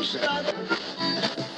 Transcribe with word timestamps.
no 0.00 0.06
sense. 0.06 1.49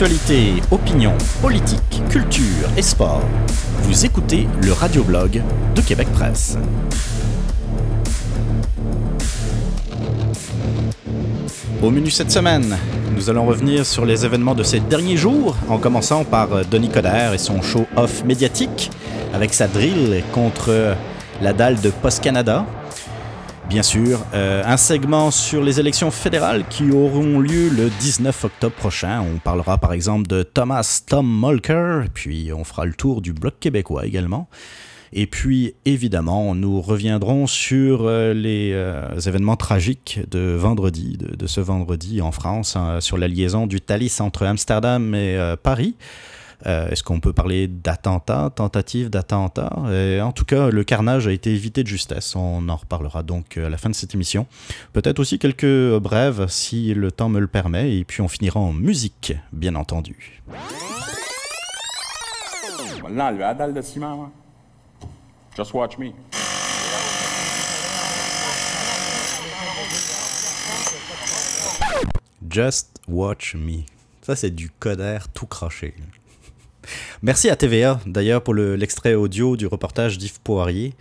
Actualité, 0.00 0.52
opinion, 0.70 1.12
politique, 1.42 2.04
culture 2.08 2.68
et 2.76 2.82
sport. 2.82 3.20
Vous 3.82 4.06
écoutez 4.06 4.46
le 4.62 4.72
radioblog 4.72 5.42
de 5.74 5.80
Québec 5.80 6.06
Presse. 6.12 6.56
Au 11.82 11.90
menu 11.90 12.12
cette 12.12 12.30
semaine, 12.30 12.78
nous 13.16 13.28
allons 13.28 13.44
revenir 13.44 13.84
sur 13.84 14.06
les 14.06 14.24
événements 14.24 14.54
de 14.54 14.62
ces 14.62 14.78
derniers 14.78 15.16
jours, 15.16 15.56
en 15.68 15.78
commençant 15.78 16.22
par 16.22 16.64
Denis 16.70 16.90
Coderre 16.90 17.34
et 17.34 17.38
son 17.38 17.60
show-off 17.60 18.22
médiatique, 18.24 18.92
avec 19.34 19.52
sa 19.52 19.66
drill 19.66 20.22
contre 20.32 20.94
la 21.42 21.52
dalle 21.52 21.80
de 21.80 21.90
Post 21.90 22.22
Canada, 22.22 22.64
bien 23.68 23.82
sûr, 23.82 24.24
euh, 24.32 24.62
un 24.64 24.78
segment 24.78 25.30
sur 25.30 25.62
les 25.62 25.78
élections 25.78 26.10
fédérales 26.10 26.66
qui 26.68 26.90
auront 26.90 27.38
lieu 27.38 27.68
le 27.68 27.90
19 28.00 28.44
octobre 28.44 28.74
prochain. 28.74 29.20
On 29.20 29.38
parlera 29.38 29.76
par 29.76 29.92
exemple 29.92 30.26
de 30.26 30.42
Thomas 30.42 31.02
Tom 31.06 31.26
Mulker, 31.28 32.04
puis 32.14 32.50
on 32.54 32.64
fera 32.64 32.86
le 32.86 32.94
tour 32.94 33.20
du 33.20 33.32
Bloc 33.32 33.58
québécois 33.60 34.06
également. 34.06 34.48
Et 35.12 35.26
puis, 35.26 35.74
évidemment, 35.84 36.54
nous 36.54 36.80
reviendrons 36.80 37.46
sur 37.46 38.02
euh, 38.02 38.34
les 38.34 38.72
euh, 38.72 39.18
événements 39.20 39.56
tragiques 39.56 40.20
de 40.30 40.54
vendredi, 40.54 41.18
de, 41.18 41.46
ce 41.46 41.60
vendredi 41.60 42.20
en 42.20 42.32
France, 42.32 42.76
hein, 42.76 43.00
sur 43.00 43.18
la 43.18 43.28
liaison 43.28 43.66
du 43.66 43.80
Thalys 43.80 44.20
entre 44.20 44.44
Amsterdam 44.44 45.14
et 45.14 45.38
Paris. 45.62 45.94
Euh, 46.66 46.88
est-ce 46.88 47.02
qu'on 47.02 47.20
peut 47.20 47.32
parler 47.32 47.68
d'attentat, 47.68 48.50
tentative 48.54 49.10
d'attentat 49.10 49.70
En 50.22 50.32
tout 50.32 50.44
cas, 50.44 50.70
le 50.70 50.84
carnage 50.84 51.26
a 51.26 51.32
été 51.32 51.52
évité 51.52 51.82
de 51.82 51.88
justesse. 51.88 52.34
On 52.34 52.68
en 52.68 52.76
reparlera 52.76 53.22
donc 53.22 53.56
euh, 53.56 53.66
à 53.66 53.70
la 53.70 53.78
fin 53.78 53.88
de 53.90 53.94
cette 53.94 54.14
émission. 54.14 54.46
Peut-être 54.92 55.18
aussi 55.20 55.38
quelques 55.38 55.98
brèves 55.98 56.46
si 56.48 56.94
le 56.94 57.12
temps 57.12 57.28
me 57.28 57.40
le 57.40 57.46
permet. 57.46 57.96
Et 57.96 58.04
puis 58.04 58.22
on 58.22 58.28
finira 58.28 58.60
en 58.60 58.72
musique, 58.72 59.34
bien 59.52 59.74
entendu. 59.74 60.42
de 63.72 63.82
ciment. 63.82 64.30
Just 65.56 65.74
watch 65.74 65.98
me. 65.98 66.12
Just 72.50 73.00
watch 73.08 73.54
me. 73.54 73.84
Ça, 74.22 74.36
c'est 74.36 74.50
du 74.50 74.70
coder 74.70 75.18
tout 75.32 75.46
craché. 75.46 75.94
Merci 77.22 77.50
à 77.50 77.56
TVA, 77.56 78.00
d'ailleurs, 78.06 78.42
pour 78.42 78.54
l'extrait 78.54 79.14
audio 79.14 79.56
du 79.56 79.66
reportage 79.66 80.18
d'Yves 80.18 80.40
Poirier. 80.42 80.94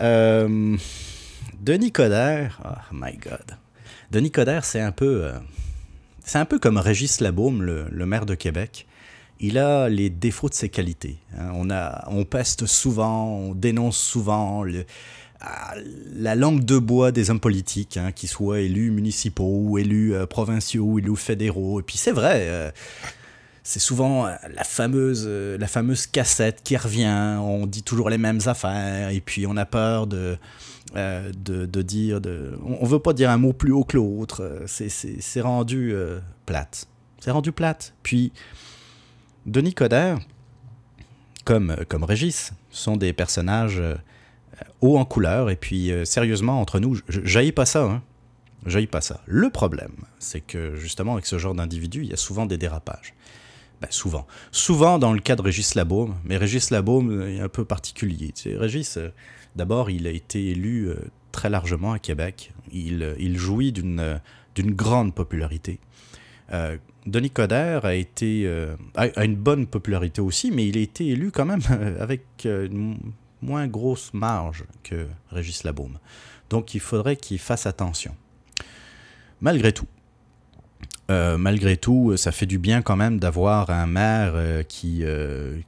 Euh, 0.00 0.76
Denis 1.60 1.92
Coderre, 1.92 2.60
oh 2.64 2.94
my 2.94 3.16
God. 3.16 3.56
Denis 4.10 4.30
Coderre, 4.30 4.64
c'est 4.64 4.80
un 4.80 4.92
peu... 4.92 5.24
Euh, 5.24 5.32
un 6.34 6.44
peu 6.44 6.58
comme 6.58 6.78
Régis 6.78 7.20
Labaume, 7.20 7.62
le, 7.62 8.06
maire 8.06 8.26
de 8.26 8.34
Québec. 8.34 8.86
Il 9.40 9.58
a 9.58 9.88
les 9.88 10.10
défauts 10.10 10.48
de 10.48 10.54
ses 10.54 10.68
qualités. 10.68 11.18
Hein. 11.36 11.50
On, 11.54 11.70
a, 11.70 12.04
on 12.08 12.24
peste 12.24 12.66
souvent, 12.66 13.26
on 13.26 13.54
dénonce 13.54 13.98
souvent 13.98 14.64
ah, 15.40 15.74
la 16.16 16.34
langue 16.34 16.64
de 16.64 16.78
bois 16.78 17.12
des 17.12 17.30
hommes 17.30 17.40
politiques, 17.40 17.98
hein, 17.98 18.12
qu'ils 18.12 18.28
soient 18.28 18.60
élus 18.60 18.90
municipaux 18.90 19.60
ou 19.64 19.78
élus 19.78 20.14
euh, 20.14 20.26
provinciaux 20.26 20.98
élus 20.98 21.16
fédéraux. 21.16 21.80
Et 21.80 21.82
puis 21.82 21.98
c'est 21.98 22.12
vrai, 22.12 22.72
c'est 23.66 23.80
souvent 23.80 24.26
euh, 24.26 24.34
la 24.54 24.62
fameuse, 24.62 25.24
euh, 25.26 25.56
la 25.56 25.66
fameuse 25.66 26.06
cassette 26.06 26.62
qui 26.62 26.76
revient, 26.76 27.38
on 27.40 27.66
dit 27.66 27.82
toujours 27.82 28.10
les 28.10 28.18
mêmes 28.18 28.40
affaires, 28.44 29.08
et 29.08 29.22
puis 29.22 29.46
on 29.46 29.56
a 29.56 29.64
peur 29.64 30.06
de, 30.06 30.36
euh, 30.96 31.32
de, 31.34 31.82
dire... 31.82 32.20
De, 32.20 32.58
on 32.62 32.84
ne 32.84 32.88
veut 32.88 32.98
pas 32.98 33.14
dire 33.14 33.30
un 33.30 33.38
mot 33.38 33.54
plus 33.54 33.72
haut 33.72 33.84
que 33.84 33.96
l'autre, 33.96 34.64
c'est 34.66 35.40
rendu 35.40 35.94
plate. 36.44 36.86
C'est 37.20 37.30
rendu 37.30 37.52
plate. 37.52 37.94
Puis, 38.02 38.32
Denis 39.46 39.72
Coderre, 39.72 40.18
comme, 41.46 41.74
comme 41.88 42.04
Régis, 42.04 42.52
sont 42.70 42.98
des 42.98 43.14
personnages 43.14 43.82
hauts 44.82 44.98
en 44.98 45.06
couleur, 45.06 45.48
et 45.48 45.56
puis 45.56 45.90
sérieusement, 46.04 46.60
entre 46.60 46.80
nous, 46.80 46.98
jaillit 47.08 47.52
pas 47.52 47.66
ça, 47.66 47.84
hein. 47.84 48.02
Jaillit 48.66 48.86
pas 48.86 49.02
ça. 49.02 49.20
Le 49.26 49.50
problème, 49.50 49.92
c'est 50.18 50.40
que 50.40 50.74
justement, 50.74 51.14
avec 51.14 51.26
ce 51.26 51.38
genre 51.38 51.54
d'individu, 51.54 52.02
il 52.02 52.08
y 52.08 52.14
a 52.14 52.16
souvent 52.16 52.46
des 52.46 52.56
dérapages. 52.56 53.14
Ben, 53.84 53.90
souvent. 53.90 54.26
Souvent 54.50 54.98
dans 54.98 55.12
le 55.12 55.20
cas 55.20 55.36
de 55.36 55.42
Régis 55.42 55.74
Labaume, 55.74 56.14
mais 56.24 56.38
Régis 56.38 56.70
Labaume 56.70 57.20
est 57.28 57.40
un 57.40 57.50
peu 57.50 57.66
particulier. 57.66 58.32
Régis, 58.46 58.96
euh, 58.96 59.10
d'abord, 59.56 59.90
il 59.90 60.06
a 60.06 60.10
été 60.10 60.52
élu 60.52 60.88
euh, 60.88 60.94
très 61.32 61.50
largement 61.50 61.92
à 61.92 61.98
Québec. 61.98 62.54
Il, 62.72 63.02
euh, 63.02 63.36
jouit 63.36 63.72
d'une 63.72 64.20
d'une 64.54 64.70
grande 64.70 65.14
popularité. 65.14 65.80
Denis 67.06 67.30
Coderre 67.30 67.84
a, 67.84 67.94
été, 67.94 68.48
a, 68.94 69.24
une 69.24 69.34
bonne 69.34 69.66
popularité 69.66 70.20
aussi, 70.20 70.52
mais 70.52 70.68
il 70.68 70.78
a 70.78 70.80
été 70.80 71.08
élu 71.08 71.32
quand 71.32 71.44
même 71.44 71.60
avec 71.98 72.22
une 72.44 72.96
moins 73.42 73.66
grosse 73.66 74.14
marge 74.14 74.64
que 74.84 75.08
Régis 75.32 75.64
Labaume. 75.64 75.98
Donc 76.50 76.72
il 76.74 76.80
faudrait 76.80 77.16
qu'il 77.16 77.40
fasse 77.40 77.66
attention. 77.66 78.14
Malgré 79.40 79.72
tout, 79.72 79.88
euh, 81.10 81.36
malgré 81.36 81.76
tout, 81.76 82.16
ça 82.16 82.32
fait 82.32 82.46
du 82.46 82.58
bien 82.58 82.80
quand 82.80 82.96
même 82.96 83.18
d'avoir 83.18 83.68
un 83.70 83.86
maire 83.86 84.32
euh, 84.34 84.62
qui, 84.62 85.00
euh, 85.02 85.58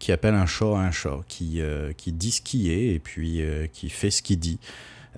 qui 0.00 0.10
appelle 0.10 0.34
un 0.34 0.46
chat 0.46 0.66
un 0.66 0.90
chat, 0.90 1.20
qui, 1.28 1.62
qui 1.96 2.12
dit 2.12 2.32
ce 2.32 2.40
qu'il 2.40 2.70
est 2.70 2.94
et 2.94 2.98
puis 2.98 3.42
qui 3.72 3.88
fait 3.88 4.10
ce 4.10 4.22
qu'il 4.22 4.38
dit. 4.38 4.58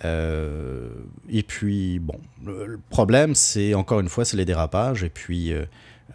et 0.05 1.43
puis, 1.47 1.99
bon, 1.99 2.19
le, 2.45 2.79
problème, 2.91 3.35
c'est 3.35 3.75
encore 3.75 4.01
une 4.01 4.09
fois, 4.09 4.25
c'est 4.25 4.37
les 4.37 4.45
dérapages. 4.45 5.03
Et 5.03 5.11
puis, 5.11 5.53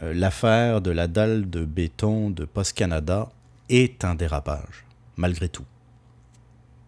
l'affaire 0.01 0.81
de 0.81 0.91
la 0.91 1.07
dalle 1.07 1.49
de 1.49 1.65
béton 1.65 2.29
de 2.29 2.45
Post 2.45 2.73
Canada 2.73 3.29
est 3.69 4.05
un 4.05 4.15
dérapage, 4.15 4.85
malgré 5.17 5.49
tout. 5.49 5.65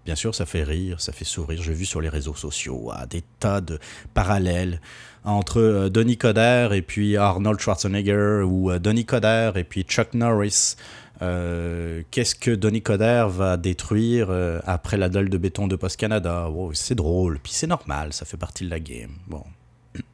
Bien 0.10 0.16
sûr, 0.16 0.34
ça 0.34 0.48
fait 0.48 0.64
rire, 0.64 1.00
ça 1.00 1.12
fait 1.12 1.24
sourire. 1.24 1.62
J'ai 1.62 1.76
vu 1.76 1.86
sur 1.86 2.02
les 2.02 2.10
réseaux 2.10 2.34
sociaux 2.34 2.92
des 3.12 3.22
tas 3.38 3.62
de 3.62 3.78
parallèles 4.16 4.82
entre 5.24 5.60
euh, 5.60 5.90
Donny 5.90 6.18
Coder 6.18 6.70
et 6.74 6.82
puis 6.82 7.16
Arnold 7.16 7.60
Schwarzenegger 7.60 8.42
ou 8.44 8.72
euh, 8.72 8.80
Donny 8.80 9.06
Coder 9.06 9.52
et 9.54 9.64
puis 9.64 9.84
Chuck 9.84 10.16
Norris. 10.16 10.78
Euh, 11.22 12.02
qu'est-ce 12.10 12.34
que 12.34 12.50
Donny 12.50 12.82
Coder 12.82 13.28
va 13.30 13.56
détruire 13.56 14.32
après 14.66 14.98
la 14.98 15.10
dalle 15.10 15.30
de 15.30 15.38
béton 15.38 15.68
de 15.68 15.76
Post 15.76 15.98
Canada? 15.98 16.50
C'est 16.74 16.96
drôle, 16.96 17.38
puis 17.38 17.54
c'est 17.54 17.68
normal, 17.68 18.12
ça 18.12 18.26
fait 18.26 18.36
partie 18.36 18.66
de 18.66 18.72
la 18.72 18.80
game. 18.80 19.12
Bon. 19.28 19.44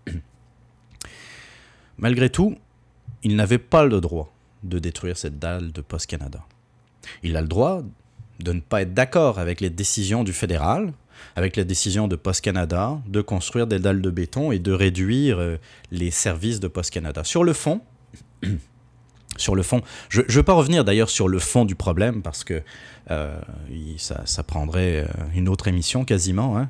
Malgré 1.97 2.29
tout, 2.29 2.57
il 3.23 3.37
n'avait 3.37 3.59
pas 3.59 3.85
le 3.85 4.01
droit 4.01 4.33
de 4.61 4.77
détruire 4.77 5.15
cette 5.15 5.39
dalle 5.39 5.71
de 5.71 5.79
Post 5.79 6.07
Canada. 6.07 6.43
Il 7.23 7.37
a 7.37 7.41
le 7.41 7.47
droit 7.47 7.81
de 8.39 8.53
ne 8.53 8.59
pas 8.59 8.81
être 8.81 8.93
d'accord 8.93 9.39
avec 9.39 9.61
les 9.61 9.69
décisions 9.69 10.23
du 10.23 10.33
fédéral, 10.33 10.93
avec 11.35 11.55
la 11.55 11.63
décision 11.63 12.07
de 12.07 12.15
Post 12.15 12.41
Canada 12.41 12.99
de 13.07 13.21
construire 13.21 13.67
des 13.67 13.79
dalles 13.79 14.01
de 14.01 14.09
béton 14.09 14.51
et 14.51 14.59
de 14.59 14.71
réduire 14.71 15.39
euh, 15.39 15.57
les 15.91 16.11
services 16.11 16.59
de 16.59 16.67
Post 16.67 16.91
Canada. 16.91 17.23
Sur 17.23 17.43
le 17.43 17.53
fond, 17.53 17.81
sur 19.37 19.55
le 19.55 19.63
fond. 19.63 19.81
Je 20.09 20.21
ne 20.21 20.31
veux 20.31 20.43
pas 20.43 20.53
revenir 20.53 20.85
d'ailleurs 20.85 21.09
sur 21.09 21.27
le 21.27 21.39
fond 21.39 21.65
du 21.65 21.75
problème 21.75 22.21
parce 22.21 22.43
que 22.43 22.61
euh, 23.11 23.37
ça, 23.97 24.43
prendrait 24.43 25.01
euh, 25.01 25.07
une 25.35 25.49
autre 25.49 25.67
émission 25.67 26.05
quasiment. 26.05 26.57
Hein. 26.57 26.69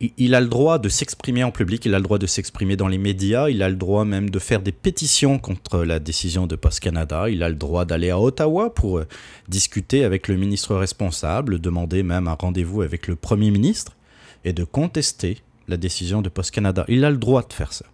Il 0.00 0.34
a 0.34 0.40
le 0.40 0.48
droit 0.48 0.78
de 0.78 0.88
s'exprimer 0.88 1.42
en 1.42 1.50
public, 1.50 1.84
il 1.86 1.94
a 1.94 1.98
le 1.98 2.04
droit 2.04 2.18
de 2.18 2.26
s'exprimer 2.26 2.76
dans 2.76 2.88
les 2.88 2.98
médias, 2.98 3.48
il 3.48 3.62
a 3.62 3.68
le 3.68 3.76
droit 3.76 4.04
même 4.04 4.28
de 4.28 4.38
faire 4.38 4.60
des 4.60 4.72
pétitions 4.72 5.38
contre 5.38 5.84
la 5.84 5.98
décision 5.98 6.46
de 6.46 6.54
Post 6.54 6.80
Canada, 6.80 7.30
il 7.30 7.42
a 7.42 7.48
le 7.48 7.54
droit 7.54 7.84
d'aller 7.84 8.10
à 8.10 8.20
Ottawa 8.20 8.74
pour 8.74 9.00
discuter 9.48 10.04
avec 10.04 10.28
le 10.28 10.36
ministre 10.36 10.76
responsable, 10.76 11.60
demander 11.60 12.02
même 12.02 12.28
un 12.28 12.34
rendez-vous 12.34 12.82
avec 12.82 13.06
le 13.06 13.16
Premier 13.16 13.50
ministre 13.50 13.96
et 14.44 14.52
de 14.52 14.64
contester 14.64 15.38
la 15.66 15.76
décision 15.76 16.20
de 16.20 16.28
Post 16.28 16.50
Canada. 16.50 16.84
Il 16.88 17.04
a 17.04 17.10
le 17.10 17.16
droit 17.16 17.42
de 17.42 17.52
faire 17.52 17.72
ça. 17.72 17.86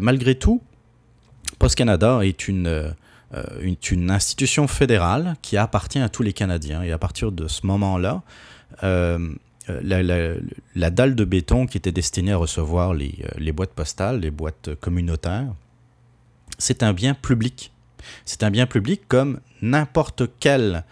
malgré 0.00 0.34
tout, 0.34 0.62
Post 1.58 1.76
Canada 1.76 2.20
est 2.22 2.48
une, 2.48 2.92
euh, 3.34 3.74
une, 3.92 4.10
institution 4.10 4.66
fédérale 4.66 5.36
qui 5.40 5.56
appartient 5.56 6.00
à 6.00 6.08
tous 6.08 6.24
les 6.24 6.32
Canadiens. 6.32 6.82
Et 6.82 6.90
à 6.90 6.98
partir 6.98 7.30
de 7.30 7.46
ce 7.46 7.64
moment-là, 7.66 8.22
euh, 8.82 9.30
la, 9.82 10.90
dalle 10.90 11.14
de 11.14 11.24
béton 11.24 11.66
qui 11.66 11.78
était 11.78 11.92
destinée 11.92 12.32
à 12.32 12.36
recevoir 12.36 12.94
les, 12.94 13.14
euh, 13.24 13.28
les 13.38 13.52
boîtes 13.52 13.72
postales, 13.72 14.20
les 14.20 14.30
boîtes 14.30 14.74
communautaires, 14.76 15.52
c'est 16.58 16.82
un 16.82 16.92
bien 16.92 17.14
public. 17.14 17.72
C'est 18.24 18.42
un 18.42 18.50
bien 18.50 18.66
public 18.66 19.02
comme 19.08 19.40
n'importe 19.62 20.22
quelle 20.40 20.84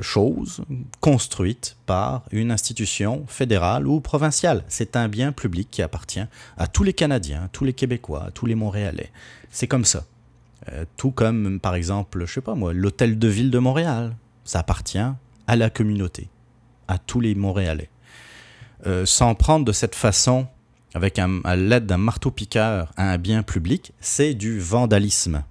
chose 0.00 0.62
construite 1.00 1.76
par 1.86 2.24
une 2.30 2.50
institution 2.50 3.24
fédérale 3.26 3.86
ou 3.86 4.00
provinciale. 4.00 4.64
C'est 4.68 4.96
un 4.96 5.08
bien 5.08 5.32
public 5.32 5.68
qui 5.70 5.82
appartient 5.82 6.24
à 6.56 6.66
tous 6.66 6.82
les 6.82 6.92
Canadiens, 6.92 7.48
tous 7.52 7.64
les 7.64 7.72
Québécois, 7.72 8.30
tous 8.34 8.46
les 8.46 8.54
Montréalais. 8.54 9.10
C'est 9.50 9.66
comme 9.66 9.84
ça. 9.84 10.04
Euh, 10.72 10.84
tout 10.96 11.10
comme, 11.10 11.60
par 11.60 11.74
exemple, 11.74 12.24
je 12.26 12.40
pas 12.40 12.54
moi, 12.54 12.72
l'hôtel 12.72 13.18
de 13.18 13.28
ville 13.28 13.50
de 13.50 13.58
Montréal. 13.58 14.16
Ça 14.44 14.60
appartient 14.60 14.98
à 15.46 15.56
la 15.56 15.70
communauté, 15.70 16.28
à 16.88 16.98
tous 16.98 17.20
les 17.20 17.34
Montréalais. 17.34 17.90
Euh, 18.86 19.06
s'en 19.06 19.34
prendre 19.34 19.64
de 19.64 19.72
cette 19.72 19.94
façon, 19.94 20.46
avec 20.94 21.18
à 21.18 21.56
l'aide 21.56 21.86
d'un 21.86 21.98
marteau-piqueur 21.98 22.92
à 22.96 23.10
un 23.10 23.18
bien 23.18 23.42
public, 23.42 23.92
c'est 24.00 24.34
du 24.34 24.58
vandalisme. 24.58 25.44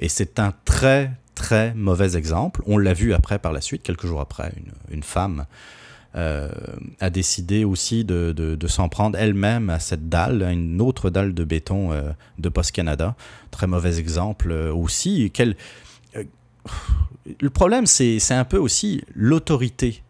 Et 0.00 0.08
c'est 0.08 0.38
un 0.38 0.52
très, 0.64 1.12
très 1.34 1.74
mauvais 1.74 2.16
exemple. 2.16 2.62
On 2.66 2.78
l'a 2.78 2.94
vu 2.94 3.12
après, 3.12 3.38
par 3.38 3.52
la 3.52 3.60
suite, 3.60 3.82
quelques 3.82 4.06
jours 4.06 4.20
après, 4.20 4.52
une, 4.90 5.02
femme 5.02 5.44
euh, 6.16 6.50
a 7.00 7.10
décidé 7.10 7.64
aussi 7.64 8.04
de, 8.04 8.58
s'en 8.66 8.88
prendre 8.88 9.18
elle-même 9.18 9.68
à 9.70 9.78
cette 9.78 10.08
dalle, 10.08 10.42
à 10.42 10.52
une 10.52 10.80
autre 10.80 11.10
dalle 11.10 11.34
de 11.34 11.44
béton 11.44 11.92
euh, 11.92 12.10
de 12.38 12.48
Post 12.48 12.72
Canada. 12.72 13.14
Très 13.50 13.66
mauvais 13.66 13.98
exemple 13.98 14.52
aussi. 14.52 15.30
le 17.40 17.50
problème, 17.50 17.86
c'est 17.86 18.32
un 18.32 18.44
peu 18.44 18.58
aussi 18.58 19.04
l'autorité 19.14 20.02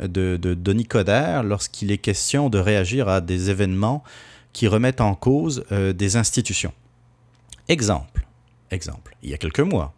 de, 0.00 0.36
de 0.40 0.54
Denis 0.54 0.86
Coderre 0.86 1.42
lorsqu'il 1.42 1.90
est 1.90 1.98
question 1.98 2.50
de 2.50 2.58
réagir 2.58 3.08
à 3.08 3.20
des 3.20 3.50
événements 3.50 4.02
qui 4.52 4.66
remettent 4.66 5.00
en 5.00 5.14
cause 5.14 5.64
des 5.70 6.16
institutions. 6.16 6.72
Exemple, 7.68 8.26
exemple, 8.70 9.16
il 9.22 9.30
y 9.30 9.34
a 9.34 9.38
quelques 9.38 9.60
mois, 9.60 9.94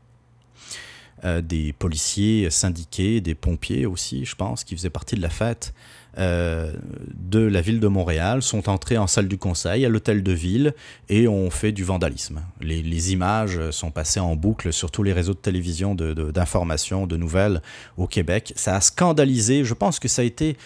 euh, 1.24 1.42
des 1.42 1.74
policiers 1.74 2.48
syndiqués, 2.48 3.20
des 3.20 3.34
pompiers 3.34 3.84
aussi, 3.84 4.24
je 4.24 4.34
pense, 4.34 4.64
qui 4.64 4.74
faisaient 4.74 4.88
partie 4.88 5.16
de 5.16 5.20
la 5.20 5.28
fête 5.28 5.74
euh, 6.18 6.72
de 7.14 7.38
la 7.38 7.60
ville 7.60 7.78
de 7.78 7.86
Montréal, 7.86 8.42
sont 8.42 8.68
entrés 8.68 8.98
en 8.98 9.06
salle 9.06 9.28
du 9.28 9.38
conseil 9.38 9.84
à 9.84 9.88
l'hôtel 9.88 10.22
de 10.22 10.32
ville 10.32 10.74
et 11.08 11.28
ont 11.28 11.50
fait 11.50 11.72
du 11.72 11.84
vandalisme. 11.84 12.40
Les, 12.60 13.12
images 13.12 13.70
sont 13.70 13.90
passées 13.90 14.20
en 14.20 14.36
boucle 14.36 14.72
sur 14.72 14.90
tous 14.90 15.02
les 15.02 15.12
réseaux 15.12 15.34
de 15.34 15.38
télévision 15.38 15.94
d'information, 15.94 17.06
de, 17.06 17.12
de 17.12 17.16
nouvelles 17.16 17.62
au 17.96 18.06
Québec. 18.06 18.52
Ça 18.56 18.76
a 18.76 18.80
scandalisé, 18.80 19.64
je 19.64 19.74
pense 19.74 19.98
que 19.98 20.08
ça 20.08 20.22
a 20.22 20.24
été, 20.24 20.56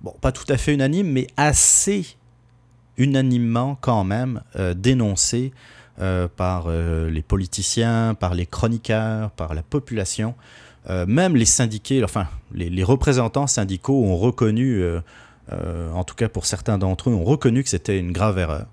bon, 0.00 0.14
pas 0.20 0.32
tout 0.32 0.46
à 0.48 0.56
fait 0.56 0.72
unanime, 0.72 1.10
mais 1.10 1.26
assez 1.36 2.06
unanimement 2.96 3.76
quand 3.80 4.04
même 4.04 4.42
euh, 4.56 4.74
dénoncé 4.74 5.52
euh, 6.00 6.28
par 6.28 6.68
les 6.68 7.22
politiciens, 7.22 8.14
par 8.14 8.34
les 8.34 8.46
chroniqueurs, 8.46 9.30
par 9.32 9.54
la 9.54 9.62
population. 9.62 10.34
Euh, 10.90 11.06
même 11.06 11.36
les 11.36 11.44
syndiqués, 11.44 12.02
enfin 12.02 12.26
les, 12.52 12.82
représentants 12.82 13.46
syndicaux 13.46 14.04
ont 14.04 14.16
reconnu, 14.16 14.84
en 15.50 16.04
tout 16.04 16.14
cas 16.14 16.28
pour 16.28 16.46
certains 16.46 16.78
d'entre 16.78 17.10
eux, 17.10 17.14
ont 17.14 17.24
reconnu 17.24 17.62
que 17.62 17.68
c'était 17.68 17.98
une 17.98 18.12
grave 18.12 18.38
erreur. 18.38 18.66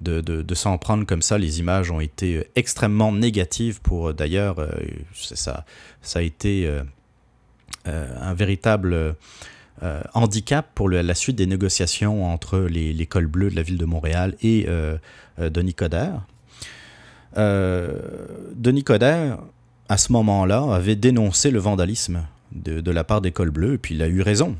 De, 0.00 0.54
s'en 0.54 0.78
prendre 0.78 1.04
comme 1.06 1.22
ça. 1.22 1.38
Les 1.38 1.58
images 1.58 1.90
ont 1.90 1.98
été 1.98 2.46
extrêmement 2.54 3.10
négatives 3.12 3.80
pour 3.80 4.14
d'ailleurs, 4.14 4.56
ça, 5.12 5.64
ça 6.02 6.18
a 6.20 6.22
été 6.22 6.70
un 7.84 8.34
véritable 8.34 9.16
handicap 10.14 10.68
pour 10.74 10.88
la 10.88 11.14
suite 11.14 11.36
des 11.36 11.46
négociations 11.46 12.26
entre 12.32 12.60
l'école 12.60 13.26
bleue 13.26 13.50
de 13.50 13.56
la 13.56 13.62
ville 13.62 13.78
de 13.78 13.84
Montréal 13.84 14.36
et 14.40 14.66
Denis 15.38 15.74
Coderre. 15.74 16.22
Euh, 17.36 17.92
Denis 18.54 18.84
Coderre, 18.84 19.38
à 19.88 19.96
ce 19.96 20.12
moment-là, 20.12 20.74
avait 20.74 20.96
dénoncé 20.96 21.50
le 21.50 21.58
vandalisme 21.58 22.26
de, 22.52 22.90
la 22.90 23.04
part 23.04 23.20
d'École 23.20 23.50
Bleue, 23.50 23.74
et 23.74 23.78
puis 23.78 23.94
il 23.94 24.02
a 24.02 24.08
eu 24.08 24.22
raison. 24.22 24.56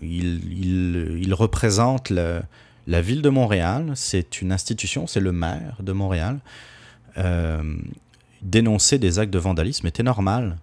Il, 0.00 1.32
représente 1.34 2.10
la 2.10 3.02
ville 3.02 3.22
de 3.22 3.28
Montréal, 3.28 3.92
c'est 3.94 4.40
une 4.40 4.52
institution, 4.52 5.06
c'est 5.06 5.20
le 5.20 5.32
maire 5.32 5.76
de 5.80 5.92
Montréal. 5.92 6.38
Euh, 7.18 7.62
dénoncer 8.42 8.98
des 8.98 9.18
actes 9.18 9.32
de 9.32 9.38
vandalisme 9.38 9.86
était 9.86 10.02
normal. 10.02 10.58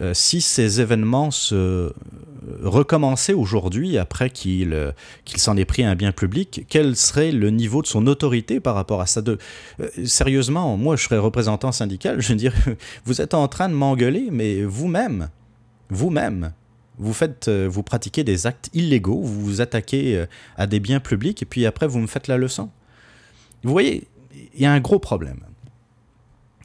Euh, 0.00 0.12
si 0.12 0.40
ces 0.40 0.80
événements 0.80 1.30
se 1.30 1.92
recommençaient 2.62 3.32
aujourd'hui, 3.32 3.96
après 3.96 4.30
euh, 4.46 4.92
qu'il 5.24 5.38
s'en 5.38 5.56
ait 5.56 5.64
pris 5.64 5.84
un 5.84 5.94
bien 5.94 6.12
public, 6.12 6.66
quel 6.68 6.96
serait 6.96 7.30
le 7.30 7.50
niveau 7.50 7.80
de 7.80 7.86
son 7.86 8.06
autorité 8.06 8.60
par 8.60 8.74
rapport 8.74 9.00
à 9.00 9.06
ça 9.06 9.22
de, 9.22 9.38
euh, 9.80 9.88
Sérieusement, 10.04 10.76
moi 10.76 10.96
je 10.96 11.04
serais 11.04 11.18
représentant 11.18 11.70
syndical, 11.70 12.20
je 12.20 12.34
dire, 12.34 12.52
vous 13.04 13.20
êtes 13.20 13.34
en 13.34 13.46
train 13.46 13.68
de 13.68 13.74
m'engueuler, 13.74 14.28
mais 14.32 14.62
vous-même, 14.62 15.28
vous-même, 15.90 16.52
vous 16.98 17.12
faites, 17.12 17.48
vous 17.48 17.82
pratiquez 17.82 18.24
des 18.24 18.46
actes 18.46 18.70
illégaux, 18.72 19.20
vous 19.20 19.40
vous 19.44 19.60
attaquez 19.60 20.26
à 20.56 20.66
des 20.66 20.78
biens 20.78 21.00
publics, 21.00 21.42
et 21.42 21.46
puis 21.46 21.66
après 21.66 21.88
vous 21.88 21.98
me 21.98 22.06
faites 22.06 22.28
la 22.28 22.36
leçon. 22.36 22.70
Vous 23.64 23.72
voyez, 23.72 24.06
il 24.54 24.60
y 24.60 24.66
a 24.66 24.72
un 24.72 24.80
gros 24.80 25.00
problème 25.00 25.40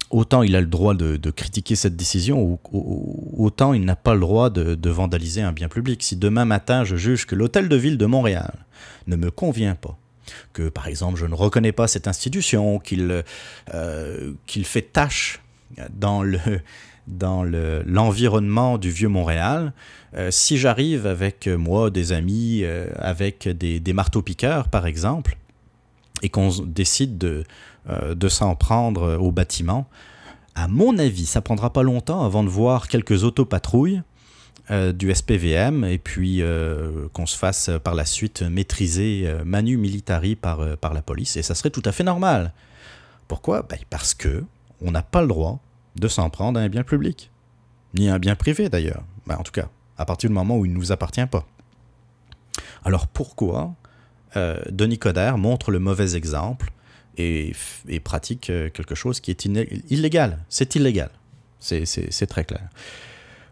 autant 0.10 0.44
il 0.44 0.56
a 0.56 0.62
le 0.62 0.68
droit 0.68 0.94
de, 0.94 1.32
critiquer 1.32 1.76
cette 1.76 1.96
décision, 1.96 2.60
autant 2.72 3.74
il 3.74 3.86
n'a 3.86 3.96
pas 3.96 4.14
le 4.14 4.20
droit 4.20 4.50
de, 4.50 4.90
vandaliser 4.90 5.42
un 5.42 5.52
bien 5.52 5.70
public. 5.70 6.04
Si 6.04 6.16
demain 6.16 6.46
matin 6.46 6.84
je 6.84 6.96
juge 6.96 7.26
que 7.26 7.36
l'hôtel 7.36 7.70
de 7.70 7.76
ville 7.76 7.98
de 7.98 8.06
Montréal 8.06 8.54
ne 9.08 9.16
me 9.16 9.32
convient 9.32 9.76
pas, 9.76 9.98
que 10.54 10.70
par 10.70 10.88
exemple 10.88 11.20
je 11.20 11.26
ne 11.26 11.36
reconnais 11.36 11.72
pas 11.72 11.88
cette 11.88 12.08
institution, 12.08 12.80
qu'il 12.80 13.24
euh, 13.74 14.34
fait 14.46 14.82
tâche 14.82 15.42
dans 15.94 16.24
le 16.24 16.40
dans 17.08 17.44
l'environnement 17.44 18.78
du 18.78 18.92
vieux 18.92 19.08
Montréal, 19.08 19.74
euh, 20.14 20.30
si 20.30 20.60
j'arrive 20.60 21.08
avec 21.08 21.48
moi 21.48 21.90
des 21.90 22.12
amis, 22.12 22.60
euh, 22.62 22.88
avec 23.00 23.48
des, 23.48 23.80
des 23.80 23.94
marteaux-piqueurs 23.94 24.70
par 24.70 24.86
exemple, 24.86 25.36
et 26.22 26.30
qu'on 26.30 26.50
décide 26.50 27.18
de, 27.18 27.44
de 27.88 28.30
s'en 28.30 28.56
prendre 28.56 29.18
au 29.18 29.32
bâtiment. 29.32 29.88
À 30.56 30.68
mon 30.68 30.98
avis, 30.98 31.26
ça 31.26 31.42
prendra 31.42 31.72
pas 31.72 31.84
longtemps 31.84 32.26
avant 32.26 32.44
de 32.44 32.50
voir 32.50 32.88
quelques 32.88 33.24
autopatrouilles 33.24 34.02
euh, 34.72 34.92
du 34.92 35.14
SPVM 35.14 35.86
et 35.86 35.98
puis 35.98 36.42
euh, 36.42 37.08
qu'on 37.14 37.26
se 37.26 37.38
fasse 37.38 37.72
par 37.84 37.96
la 37.96 38.06
suite 38.06 38.42
maîtriser 38.42 39.34
manu 39.46 39.78
militari 39.78 40.36
par, 40.36 40.78
par 40.78 40.94
la 40.94 41.02
police. 41.02 41.38
Et 41.38 41.44
ça 41.44 41.56
serait 41.56 41.70
tout 41.70 41.82
à 41.86 41.92
fait 41.92 42.04
normal. 42.04 42.54
Pourquoi? 43.28 43.62
Ben, 43.70 43.80
Parce 43.90 44.14
que 44.14 44.44
on 44.82 44.92
n'a 44.92 45.02
pas 45.02 45.22
le 45.22 45.28
droit 45.28 45.60
de 45.96 46.08
s'en 46.08 46.30
prendre 46.30 46.60
à 46.60 46.64
un 46.64 46.70
bien 46.70 46.84
public. 46.84 47.32
Ni 47.94 48.10
à 48.10 48.16
un 48.16 48.20
bien 48.20 48.36
privé 48.36 48.70
d'ailleurs. 48.70 49.04
Ben, 49.28 49.38
en 49.38 49.44
tout 49.44 49.52
cas, 49.52 49.70
à 49.98 50.06
partir 50.06 50.30
du 50.30 50.34
moment 50.34 50.58
où 50.58 50.66
il 50.66 50.74
ne 50.74 50.78
nous 50.78 50.92
appartient 50.92 51.26
pas. 51.26 51.46
Alors 52.84 53.08
pourquoi 53.08 53.76
Denis 54.70 55.00
Coderre 55.00 55.38
montre 55.38 55.72
le 55.72 55.80
mauvais 55.80 56.16
exemple 56.16 56.72
et, 57.20 58.00
pratique 58.00 58.50
euh, 58.50 58.70
quelque 58.70 58.96
chose 58.96 59.20
qui 59.20 59.32
est 59.32 59.46
illégal. 59.90 60.40
C'est 60.50 60.76
illégal. 60.76 61.10
C'est 61.60 62.28
très 62.28 62.46
clair. 62.46 62.70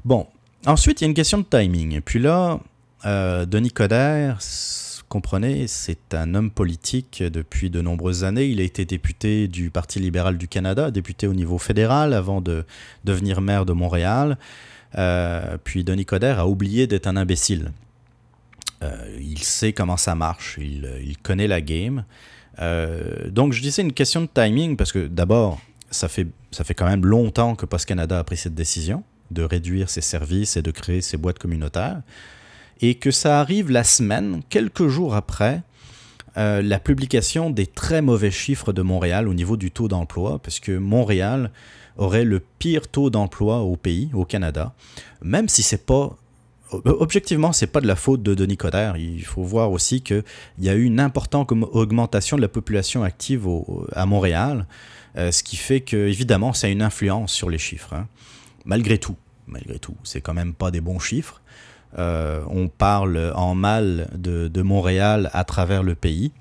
Bon, 0.05 0.27
ensuite, 0.65 1.01
il 1.01 1.03
y 1.03 1.07
a 1.07 1.09
une 1.09 1.13
question 1.13 1.39
de 1.39 1.43
timing. 1.43 1.93
Et 1.93 2.01
puis 2.01 2.19
là, 2.19 2.59
euh, 3.05 3.45
Denis 3.45 3.71
Coderre, 3.71 4.39
comprenez, 5.09 5.67
c'est 5.67 6.13
un 6.13 6.33
homme 6.35 6.51
politique 6.51 7.21
depuis 7.21 7.69
de 7.69 7.81
nombreuses 7.81 8.23
années. 8.23 8.45
Il 8.45 8.61
a 8.61 8.63
été 8.63 8.85
député 8.85 9.47
du 9.47 9.69
Parti 9.69 9.99
libéral 9.99 10.37
du 10.37 10.47
Canada, 10.47 10.89
député 10.89 11.27
au 11.27 11.33
niveau 11.33 11.57
fédéral 11.57 12.13
avant 12.13 12.39
de 12.41 12.65
devenir 13.03 13.41
maire 13.41 13.65
de 13.65 13.73
Montréal. 13.73 14.37
Euh, 14.97 15.57
puis 15.61 15.83
Denis 15.83 16.05
Coderre 16.05 16.39
a 16.39 16.47
oublié 16.47 16.87
d'être 16.87 17.07
un 17.07 17.17
imbécile. 17.17 17.71
il 19.19 19.39
sait 19.39 19.73
comment 19.73 19.97
ça 19.97 20.15
marche, 20.15 20.57
il, 20.61 20.89
il 21.03 21.17
connaît 21.17 21.47
la 21.47 21.59
game. 21.61 22.05
Donc 22.59 23.53
je 23.53 23.61
disais 23.61 23.81
une 23.81 23.93
question 23.93 24.21
de 24.21 24.29
timing 24.33 24.77
parce 24.77 24.91
que 24.91 25.07
d'abord, 25.07 25.59
ça 25.91 26.07
fait, 26.07 26.27
ça 26.51 26.63
fait 26.63 26.73
quand 26.73 26.87
même 26.87 27.05
longtemps 27.05 27.55
que 27.55 27.65
Post 27.65 27.85
Canada 27.85 28.19
a 28.19 28.23
pris 28.23 28.37
cette 28.37 28.55
décision 28.55 29.03
de 29.31 29.43
réduire 29.43 29.89
ses 29.89 30.01
services 30.01 30.57
et 30.57 30.61
de 30.61 30.71
créer 30.71 31.01
ses 31.01 31.17
boîtes 31.17 31.39
communautaires, 31.39 32.01
et 32.81 32.95
que 32.95 33.11
ça 33.11 33.39
arrive 33.39 33.71
la 33.71 33.83
semaine, 33.83 34.41
quelques 34.49 34.87
jours 34.87 35.15
après 35.15 35.61
euh, 36.37 36.61
la 36.61 36.79
publication 36.79 37.49
des 37.49 37.65
très 37.65 38.01
mauvais 38.01 38.31
chiffres 38.31 38.71
de 38.71 38.81
Montréal 38.81 39.27
au 39.27 39.33
niveau 39.33 39.57
du 39.57 39.71
taux 39.71 39.87
d'emploi, 39.87 40.39
parce 40.39 40.59
que 40.59 40.77
Montréal 40.77 41.51
aurait 41.97 42.25
le 42.25 42.39
pire 42.59 42.87
taux 42.87 43.09
d'emploi 43.09 43.61
au 43.61 43.75
pays, 43.75 44.09
au 44.13 44.23
Canada, 44.23 44.73
même 45.21 45.49
si 45.49 45.63
c'est 45.63 45.85
pas 45.85 46.15
objectivement, 46.71 47.53
c'est 47.53 47.67
pas 47.67 47.81
de 47.81 47.87
la 47.87 47.95
faute 47.95 48.23
de 48.23 48.33
Denis 48.33 48.57
Coderre. 48.57 48.97
Il 48.97 49.23
faut 49.23 49.43
voir 49.43 49.71
aussi 49.71 50.01
qu'il 50.01 50.23
y 50.59 50.69
a 50.69 50.75
eu 50.75 50.83
une 50.83 50.99
importante 50.99 51.51
augmentation 51.51 52.37
de 52.37 52.41
la 52.41 52.47
population 52.47 53.03
active 53.03 53.47
à 53.93 54.05
Montréal, 54.05 54.67
euh, 55.17 55.31
ce 55.31 55.43
qui 55.43 55.55
fait 55.55 55.81
que, 55.81 55.95
évidemment, 55.95 56.53
ça 56.53 56.67
a 56.67 56.69
une 56.69 56.81
influence 56.81 57.31
sur 57.31 57.49
les 57.49 57.57
chiffres. 57.57 57.93
Hein. 57.93 58.07
Malgré 58.65 58.97
tout, 58.97 59.15
malgré 59.47 59.79
tout, 59.79 59.95
c'est 60.03 60.21
quand 60.21 60.33
même 60.33 60.53
pas 60.53 60.71
des 60.71 60.81
bons 60.81 60.99
chiffres. 60.99 61.41
Euh, 61.97 62.43
on 62.49 62.67
parle 62.67 63.31
en 63.35 63.55
mal 63.55 64.09
de, 64.13 64.61
Montréal 64.61 65.29
à 65.33 65.43
travers 65.43 65.83
le 65.83 65.95
pays. 65.95 66.31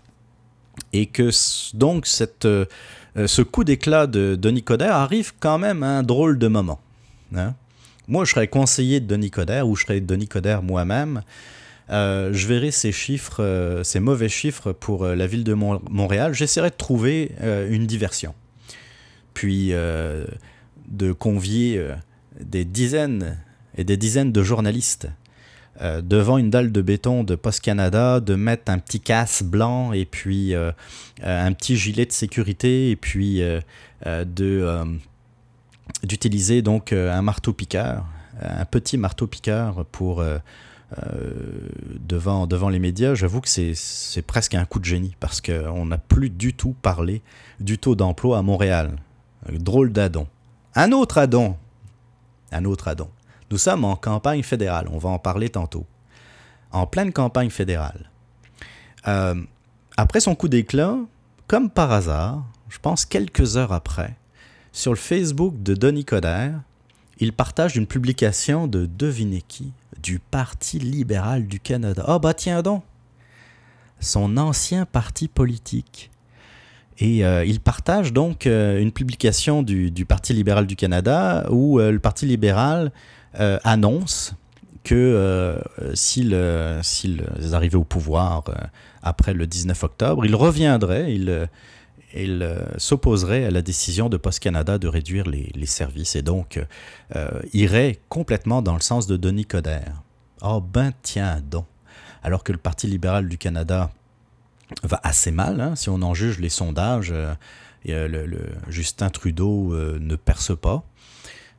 Et 0.93 1.07
que 1.07 1.31
donc 1.75 2.07
euh, 2.45 2.67
ce 3.15 3.43
coup 3.43 3.65
d'éclat 3.65 4.07
de 4.07 4.35
Denis 4.35 4.63
Coderre 4.63 4.95
arrive 4.95 5.33
quand 5.41 5.59
même 5.59 5.83
à 5.83 5.99
un 5.99 6.03
drôle 6.03 6.39
de 6.39 6.49
moment. 6.49 6.81
Hein. 7.35 7.55
Moi, 8.09 8.25
je 8.25 8.33
serais 8.33 8.49
conseiller 8.49 9.01
de 9.01 9.07
Denis 9.07 9.31
Coderre 9.31 9.69
ou 9.69 9.77
je 9.77 9.83
serais 9.85 10.01
Denis 10.01 10.29
Coderre 10.29 10.63
moi-même. 10.63 11.23
Euh, 11.91 12.33
je 12.33 12.47
verrai 12.47 12.71
ces 12.71 12.93
chiffres, 12.93 13.81
ces 13.85 14.01
mauvais 14.01 14.29
chiffres 14.29 14.73
pour 14.73 15.07
la 15.07 15.27
ville 15.27 15.45
de 15.45 15.55
Montréal. 15.55 16.35
J'essaierai 16.35 16.71
de 16.71 16.77
trouver 16.77 17.33
une 17.69 17.87
diversion. 17.87 18.35
Puis 19.35 19.71
de 19.71 21.13
convier 21.13 21.85
des 22.41 22.65
dizaines 22.65 23.39
et 23.77 23.85
des 23.85 23.97
dizaines 23.97 24.33
de 24.33 24.43
journalistes 24.43 25.09
euh, 25.83 26.01
devant 26.01 26.39
une 26.39 26.49
dalle 26.49 26.73
de 26.73 26.81
béton 26.81 27.23
de 27.23 27.35
Post 27.35 27.61
Canada, 27.61 28.21
de 28.21 28.35
mettre 28.35 28.73
un 28.73 28.79
petit 28.79 29.01
casse 29.01 29.43
blanc 29.43 29.93
et 29.93 30.07
puis 30.07 30.55
euh, 30.55 30.73
euh, 31.23 31.47
un 31.47 31.53
petit 31.53 31.77
gilet 31.77 32.07
de 32.07 32.13
sécurité 32.13 32.91
et 32.91 32.97
puis 32.97 33.43
de 34.05 34.99
d'utiliser 36.03 36.63
donc 36.63 36.93
un 36.93 37.23
marteau 37.23 37.53
piqueur, 37.53 38.05
un 38.41 38.65
petit 38.65 38.99
marteau 38.99 39.27
piqueur 39.27 39.85
pour 39.87 40.23
devant, 42.07 42.47
devant 42.47 42.69
les 42.69 42.79
médias, 42.79 43.15
j'avoue 43.15 43.41
que 43.41 43.49
c'est 43.49 44.23
presque 44.23 44.55
un 44.55 44.65
coup 44.65 44.79
de 44.79 44.85
génie 44.85 45.17
parce 45.21 45.41
qu'on 45.41 45.87
n'a 45.87 45.99
plus 45.99 46.31
du 46.31 46.55
tout 46.55 46.75
parlé 46.83 47.23
du 47.61 47.79
taux 47.79 47.95
d'emploi 47.95 48.39
à 48.39 48.43
Montréal. 48.43 48.97
Drôle 49.53 49.93
d'adon. 49.93 50.27
Un 50.75 50.93
autre 50.93 51.19
adon. 51.19 51.57
Un 52.53 52.65
autre 52.65 52.89
adon. 52.89 53.09
Nous 53.51 53.59
sommes 53.59 53.85
en 53.85 53.97
campagne 53.97 54.43
fédérale, 54.43 54.89
on 54.91 54.99
va 54.99 55.09
en 55.09 55.19
parler 55.19 55.49
tantôt. 55.49 55.87
En 56.73 56.87
pleine 56.87 57.13
campagne 57.13 57.51
fédérale. 57.51 58.11
Euh, 59.07 59.41
après 59.97 60.21
son 60.21 60.35
coup 60.35 60.49
d'éclat, 60.49 60.97
comme 61.47 61.71
par 61.71 61.93
hasard, 61.93 62.45
je 62.69 62.79
pense 62.79 63.05
quelques 63.05 63.57
heures 63.57 63.73
après, 63.73 64.17
sur 64.77 64.93
le 64.93 64.99
Facebook 64.99 65.63
de 65.63 65.73
Denis 65.73 66.05
Coderre, 66.05 66.61
il 67.19 67.33
partage 67.33 67.77
une 67.77 67.87
publication 67.87 68.67
de 68.67 68.85
devinez 68.85 69.43
qui 69.49 69.73
du 70.03 70.19
Parti 70.19 70.79
libéral 70.79 71.47
du 71.47 71.61
Canada. 71.61 72.05
Oh, 72.09 72.19
bah 72.19 72.35
tiens 72.35 72.61
donc 72.61 72.83
Son 74.01 74.37
ancien 74.37 74.85
parti 74.85 75.29
politique. 75.29 76.11
Et 76.99 77.25
euh, 77.25 77.43
il 77.47 77.61
partage 77.61 78.13
donc 78.13 78.47
euh, 78.47 78.79
une 78.79 78.93
publication 78.93 79.63
du, 79.63 79.91
Parti 80.07 80.35
libéral 80.35 80.67
du 80.67 80.77
Canada 80.77 81.47
où 81.49 81.79
le 81.79 81.99
Parti 81.99 82.27
libéral 82.27 82.93
euh, 83.41 83.59
annonce 83.65 84.35
que 84.87 84.95
euh, 84.95 85.59
s'ils 85.95 86.33
arrivaient 87.53 87.77
au 87.77 87.85
pouvoir 87.85 88.45
euh, 88.49 88.53
après 89.03 89.35
le 89.35 89.47
19 89.47 89.83
octobre, 89.83 90.25
ils 90.25 90.35
reviendraient, 90.37 91.13
ils, 92.25 92.57
s'opposeraient 92.79 93.45
à 93.45 93.51
la 93.51 93.63
décision 93.63 94.09
de 94.09 94.17
Post 94.17 94.41
Canada 94.41 94.79
de 94.79 94.89
réduire 94.89 95.27
les, 95.27 95.67
services 95.67 96.17
et 96.17 96.23
donc 96.23 96.61
iraient 97.53 97.99
complètement 98.09 98.63
dans 98.63 98.75
le 98.75 98.81
sens 98.81 99.07
de 99.07 99.17
Denis 99.17 99.47
Coderre. 99.47 100.03
Oh 100.43 100.61
ben 100.61 100.93
tiens 101.03 101.41
donc. 101.41 101.67
Alors 102.23 102.45
que 102.45 102.53
le 102.53 102.59
Parti 102.59 102.87
libéral 102.87 103.29
du 103.29 103.39
Canada 103.39 103.91
va 104.83 105.01
assez 105.03 105.31
mal, 105.31 105.61
hein, 105.61 105.77
si 105.77 105.89
on 105.91 106.03
en 106.03 106.15
juge 106.15 106.39
les 106.39 106.49
sondages, 106.49 107.13
le, 107.85 108.27
Justin 108.69 109.11
Trudeau 109.11 109.75
ne 109.75 110.17
perce 110.17 110.57
pas. 110.57 110.85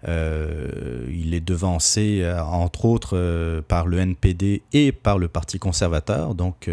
Euh, 0.07 1.07
il 1.09 1.33
est 1.33 1.41
devancé, 1.41 2.21
euh, 2.21 2.41
entre 2.41 2.85
autres, 2.85 3.17
euh, 3.17 3.61
par 3.67 3.87
le 3.87 3.97
NPD 3.97 4.61
et 4.71 4.91
par 4.91 5.17
le 5.17 5.27
Parti 5.27 5.59
conservateur. 5.59 6.35
Donc, 6.35 6.69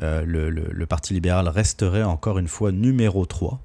le, 0.00 0.84
Parti 0.86 1.14
libéral 1.14 1.48
resterait 1.48 2.02
encore 2.02 2.38
une 2.38 2.48
fois 2.48 2.72
numéro 2.72 3.26
3. 3.26 3.60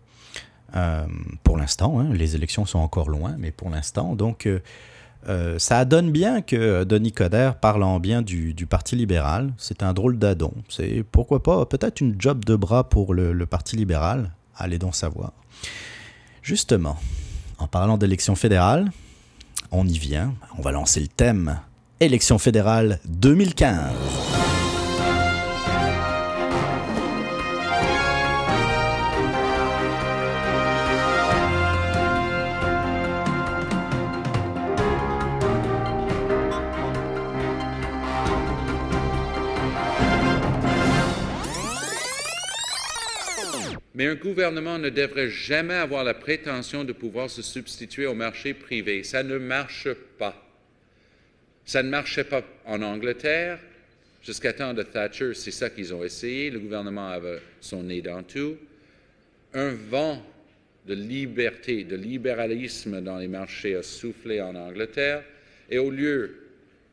pour 1.43 1.57
l'instant, 1.57 2.00
hein. 2.00 2.07
les 2.12 2.36
élections 2.36 2.65
sont 2.65 2.79
encore 2.79 3.09
loin, 3.09 3.36
mais 3.38 3.51
pour 3.51 3.69
l'instant, 3.69 4.15
donc 4.15 4.48
ça 5.57 5.86
donne 5.86 6.12
bien 6.12 6.41
que 6.41 6.83
Denis 6.83 7.12
Coderre 7.12 7.55
parle 7.55 7.83
en 7.83 8.00
bien 8.00 8.21
du, 8.21 8.53
Parti 8.69 8.95
libéral. 8.95 9.53
C'est 9.57 9.83
un 9.83 9.93
drôle 9.93 10.17
d'adon. 10.17 10.53
C'est 10.69 11.03
pourquoi 11.12 11.43
pas 11.43 11.65
peut-être 11.65 12.01
une 12.01 12.15
job 12.19 12.45
de 12.45 12.55
bras 12.55 12.88
pour 12.88 13.13
le, 13.13 13.33
le 13.33 13.45
Parti 13.45 13.75
libéral. 13.75 14.31
Allez 14.55 14.77
donc 14.77 14.95
savoir. 14.95 15.33
Justement, 16.41 16.98
en 17.59 17.67
parlant 17.67 17.98
d'élections 17.98 18.36
fédérales, 18.36 18.91
on 19.71 19.88
y 19.88 19.98
vient, 19.98 20.33
on 20.57 20.62
va 20.62 20.71
lancer 20.71 21.00
le 21.00 21.07
thème. 21.07 21.59
Élection 22.00 22.39
fédérale 22.39 23.00
2015. 23.05 24.59
Mais 44.00 44.08
un 44.08 44.15
gouvernement 44.15 44.79
ne 44.79 44.88
devrait 44.88 45.29
jamais 45.29 45.74
avoir 45.74 46.06
la 46.06 46.13
prétention 46.13 46.86
de 46.86 46.94
pouvoir 46.94 47.29
se 47.29 47.41
substituer 47.41 48.06
au 48.06 48.13
marché 48.13 48.53
privé. 48.53 49.03
Ça 49.03 49.24
ne 49.24 49.38
marche 49.38 49.89
pas. 50.18 50.41
Ça 51.65 51.84
ne 51.84 51.89
marchait 51.89 52.24
pas 52.24 52.41
en 52.65 52.82
Angleterre. 52.82 53.60
Jusqu'à 54.24 54.53
temps 54.53 54.74
de 54.74 54.84
Thatcher, 54.84 55.34
c'est 55.34 55.51
ça 55.51 55.70
qu'ils 55.70 55.94
ont 55.94 56.01
essayé. 56.01 56.50
Le 56.50 56.60
gouvernement 56.60 57.10
avait 57.10 57.41
son 57.60 57.84
nez 57.84 58.01
dans 58.01 58.24
tout. 58.24 58.56
Un 59.53 59.74
vent 59.74 60.25
de 60.88 60.94
liberté, 60.94 61.84
de 61.84 61.98
libéralisme 61.98 63.01
dans 63.01 63.18
les 63.18 63.27
marchés 63.27 63.75
a 63.75 63.84
soufflé 63.84 64.39
en 64.39 64.56
Angleterre. 64.56 65.25
Et 65.70 65.77
au 65.77 65.91
lieu 65.91 66.38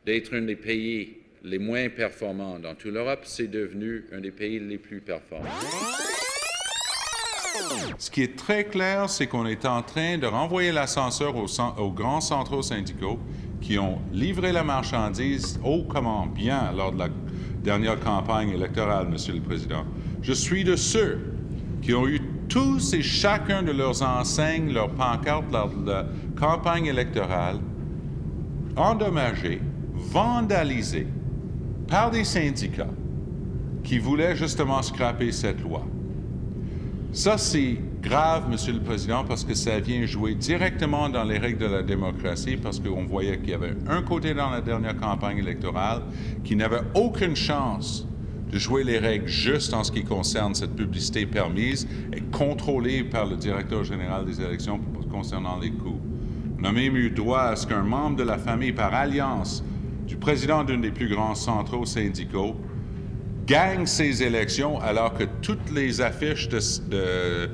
d'être 0.05 0.35
un 0.35 0.41
des 0.41 0.57
pays 0.57 1.15
les 1.45 1.57
moins 1.57 1.87
performants 1.87 2.59
dans 2.59 2.75
toute 2.75 2.91
l'Europe, 2.91 3.21
c'est 3.23 3.47
devenu 3.47 4.03
un 4.11 4.19
des 4.19 4.31
pays 4.31 4.59
les 4.59 4.77
plus 4.77 4.99
performants. 4.99 5.47
Ce 7.97 8.11
qui 8.11 8.21
est 8.21 8.37
très 8.37 8.65
clair, 8.65 9.09
c'est 9.09 9.27
qu'on 9.27 9.45
est 9.45 9.65
en 9.65 9.81
train 9.81 10.17
de 10.17 10.27
renvoyer 10.27 10.71
l'ascenseur 10.71 11.33
aux, 11.35 11.91
grands 11.91 12.21
centraux 12.21 12.61
syndicaux 12.61 13.19
qui 13.61 13.79
ont 13.79 13.99
livré 14.11 14.51
la 14.51 14.63
marchandise 14.63 15.59
haut 15.63 15.83
comment 15.83 16.25
bien 16.27 16.71
lors 16.75 16.91
de 16.91 16.99
la 16.99 17.09
dernière 17.63 17.99
campagne 17.99 18.49
électorale, 18.49 19.09
Monsieur 19.09 19.33
le 19.33 19.41
Président. 19.41 19.83
Je 20.21 20.33
suis 20.33 20.63
de 20.63 20.75
ceux 20.75 21.33
qui 21.81 21.93
ont 21.93 22.07
eu 22.07 22.21
tous 22.47 22.93
et 22.93 23.01
chacun 23.01 23.63
de 23.63 23.71
leurs 23.71 24.01
enseignes, 24.03 24.71
leurs 24.71 24.91
pancartes 24.91 25.51
lors 25.51 25.69
de 25.69 25.91
la 25.91 26.05
campagne 26.39 26.85
électorale 26.85 27.59
endommagées, 28.75 29.61
vandalisées 29.93 31.07
par 31.87 32.11
des 32.11 32.23
syndicats 32.23 32.87
qui 33.83 33.97
voulaient 33.99 34.35
justement 34.35 34.81
scraper 34.81 35.31
cette 35.31 35.61
loi. 35.61 35.83
Ça, 37.13 37.37
c'est 37.37 37.77
grave, 38.01 38.49
Monsieur 38.49 38.73
le 38.73 38.81
Président, 38.81 39.23
parce 39.23 39.43
que 39.43 39.53
ça 39.53 39.79
vient 39.79 40.05
jouer 40.05 40.35
directement 40.35 41.09
dans 41.09 41.23
les 41.23 41.37
règles 41.37 41.59
de 41.59 41.65
la 41.65 41.81
démocratie, 41.81 42.57
parce 42.57 42.79
qu'on 42.79 43.05
voyait 43.05 43.39
qu'il 43.39 43.49
y 43.49 43.53
avait 43.53 43.75
un 43.87 44.01
côté 44.01 44.33
dans 44.33 44.49
la 44.49 44.61
dernière 44.61 44.95
campagne 44.97 45.37
électorale 45.37 46.03
qui 46.43 46.55
n'avait 46.55 46.81
aucune 46.93 47.35
chance 47.35 48.07
de 48.51 48.59
jouer 48.59 48.83
les 48.83 48.97
règles 48.97 49.27
justes 49.27 49.73
en 49.73 49.83
ce 49.83 49.91
qui 49.91 50.03
concerne 50.03 50.53
cette 50.53 50.75
publicité 50.75 51.25
permise 51.25 51.87
et 52.13 52.21
contrôlée 52.21 53.03
par 53.03 53.25
le 53.25 53.35
directeur 53.35 53.83
général 53.83 54.25
des 54.25 54.41
élections 54.41 54.79
concernant 55.09 55.57
les 55.59 55.71
coûts. 55.71 55.99
On 56.59 56.63
a 56.65 56.71
même 56.71 56.95
eu 56.95 57.09
droit 57.09 57.41
à 57.41 57.55
ce 57.55 57.65
qu'un 57.67 57.83
membre 57.83 58.17
de 58.17 58.23
la 58.23 58.37
famille, 58.37 58.73
par 58.73 58.93
alliance 58.93 59.63
du 60.05 60.17
président 60.17 60.63
d'un 60.63 60.77
des 60.77 60.91
plus 60.91 61.09
grands 61.09 61.35
centraux 61.35 61.85
syndicaux, 61.85 62.55
gagne 63.47 63.85
ses 63.85 64.21
élections 64.21 64.79
alors 64.79 65.13
que 65.13 65.23
toutes 65.41 65.71
les 65.73 66.01
affiches 66.01 66.49
de, 66.49 67.49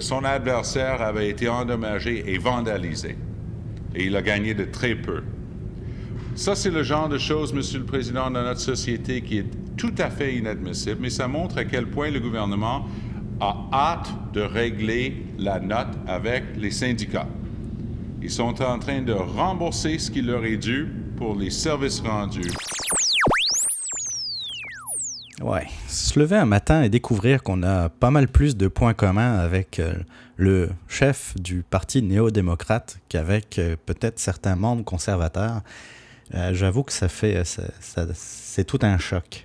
son 0.00 0.24
adversaire 0.24 1.00
avaient 1.02 1.28
été 1.28 1.48
endommagées 1.48 2.24
et 2.32 2.38
vandalisées. 2.38 3.16
Et 3.94 4.06
il 4.06 4.16
a 4.16 4.22
gagné 4.22 4.54
de 4.54 4.64
très 4.64 4.94
peu. 4.94 5.22
Ça, 6.34 6.54
c'est 6.54 6.70
le 6.70 6.82
genre 6.82 7.08
de 7.08 7.18
choses, 7.18 7.52
Monsieur 7.54 7.78
le 7.78 7.86
Président, 7.86 8.30
dans 8.30 8.42
notre 8.42 8.60
société 8.60 9.22
qui 9.22 9.38
est 9.38 9.46
tout 9.76 9.94
à 9.98 10.10
fait 10.10 10.34
inadmissible, 10.34 10.98
mais 11.00 11.10
ça 11.10 11.28
montre 11.28 11.58
à 11.58 11.64
quel 11.64 11.86
point 11.86 12.10
le 12.10 12.20
gouvernement 12.20 12.86
a 13.40 13.68
hâte 13.72 14.08
de 14.32 14.40
régler 14.40 15.26
la 15.38 15.60
note 15.60 15.96
avec 16.06 16.44
les 16.56 16.70
syndicats. 16.70 17.28
Ils 18.22 18.30
sont 18.30 18.62
en 18.62 18.78
train 18.78 19.02
de 19.02 19.12
rembourser 19.12 19.98
ce 19.98 20.10
qui 20.10 20.22
leur 20.22 20.44
est 20.44 20.56
dû 20.56 20.88
pour 21.16 21.36
les 21.36 21.50
services 21.50 22.00
rendus. 22.00 22.50
Ouais, 25.46 25.68
se 25.86 26.18
lever 26.18 26.34
un 26.34 26.44
matin 26.44 26.82
et 26.82 26.88
découvrir 26.88 27.44
qu'on 27.44 27.62
a 27.62 27.88
pas 27.88 28.10
mal 28.10 28.26
plus 28.26 28.56
de 28.56 28.66
points 28.66 28.94
communs 28.94 29.38
avec 29.38 29.78
euh, 29.78 29.94
le 30.36 30.70
chef 30.88 31.36
du 31.36 31.62
parti 31.62 32.02
néo-démocrate 32.02 32.98
qu'avec 33.08 33.60
euh, 33.60 33.76
peut-être 33.86 34.18
certains 34.18 34.56
membres 34.56 34.82
conservateurs, 34.82 35.60
euh, 36.34 36.52
j'avoue 36.52 36.82
que 36.82 36.92
ça 36.92 37.06
fait, 37.06 37.44
c'est 38.12 38.64
tout 38.64 38.80
un 38.82 38.98
choc. 38.98 39.44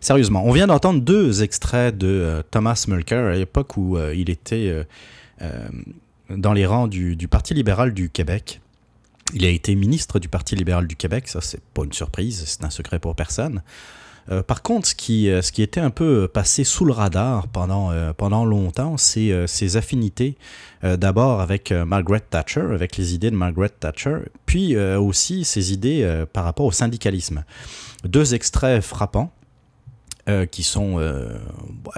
Sérieusement, 0.00 0.42
on 0.44 0.50
vient 0.50 0.66
d'entendre 0.66 1.00
deux 1.00 1.44
extraits 1.44 1.96
de 1.96 2.42
Thomas 2.50 2.84
Mulcair 2.88 3.26
à 3.26 3.36
l'époque 3.36 3.76
où 3.76 3.96
il 4.12 4.28
était 4.30 4.84
dans 6.28 6.52
les 6.54 6.66
rangs 6.66 6.88
du, 6.88 7.14
du, 7.14 7.28
Parti 7.28 7.54
libéral 7.54 7.94
du 7.94 8.10
Québec. 8.10 8.60
Il 9.32 9.44
a 9.44 9.48
été 9.48 9.76
ministre 9.76 10.18
du 10.18 10.28
Parti 10.28 10.56
libéral 10.56 10.88
du 10.88 10.96
Québec, 10.96 11.28
ça 11.28 11.40
c'est 11.40 11.62
pas 11.72 11.84
une 11.84 11.92
surprise, 11.92 12.42
c'est 12.46 12.64
un 12.64 12.70
secret 12.70 12.98
pour 12.98 13.14
personne. 13.14 13.62
Euh, 14.30 14.42
par 14.42 14.62
contre, 14.62 14.88
ce 14.88 14.94
qui, 14.94 15.30
euh, 15.30 15.42
ce 15.42 15.52
qui 15.52 15.62
était 15.62 15.80
un 15.80 15.90
peu 15.90 16.28
passé 16.28 16.64
sous 16.64 16.84
le 16.84 16.92
radar 16.92 17.48
pendant, 17.48 17.92
euh, 17.92 18.12
longtemps, 18.20 18.96
c'est 18.96 19.46
ses 19.46 19.76
affinités 19.76 20.36
d'abord 20.82 21.40
avec 21.40 21.72
Margaret 21.72 22.20
Thatcher, 22.20 22.60
avec 22.72 22.96
les 22.96 23.14
idées 23.14 23.30
de 23.30 23.36
Margaret 23.36 23.70
Thatcher, 23.70 24.18
puis 24.44 24.76
aussi 24.76 25.44
ses 25.44 25.72
idées 25.72 26.24
par 26.32 26.44
rapport 26.44 26.66
au 26.66 26.70
syndicalisme. 26.70 27.44
Deux 28.04 28.34
extraits 28.34 28.82
frappants. 28.82 29.32
qui 30.50 30.62
sont, 30.62 30.96
bah, 30.96 31.92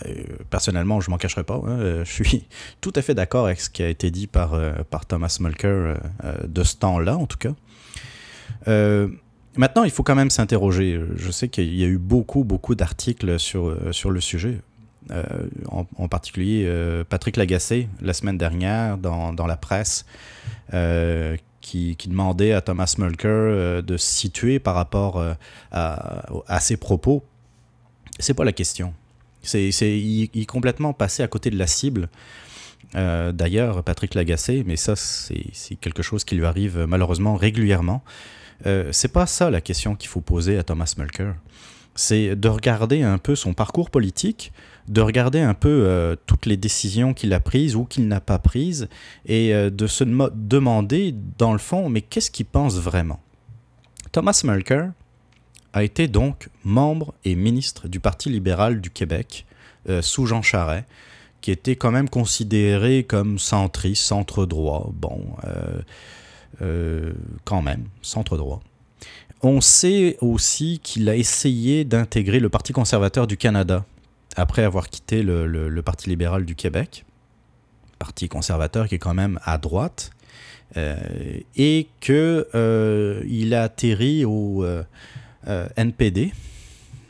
personnellement, 0.51 1.01
je 1.01 1.11
m'en 1.11 1.19
cacherai 1.19 1.45
pas, 1.45 1.61
hein, 1.67 2.05
je 2.05 2.11
suis 2.11 2.47
tout 2.81 2.93
à 2.95 3.03
fait 3.03 3.15
d'accord 3.15 3.47
avec 3.47 3.61
ce 3.61 3.71
qui 3.71 3.83
a 3.83 3.89
été 3.89 4.11
dit 4.11 4.27
par, 4.27 4.59
par 4.91 5.07
Thomas 5.07 5.37
Mulcair 5.41 5.99
de 6.47 6.63
ce 6.63 6.77
temps-là, 6.77 7.17
en 7.17 7.27
tout 7.27 7.39
cas. 7.39 7.55
Maintenant, 9.59 9.83
il 9.83 9.91
faut 9.91 10.05
quand 10.05 10.15
même 10.15 10.31
s'interroger. 10.31 11.01
Je 11.17 11.31
sais 11.33 11.49
qu'il 11.49 11.75
y 11.75 11.83
a 11.83 11.89
eu 11.89 11.99
beaucoup, 11.99 12.45
beaucoup 12.45 12.77
d'articles 12.77 13.41
sur, 13.41 13.67
euh, 13.67 13.91
sur 13.91 14.13
le 14.13 14.21
sujet. 14.21 14.61
Euh, 15.11 15.25
en, 15.67 16.07
particulier 16.07 16.65
euh, 16.67 17.03
Patrick 17.03 17.37
Lagacé, 17.37 17.89
la 18.01 18.13
semaine 18.13 18.39
dernière, 18.39 18.99
dans, 18.99 19.33
dans 19.33 19.47
la 19.47 19.57
presse, 19.57 20.07
qui, 21.61 21.97
qui, 21.97 22.09
demandait 22.09 22.53
à 22.53 22.61
Thomas 22.61 22.95
Mulker 22.99 23.83
de 23.83 23.97
se 23.97 24.07
situer 24.07 24.61
par 24.61 24.77
rapport 24.77 25.21
à, 25.73 26.27
à, 26.47 26.61
ses 26.61 26.77
propos. 26.77 27.25
C'est 28.21 28.35
pas 28.35 28.45
la 28.45 28.53
question. 28.53 28.95
C'est, 29.43 29.71
il, 29.71 30.31
il, 30.35 30.43
est 30.43 30.47
complètement 30.47 30.93
passé 30.93 31.25
à 31.25 31.27
côté 31.27 31.51
de 31.51 31.59
la 31.59 31.67
cible. 31.67 32.11
D'ailleurs, 32.95 33.83
Patrick 33.83 34.15
Lagacé, 34.15 34.63
mais 34.65 34.77
ça, 34.77 34.95
c'est 34.95 35.75
quelque 35.81 36.03
chose 36.03 36.25
qui 36.25 36.37
lui 36.37 36.47
arrive 36.47 36.85
malheureusement 36.87 37.35
régulièrement. 37.35 38.05
Euh, 38.67 38.89
c'est 38.93 39.13
pas 39.13 39.27
ça 39.27 39.51
la 39.51 39.61
question 39.61 39.95
qu'il 39.95 40.09
faut 40.09 40.21
poser 40.21 40.59
à 40.59 40.63
Thomas 40.63 40.95
Mulcair. 40.99 41.35
C'est 41.95 42.37
de 42.37 42.49
regarder 42.49 43.03
un 43.03 43.19
peu 43.19 43.35
son 43.35 43.55
parcours 43.55 43.91
politique, 43.91 44.53
de 44.89 45.01
regarder 45.01 45.41
un 45.41 45.55
peu 45.55 45.69
euh, 45.69 46.17
toutes 46.27 46.47
les 46.47 46.57
décisions 46.57 47.15
qu'il 47.15 47.33
a 47.33 47.41
prises 47.41 47.75
ou 47.77 47.85
qu'il 47.85 48.09
n'a 48.09 48.21
pas 48.21 48.39
prises, 48.39 48.89
et 49.27 49.55
euh, 49.55 49.71
de 49.71 49.87
se 49.87 50.05
demander, 50.05 51.15
dans 51.39 51.53
le 51.53 51.59
fond, 51.59 51.89
mais 51.89 52.01
qu'est-ce 52.01 52.31
qu'il 52.31 52.47
pense 52.47 52.77
vraiment? 52.77 53.21
Thomas 54.13 54.41
Mulcair 54.45 54.93
a 55.73 55.83
été 55.83 56.09
donc 56.09 56.49
membre 56.65 57.15
et 57.25 57.35
ministre 57.35 57.89
du 57.89 58.01
Parti 58.01 58.31
libéral 58.31 58.81
du 58.81 58.91
Québec 58.91 59.45
sous 60.03 60.27
Jean 60.27 60.43
Charest, 60.43 60.85
qui 61.41 61.51
était 61.51 61.77
quand 61.77 61.91
même 61.91 62.09
considéré 62.09 63.05
comme 63.05 63.39
centriste, 63.39 64.03
centre-droit. 64.03 64.91
Bon, 64.95 65.25
euh, 65.45 65.81
quand 67.45 67.63
même, 67.63 67.85
centre 68.03 68.37
droit. 68.37 68.61
On 69.43 69.61
sait 69.61 70.17
aussi 70.21 70.81
qu'il 70.83 71.09
a 71.09 71.15
essayé 71.15 71.85
d'intégrer 71.85 72.41
le 72.41 72.49
Parti 72.49 72.73
conservateur 72.73 73.29
du 73.29 73.37
Canada 73.37 73.85
après 74.35 74.65
avoir 74.65 74.89
quitté 74.89 75.23
le, 75.23 75.81
Parti 75.83 76.09
libéral 76.11 76.45
du 76.45 76.57
Québec, 76.57 77.05
Parti 77.99 78.29
conservateur 78.29 78.89
qui 78.89 78.97
est 78.97 78.99
quand 78.99 79.15
même 79.15 79.39
à 79.45 79.59
droite, 79.59 80.11
euh, 80.77 80.97
et 81.57 81.89
qu'il 82.01 82.45
euh, 82.55 83.53
a 83.53 83.63
atterri 83.63 84.25
au 84.25 84.65
NPD, 85.77 86.33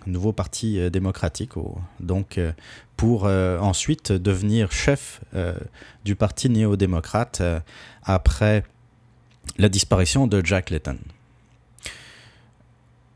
nouveau 0.07 0.33
parti 0.33 0.91
démocratique, 0.91 1.53
donc 1.99 2.39
pour 2.97 3.25
ensuite 3.25 4.13
devenir 4.13 4.71
chef 4.71 5.23
du 6.05 6.15
parti 6.15 6.51
néo-démocrate 6.51 7.43
après 8.05 8.65
la 9.57 9.69
disparition 9.69 10.27
de 10.27 10.45
Jack 10.45 10.71
Layton. 10.71 10.99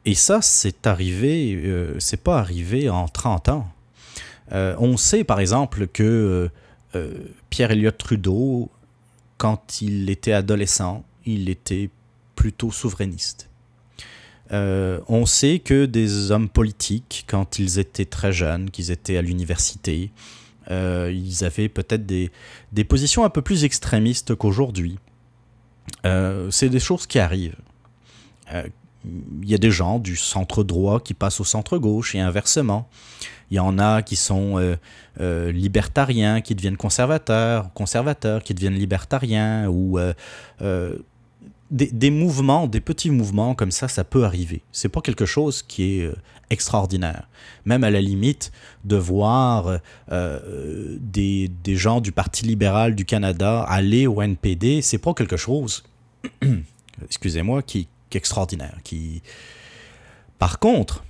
Et 0.05 0.14
ça, 0.14 0.42
c'est 0.42 0.87
arrivé, 0.87 1.55
euh, 1.64 1.95
c'est 1.99 2.23
pas 2.23 2.38
arrivé 2.38 2.90
en 2.90 3.07
30 3.07 3.49
ans. 3.51 3.68
Euh, 4.51 4.75
on 4.79 4.97
sait 4.97 5.25
par 5.25 5.38
exemple 5.40 5.87
que 5.87 6.51
euh, 6.95 7.12
Pierre 7.51 7.71
Elliott 7.71 7.97
Trudeau, 7.97 8.71
quand 9.38 9.81
il 9.81 10.11
était 10.11 10.33
adolescent, 10.33 11.05
il 11.25 11.49
était 11.49 11.88
plutôt 12.35 12.71
souverainiste. 12.73 13.49
on 14.51 15.25
sait 15.25 15.61
que 15.61 15.87
des 15.87 16.31
hommes 16.31 16.49
politiques, 16.49 17.25
quand 17.29 17.59
ils 17.59 17.79
étaient 17.79 18.05
très 18.05 18.33
jeunes, 18.33 18.71
qu'ils 18.71 18.90
étaient 18.90 19.16
à 19.16 19.23
l'université, 19.23 20.11
ils 20.68 21.45
avaient 21.45 21.68
peut-être 21.68 22.05
des, 22.05 22.31
des 22.73 22.85
positions 22.85 23.25
un 23.25 23.31
peu 23.31 23.42
plus 23.42 23.64
extrémistes 23.64 24.35
qu'aujourd'hui. 24.35 24.99
Euh, 26.05 26.51
c'est 26.51 26.68
des 26.68 26.81
choses 26.81 27.07
qui 27.07 27.18
arrivent. 27.18 27.57
Il 28.53 28.57
euh, 28.57 28.68
y 29.45 29.55
a 29.55 29.59
des 29.59 29.71
gens 29.71 29.99
du 29.99 30.16
centre 30.16 30.64
droit 30.64 31.01
qui 31.01 31.14
passent 31.14 31.40
au 31.40 31.45
centre 31.45 31.79
gauche 31.79 32.14
et 32.14 32.21
inversement. 32.21 32.88
Il 33.51 33.57
y 33.57 33.61
en 33.61 33.79
a 33.79 34.03
qui 34.03 34.16
sont 34.16 34.77
euh, 35.21 35.53
libertariens, 35.53 36.40
qui 36.40 36.55
deviennent 36.55 36.77
conservateurs, 36.77 37.73
conservateurs 37.75 38.42
qui 38.42 38.55
deviennent 38.55 38.75
libertariens, 38.75 39.68
ou 39.68 39.99
des, 41.71 42.11
mouvements, 42.11 42.66
des 42.66 42.81
petits 42.81 43.11
mouvements 43.11 43.55
comme 43.55 43.71
ça, 43.71 43.88
ça 43.88 44.05
peut 44.05 44.25
arriver. 44.25 44.62
C'est 44.73 44.88
pas 44.88 45.01
quelque 45.01 45.27
chose 45.27 45.62
qui 45.62 46.01
est 46.01 46.11
extraordinaire. 46.53 47.29
Même 47.65 47.83
à 47.83 47.91
la 47.91 48.01
limite 48.01 48.53
de 48.85 48.97
voir 48.97 49.79
euh, 50.11 50.97
des, 51.01 51.49
des, 51.49 51.77
gens 51.77 52.01
du 52.01 52.12
Parti 52.12 52.45
libéral 52.45 52.95
du 52.95 53.05
Canada 53.05 53.62
aller 53.62 54.07
au 54.07 54.21
NPD, 54.21 54.83
c'est 54.83 54.99
pas 54.99 55.15
quelque 55.15 55.37
chose, 55.37 55.83
excusez-moi, 57.05 57.62
qui, 57.62 57.88
est 58.12 58.17
extraordinaire. 58.17 58.77
Qui... 58.85 59.23
Par 60.38 60.59
contre, 60.59 61.05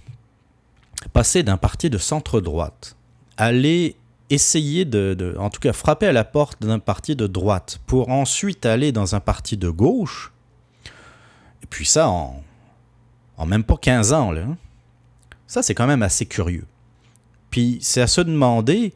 passer 1.13 1.43
d'un 1.43 1.57
parti 1.57 1.91
de 1.91 1.99
centre-droite, 1.99 2.97
aller 3.37 3.97
essayer 4.31 4.85
de, 4.85 5.15
de, 5.15 5.37
en 5.39 5.51
tout 5.51 5.61
cas 5.61 5.73
frapper 5.73 6.07
à 6.07 6.13
la 6.13 6.25
porte 6.25 6.63
d'un 6.63 6.79
parti 6.79 7.17
de 7.17 7.27
droite 7.27 7.81
pour 7.87 8.09
ensuite 8.09 8.65
aller 8.65 8.93
dans 8.93 9.15
un 9.15 9.21
parti 9.21 9.57
de 9.57 9.69
gauche, 9.69 10.33
et 11.63 11.67
puis 11.69 11.85
ça 11.85 12.09
en, 12.09 12.43
en 13.37 13.47
même 13.47 13.65
pas 13.65 13.77
15 13.77 14.13
ans, 14.13 14.31
là. 14.31 14.43
Hein. 14.43 14.57
Ça, 15.53 15.62
c'est 15.62 15.75
quand 15.75 15.87
même 15.87 16.03
assez 16.03 16.25
curieux. 16.25 16.65
Puis 17.51 17.77
c'est 17.83 18.01
à 18.01 18.07
se 18.07 18.23
demander, 18.23 18.95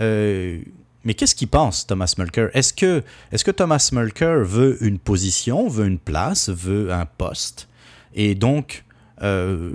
euh, 0.00 0.60
mais 1.02 1.14
qu'est-ce 1.14 1.34
qu'il 1.34 1.48
pense, 1.48 1.86
Thomas 1.86 2.14
Mulcair? 2.18 2.50
Est-ce 2.52 2.74
que, 2.74 3.02
est 3.32 3.42
que 3.42 3.50
Thomas 3.50 3.88
Mulcair 3.90 4.44
veut 4.44 4.76
une 4.84 4.98
position, 4.98 5.66
veut 5.66 5.86
une 5.86 5.98
place, 5.98 6.50
veut 6.50 6.92
un 6.92 7.06
poste? 7.06 7.68
Et 8.14 8.34
donc, 8.34 8.84
euh, 9.22 9.72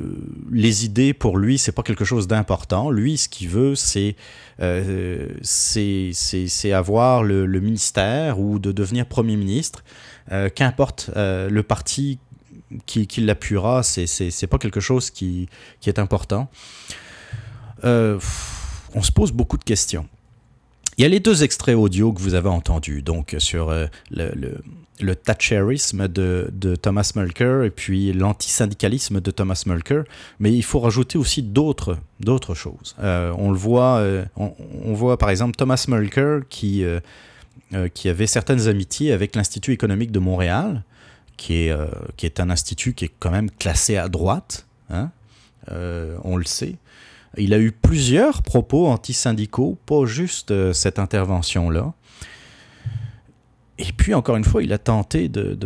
les 0.51 0.85
idées 0.85 1.15
pour 1.15 1.39
lui, 1.39 1.57
c'est 1.57 1.71
pas 1.71 1.81
quelque 1.81 2.05
chose 2.05 2.27
d'important. 2.27 2.91
Lui, 2.91 3.17
ce 3.17 3.27
qu'il 3.27 3.49
veut, 3.49 3.73
c'est 3.73 4.15
euh, 4.61 5.29
avoir 6.71 7.23
le, 7.23 7.59
ministère 7.59 8.39
ou 8.39 8.59
de 8.59 8.71
devenir 8.71 9.07
Premier 9.07 9.35
ministre. 9.35 9.83
Qu'importe 10.53 11.09
le 11.15 11.61
parti 11.61 12.19
qui, 12.85 13.21
l'appuiera, 13.21 13.83
c'est 13.83 14.47
pas 14.47 14.57
quelque 14.57 14.79
chose 14.79 15.09
qui, 15.09 15.49
est 15.85 15.99
important. 15.99 16.49
Euh, 17.83 18.19
on 18.93 19.01
se 19.01 19.11
pose 19.11 19.31
beaucoup 19.31 19.57
de 19.57 19.63
questions. 19.63 20.07
Il 20.97 21.03
y 21.03 21.05
a 21.05 21.07
les 21.07 21.21
deux 21.21 21.43
extraits 21.43 21.75
audio 21.75 22.11
que 22.11 22.21
vous 22.21 22.33
avez 22.33 22.49
entendus, 22.49 23.01
donc 23.01 23.35
sur 23.39 23.69
le, 23.69 23.87
le, 24.11 24.61
le, 24.99 25.15
Thatcherisme 25.15 26.09
de, 26.09 26.49
de, 26.51 26.75
Thomas 26.75 27.13
Mulcair 27.15 27.63
et 27.63 27.69
puis 27.69 28.11
l'antisyndicalisme 28.11 29.21
de 29.21 29.31
Thomas 29.31 29.63
Mulcair, 29.65 30.03
mais 30.39 30.51
il 30.53 30.63
faut 30.63 30.81
rajouter 30.81 31.17
aussi 31.17 31.41
d'autres 31.41 31.95
choses. 32.53 32.97
on 32.99 33.49
le 33.49 33.57
voit, 33.57 34.03
on, 34.35 34.93
voit 34.93 35.17
par 35.17 35.29
exemple 35.29 35.55
Thomas 35.55 35.85
Mulcair 35.87 36.41
qui 36.49 36.83
qui 37.93 38.09
avait 38.09 38.27
certaines 38.27 38.67
amitiés 38.67 39.13
avec 39.13 39.37
l'Institut 39.37 39.71
économique 39.71 40.11
de 40.11 40.19
Montréal, 40.19 40.83
qui 41.39 41.63
est, 41.63 41.71
euh, 41.71 41.87
qui 42.17 42.25
est 42.25 42.41
un 42.41 42.49
institut 42.49 42.93
qui 42.93 43.05
est 43.05 43.11
quand 43.17 43.31
même 43.31 43.49
classé 43.49 43.95
à 43.95 44.09
droite, 44.09 44.67
hein, 44.89 45.09
euh, 45.71 46.17
on 46.25 46.35
le 46.35 46.43
sait. 46.43 46.75
Il 47.37 47.53
a 47.53 47.59
eu 47.59 47.71
plusieurs 47.71 48.43
propos 48.43 48.87
antisyndicaux, 48.87 49.77
pas 49.85 50.05
juste 50.05 50.51
euh, 50.51 50.73
cette 50.73 50.99
intervention-là. 50.99 51.93
Et 53.77 53.93
puis, 53.93 54.13
encore 54.13 54.35
une 54.35 54.43
fois, 54.43 54.61
il 54.63 54.73
a 54.73 54.77
tenté 54.77 55.29
de, 55.29 55.57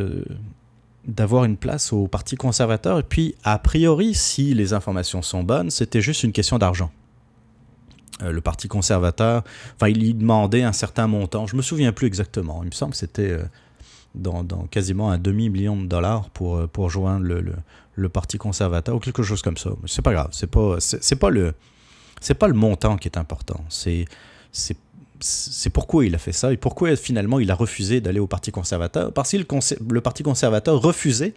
d'avoir 1.07 1.45
une 1.45 1.57
place 1.57 1.91
au 1.91 2.07
Parti 2.07 2.35
conservateur. 2.35 2.99
Et 2.99 3.03
puis, 3.03 3.33
a 3.43 3.57
priori, 3.57 4.13
si 4.13 4.53
les 4.53 4.73
informations 4.73 5.23
sont 5.23 5.41
bonnes, 5.41 5.71
c'était 5.71 6.01
juste 6.01 6.21
une 6.21 6.33
question 6.33 6.59
d'argent. 6.59 6.91
le 8.21 8.41
Parti 8.41 8.67
conservateur, 8.67 9.43
enfin, 9.75 9.87
il 9.87 9.99
lui 9.99 10.13
demandait 10.13 10.61
un 10.61 10.73
certain 10.73 11.07
montant. 11.07 11.47
Je 11.47 11.55
me 11.55 11.63
souviens 11.63 11.91
plus 11.91 12.05
exactement. 12.05 12.61
Il 12.61 12.67
me 12.67 12.71
semble 12.71 12.91
que 12.91 12.99
c'était 12.99 13.39
dans, 14.15 14.43
quasiment 14.69 15.11
un 15.11 15.17
demi-million 15.17 15.81
de 15.81 15.87
dollars 15.87 16.29
pour, 16.29 16.57
euh, 16.57 16.67
pour 16.67 16.89
joindre 16.89 17.25
le, 17.25 17.43
le, 17.95 18.09
Parti 18.09 18.37
conservateur 18.37 18.95
ou 18.95 18.99
quelque 18.99 19.23
chose 19.23 19.41
comme 19.41 19.57
ça. 19.57 19.71
C'est 19.85 20.01
pas 20.01 20.13
grave. 20.13 20.29
C'est 20.31 20.47
pas, 20.47 20.77
c'est, 20.79 21.15
pas 21.15 21.29
le. 21.29 21.53
C'est 22.21 22.35
pas 22.35 22.47
le 22.47 22.53
montant 22.53 22.97
qui 22.97 23.07
est 23.07 23.17
important. 23.17 23.63
C'est, 23.69 24.05
c'est, 24.51 25.69
pourquoi 25.69 26.05
il 26.05 26.13
a 26.15 26.17
fait 26.17 26.31
ça 26.31 26.53
et 26.53 26.57
pourquoi 26.57 26.95
finalement 26.95 27.39
il 27.39 27.49
a 27.49 27.55
refusé 27.55 28.01
d'aller 28.01 28.19
au 28.19 28.27
Parti 28.27 28.51
conservateur. 28.51 29.11
Parce 29.13 29.31
que 29.31 29.37
le, 29.37 29.45
le 29.91 30.01
Parti 30.01 30.23
conservateur 30.23 30.81
refusait 30.81 31.33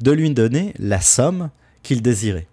de 0.00 0.10
lui 0.10 0.30
donner 0.30 0.74
la 0.78 1.00
somme 1.00 1.50
qu'il 1.82 2.02
désirait. 2.02 2.48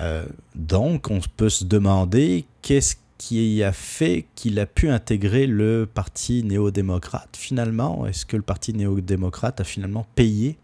Euh, 0.00 0.26
donc, 0.54 1.10
on 1.10 1.20
peut 1.36 1.48
se 1.48 1.64
demander 1.64 2.44
qu'est-ce 2.62 2.96
qui 3.18 3.62
a 3.62 3.72
fait 3.72 4.26
qu'il 4.34 4.58
a 4.60 4.66
pu 4.66 4.90
intégrer 4.90 5.46
le 5.46 5.88
parti 5.92 6.42
néo-démocrate 6.42 7.36
finalement 7.36 8.06
Est-ce 8.06 8.26
que 8.26 8.36
le 8.36 8.42
parti 8.42 8.74
néo-démocrate 8.74 9.60
a 9.60 9.64
finalement 9.64 10.06
payé 10.14 10.58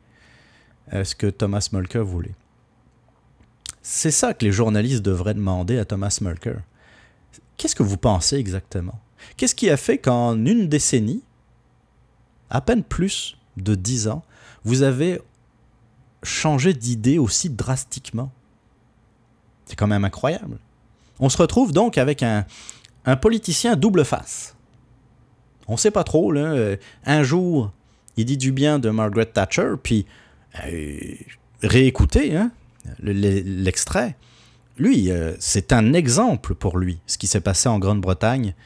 euh, 0.93 1.05
ce 1.05 1.15
que 1.15 1.27
Thomas 1.29 1.69
Mulcair 1.73 2.05
voulait? 2.05 2.35
C'est 3.83 4.11
ça 4.11 4.35
que 4.35 4.45
les 4.45 4.53
journalistes 4.53 5.03
devraient 5.03 5.35
demander 5.35 5.79
à 5.79 5.85
Thomas 5.85 6.17
Mulcair. 6.21 6.63
Qu'est-ce 7.57 7.75
que 7.75 7.83
vous 7.83 7.97
pensez 7.97 8.37
exactement? 8.37 9.01
Qu'est-ce 9.37 9.55
qui 9.55 9.71
a 9.71 9.77
fait 9.77 9.99
qu'en 9.99 10.37
une 10.37 10.69
décennie, 10.69 11.23
à 12.51 12.61
peine 12.61 12.85
plus 12.85 13.37
de 13.57 13.75
dix 13.75 14.09
ans, 14.09 14.23
vous 14.65 14.83
avez 14.83 15.21
changé 16.23 16.75
d'idée 16.75 17.19
aussi 17.19 17.51
drastiquement? 17.51 18.31
C'est 19.67 19.77
quand 19.77 19.87
même 19.87 20.05
incroyable. 20.05 20.59
On 21.23 21.29
se 21.29 21.39
retrouve 21.39 21.73
donc 21.73 21.99
avec 21.99 22.25
un, 22.25 22.45
politicien 23.21 23.77
double 23.77 24.05
face. 24.05 24.57
On 25.69 25.75
ne 25.75 25.79
sait 25.79 25.93
pas 25.93 26.03
trop, 26.03 26.33
là. 26.33 26.77
Un 27.07 27.23
jour, 27.23 27.71
il 28.17 28.25
dit 28.25 28.37
du 28.37 28.51
bien 28.51 28.81
de 28.81 28.91
Margaret 28.91 29.27
Thatcher, 29.27 29.75
puis 29.81 30.05
euh, 30.67 31.15
réécoutez 31.63 32.37
hein, 32.37 32.51
l'extrait. 32.99 34.17
lui, 34.77 35.13
euh, 35.13 35.35
c'est 35.39 35.73
un 35.73 35.93
exemple 35.93 36.57
pour 36.57 36.77
lui, 36.77 36.99
ce 37.07 37.19
qui 37.19 37.29
s'est 37.29 37.41
passé 37.41 37.69
en 37.69 37.79
Grande-Bretagne 37.79 38.57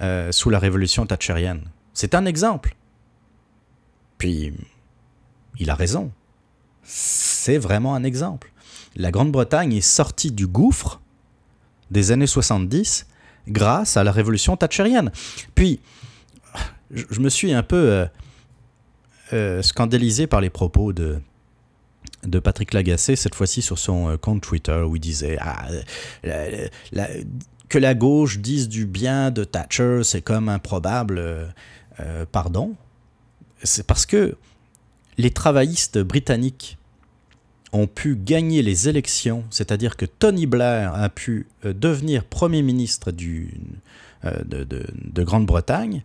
euh, 0.00 0.30
sous 0.30 0.48
la 0.48 0.60
révolution 0.60 1.06
thatcherienne. 1.06 1.62
C'est 1.92 2.14
un 2.14 2.24
exemple. 2.24 2.76
Puis, 4.16 4.54
il 5.58 5.70
a 5.70 5.74
raison. 5.74 6.12
C'est 6.84 7.58
vraiment 7.58 7.96
un 7.96 8.04
exemple. 8.04 8.52
La 8.94 9.10
Grande-Bretagne 9.10 9.72
est 9.72 9.80
sortie 9.80 10.30
du 10.30 10.46
gouffre 10.46 11.00
des 11.90 12.12
années 12.12 12.26
70 12.26 13.06
grâce 13.48 13.96
à 13.96 14.04
la 14.04 14.12
révolution 14.12 14.56
thatcherienne. 14.56 15.10
Puis, 15.54 15.80
je, 16.90 17.20
me 17.20 17.28
suis 17.28 17.52
un 17.52 17.62
peu 17.62 17.76
euh, 17.76 18.06
euh, 19.32 19.62
scandalisé 19.62 20.26
par 20.26 20.40
les 20.40 20.50
propos 20.50 20.92
de, 20.92 21.20
de 22.24 22.38
Patrick 22.38 22.72
Lagacé, 22.72 23.16
cette 23.16 23.34
fois-ci 23.34 23.62
sur 23.62 23.78
son 23.78 24.10
euh, 24.10 24.16
compte 24.16 24.42
Twitter, 24.42 24.82
où 24.86 24.96
il 24.96 25.00
disait 25.00 25.38
ah, 25.40 25.68
que 27.68 27.78
la 27.78 27.94
gauche 27.94 28.38
dise 28.38 28.68
du 28.68 28.86
bien 28.86 29.30
de 29.30 29.44
Thatcher, 29.44 30.02
c'est 30.04 30.22
comme 30.22 30.48
improbable. 30.48 31.52
pardon. 32.30 32.74
C'est 33.62 33.86
parce 33.86 34.06
que 34.06 34.36
les 35.18 35.30
travaillistes 35.30 35.98
britanniques 35.98 36.75
ont 37.72 37.86
pu 37.86 38.16
gagner 38.16 38.62
les 38.62 38.88
élections, 38.88 39.44
c'est-à-dire 39.50 39.96
que 39.96 40.06
Tony 40.06 40.46
Blair 40.46 40.94
a 40.94 41.08
pu 41.08 41.46
euh, 41.64 41.72
devenir 41.72 42.24
Premier 42.24 42.62
ministre 42.62 43.10
euh, 43.10 44.42
de, 44.44 45.22
Grande-Bretagne, 45.22 46.02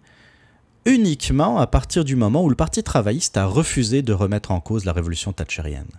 uniquement 0.86 1.60
à 1.60 1.68
partir 1.68 2.04
du 2.04 2.16
moment 2.16 2.44
où 2.44 2.50
le 2.50 2.56
Parti 2.56 2.84
travailliste 2.84 3.38
a 3.38 3.46
refusé 3.46 4.02
de 4.02 4.14
remettre 4.14 4.52
en 4.52 4.60
cause 4.60 4.86
la 4.86 4.94
révolution 4.94 5.34
thatcherienne. 5.34 5.92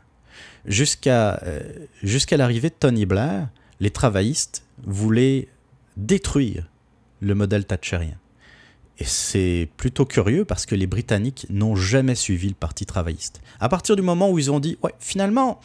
Jusqu'à 0.66 1.40
euh, 1.44 2.36
l'arrivée 2.36 2.68
de 2.68 2.74
Tony 2.78 3.06
Blair, 3.06 3.48
les 3.80 3.90
travaillistes 3.90 4.64
voulaient 4.84 5.48
détruire 5.96 6.68
le 7.20 7.34
modèle 7.34 7.64
thatcherien. 7.64 8.16
Et 8.98 9.04
c'est 9.04 9.68
plutôt 9.76 10.04
curieux 10.04 10.44
parce 10.44 10.66
que 10.66 10.74
les 10.74 10.86
Britanniques 10.86 11.46
n'ont 11.50 11.76
jamais 11.76 12.14
suivi 12.14 12.48
le 12.48 12.54
Parti 12.54 12.86
travailliste. 12.86 13.40
À 13.58 13.68
partir 13.68 13.96
du 13.96 14.02
moment 14.02 14.30
où 14.30 14.38
ils 14.38 14.50
ont 14.50 14.60
dit, 14.60 14.78
ouais, 14.82 14.94
finalement, 14.98 15.60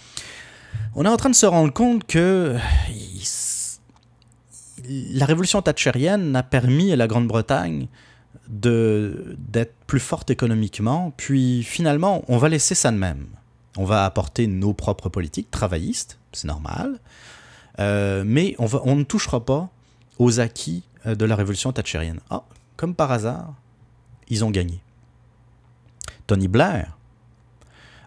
on 0.96 1.06
est 1.06 1.10
en 1.10 1.18
train 1.18 1.30
de 1.30 1.36
se 1.36 1.46
rendre 1.46 1.74
compte 1.74 2.06
que 2.06 2.56
la 4.88 5.26
révolution 5.26 5.62
thatcherienne 5.62 6.36
a 6.36 6.44
permis 6.44 6.92
à 6.92 6.96
la 6.96 7.08
Grande-Bretagne 7.08 7.88
d'être 8.48 9.74
plus 9.88 10.00
forte 10.00 10.30
économiquement, 10.30 11.14
puis 11.18 11.64
finalement, 11.64 12.24
on 12.28 12.38
va 12.38 12.50
laisser 12.50 12.76
ça 12.76 12.92
de 12.92 12.98
même. 12.98 13.28
On 13.78 13.84
va 13.84 14.06
apporter 14.06 14.48
nos 14.48 14.74
propres 14.74 15.10
politiques 15.10 15.52
travaillistes, 15.52 16.18
c'est 16.32 16.48
normal, 16.48 17.00
euh, 17.80 18.24
mais 18.26 18.56
on, 18.58 18.68
on 18.84 18.96
ne 18.96 19.04
touchera 19.04 19.44
pas 19.46 19.70
aux 20.18 20.40
acquis 20.40 20.84
euh, 21.06 21.16
de 21.16 21.26
la 21.26 21.36
révolution 21.36 21.72
thatcherienne. 21.72 22.20
Ah, 22.30 22.44
comme 22.78 22.96
par 22.96 23.12
hasard, 23.12 23.54
ils 24.30 24.46
ont 24.46 24.52
gagné. 24.52 24.80
Tony 26.28 26.48
Blair 26.48 26.98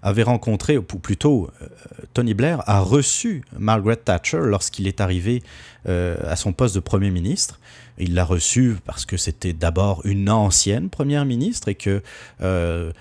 avait 0.02 0.22
rencontré, 0.22 0.78
ou 0.78 0.82
plutôt 0.82 1.50
euh, 1.60 1.66
Tony 2.14 2.34
Blair 2.34 2.62
a 2.66 2.80
reçu 2.80 3.42
Margaret 3.58 3.96
Thatcher 3.96 4.40
lorsqu'il 4.44 4.86
est 4.86 5.00
arrivé 5.00 5.42
euh, 5.88 6.16
à 6.24 6.36
son 6.36 6.52
poste 6.52 6.74
de 6.74 6.80
Premier 6.80 7.10
ministre. 7.10 7.60
Il 7.98 8.14
l'a 8.14 8.24
reçu 8.24 8.76
parce 8.86 9.04
que 9.04 9.18
c'était 9.18 9.52
d'abord 9.52 10.00
une 10.04 10.30
ancienne 10.30 10.88
Première 10.88 11.26
ministre 11.26 11.68
et 11.68 11.74
que 11.74 12.02
euh, 12.40 12.92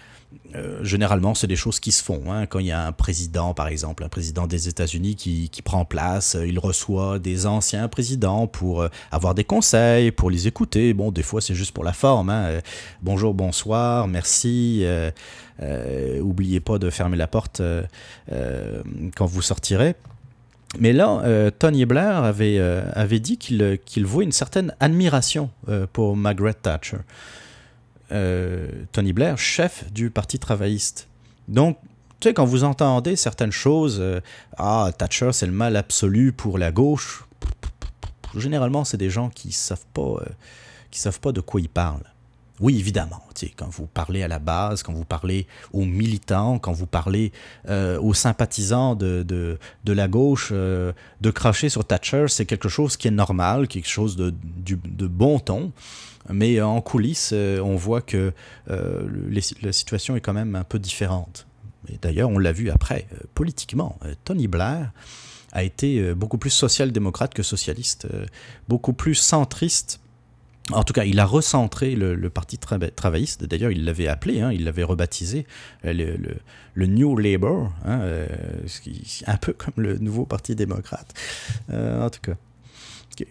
euh, 0.55 0.83
généralement, 0.83 1.35
c'est 1.35 1.47
des 1.47 1.55
choses 1.55 1.79
qui 1.79 1.91
se 1.91 2.03
font. 2.03 2.31
Hein. 2.31 2.45
Quand 2.45 2.59
il 2.59 2.67
y 2.67 2.71
a 2.71 2.85
un 2.85 2.91
président, 2.91 3.53
par 3.53 3.67
exemple, 3.67 4.03
un 4.03 4.09
président 4.09 4.47
des 4.47 4.67
États-Unis 4.67 5.15
qui, 5.15 5.49
prend 5.63 5.85
place, 5.85 6.35
euh, 6.35 6.47
il 6.47 6.57
reçoit 6.59 7.19
des 7.19 7.45
anciens 7.45 7.87
présidents 7.87 8.47
pour 8.47 8.81
euh, 8.81 8.89
avoir 9.11 9.35
des 9.35 9.43
conseils, 9.43 10.11
pour 10.11 10.29
les 10.29 10.47
écouter. 10.47 10.93
Bon, 10.93 11.11
des 11.11 11.23
fois, 11.23 11.41
c'est 11.41 11.55
juste 11.55 11.71
pour 11.71 11.83
la 11.83 11.93
forme. 11.93 12.29
Hein. 12.29 12.61
bonjour, 13.01 13.33
bonsoir, 13.33 14.07
merci. 14.07 14.85
oubliez 16.21 16.59
pas 16.59 16.77
de 16.77 16.89
fermer 16.89 17.17
la 17.17 17.27
porte 17.27 17.61
quand 19.15 19.25
vous 19.25 19.41
sortirez. 19.41 19.95
Mais 20.79 20.93
là, 20.93 21.51
Tony 21.57 21.85
Blair 21.85 22.23
avait, 22.23 22.59
avait 22.93 23.19
dit 23.19 23.37
qu'il 23.37 23.79
qu'il 23.85 24.05
voit 24.05 24.23
une 24.23 24.31
certaine 24.31 24.73
admiration 24.79 25.49
pour 25.93 26.15
Margaret 26.15 26.53
Thatcher. 26.53 26.97
Euh, 28.11 28.67
Tony 28.91 29.13
Blair, 29.13 29.37
chef 29.37 29.91
du 29.91 30.09
Parti 30.09 30.39
travailliste. 30.39 31.07
Donc, 31.47 31.77
tu 32.19 32.27
sais, 32.27 32.33
quand 32.33 32.45
vous 32.45 32.63
entendez 32.63 33.15
certaines 33.15 33.51
choses, 33.51 33.97
euh, 33.99 34.19
ah, 34.57 34.89
Thatcher, 34.97 35.31
c'est 35.31 35.45
le 35.45 35.51
mal 35.51 35.75
absolu 35.75 36.31
pour 36.31 36.57
la 36.57 36.71
gauche, 36.71 37.25
généralement, 38.35 38.83
c'est 38.83 38.97
des 38.97 39.09
gens 39.09 39.29
qui 39.29 39.51
savent 39.51 39.85
pas, 39.93 40.01
euh, 40.01 40.25
qui 40.91 40.99
savent 40.99 41.19
pas 41.19 41.31
de 41.31 41.41
quoi 41.41 41.61
ils 41.61 41.69
parlent. 41.69 42.03
Oui, 42.59 42.77
évidemment, 42.77 43.23
tu 43.35 43.45
sais, 43.45 43.53
quand 43.55 43.69
vous 43.69 43.85
parlez 43.85 44.21
à 44.21 44.27
la 44.27 44.39
base, 44.39 44.83
quand 44.83 44.91
vous 44.91 45.05
parlez 45.05 45.47
aux 45.71 45.85
militants, 45.85 46.59
quand 46.59 46.73
vous 46.73 46.87
parlez 46.87 47.31
aux 47.69 48.13
sympathisants 48.13 48.95
de, 48.95 49.23
de, 49.23 49.93
la 49.93 50.09
gauche, 50.09 50.51
de 50.51 50.93
cracher 51.33 51.69
sur 51.69 51.85
Thatcher, 51.85 52.25
c'est 52.27 52.45
quelque 52.45 52.67
chose 52.67 52.97
qui 52.97 53.07
est 53.07 53.11
normal, 53.11 53.69
quelque 53.69 53.87
chose 53.87 54.17
de, 54.17 54.33
de 54.65 55.07
bon 55.07 55.39
ton. 55.39 55.71
Mais 56.27 56.61
en 56.61 56.81
coulisses, 56.81 57.31
euh, 57.33 57.59
on 57.59 57.75
voit 57.75 58.01
que 58.01 58.33
euh, 58.69 59.29
la 59.61 59.71
situation 59.71 60.15
est 60.15 60.21
quand 60.21 60.33
même 60.33 60.55
un 60.55 60.63
peu 60.63 60.79
différente. 60.79 61.47
Et 61.91 61.97
d'ailleurs, 62.01 62.29
on 62.29 62.37
l'a 62.37 62.51
vu 62.51 62.69
après, 62.69 63.07
euh, 63.13 63.23
politiquement. 63.33 63.97
Tony 64.25 64.47
Blair 64.47 64.91
a 65.51 65.63
été 65.63 66.13
beaucoup 66.13 66.37
plus 66.37 66.51
social-démocrate 66.51 67.33
que 67.33 67.41
socialiste, 67.41 68.07
beaucoup 68.67 68.93
plus 68.93 69.15
centriste 69.15 69.99
En 70.71 70.83
tout 70.83 70.93
cas, 70.93 71.05
il 71.05 71.19
a 71.19 71.25
recentré 71.25 71.95
le, 71.95 72.29
Parti 72.29 72.59
travailliste. 72.59 73.45
D'ailleurs, 73.45 73.71
il 73.71 73.83
l'avait 73.83 74.07
appelé, 74.07 74.41
hein, 74.41 74.51
il 74.51 74.65
l'avait 74.65 74.83
rebaptisé 74.83 75.47
le, 75.83 76.17
le, 76.75 76.85
New 76.85 77.17
Labour, 77.17 77.71
hein, 77.83 78.01
un 79.25 79.37
peu 79.37 79.53
comme 79.53 79.73
le 79.77 79.97
nouveau 79.97 80.27
Parti 80.27 80.55
démocrate. 80.55 81.15
en 81.73 82.11
tout 82.11 82.21
cas 82.21 82.35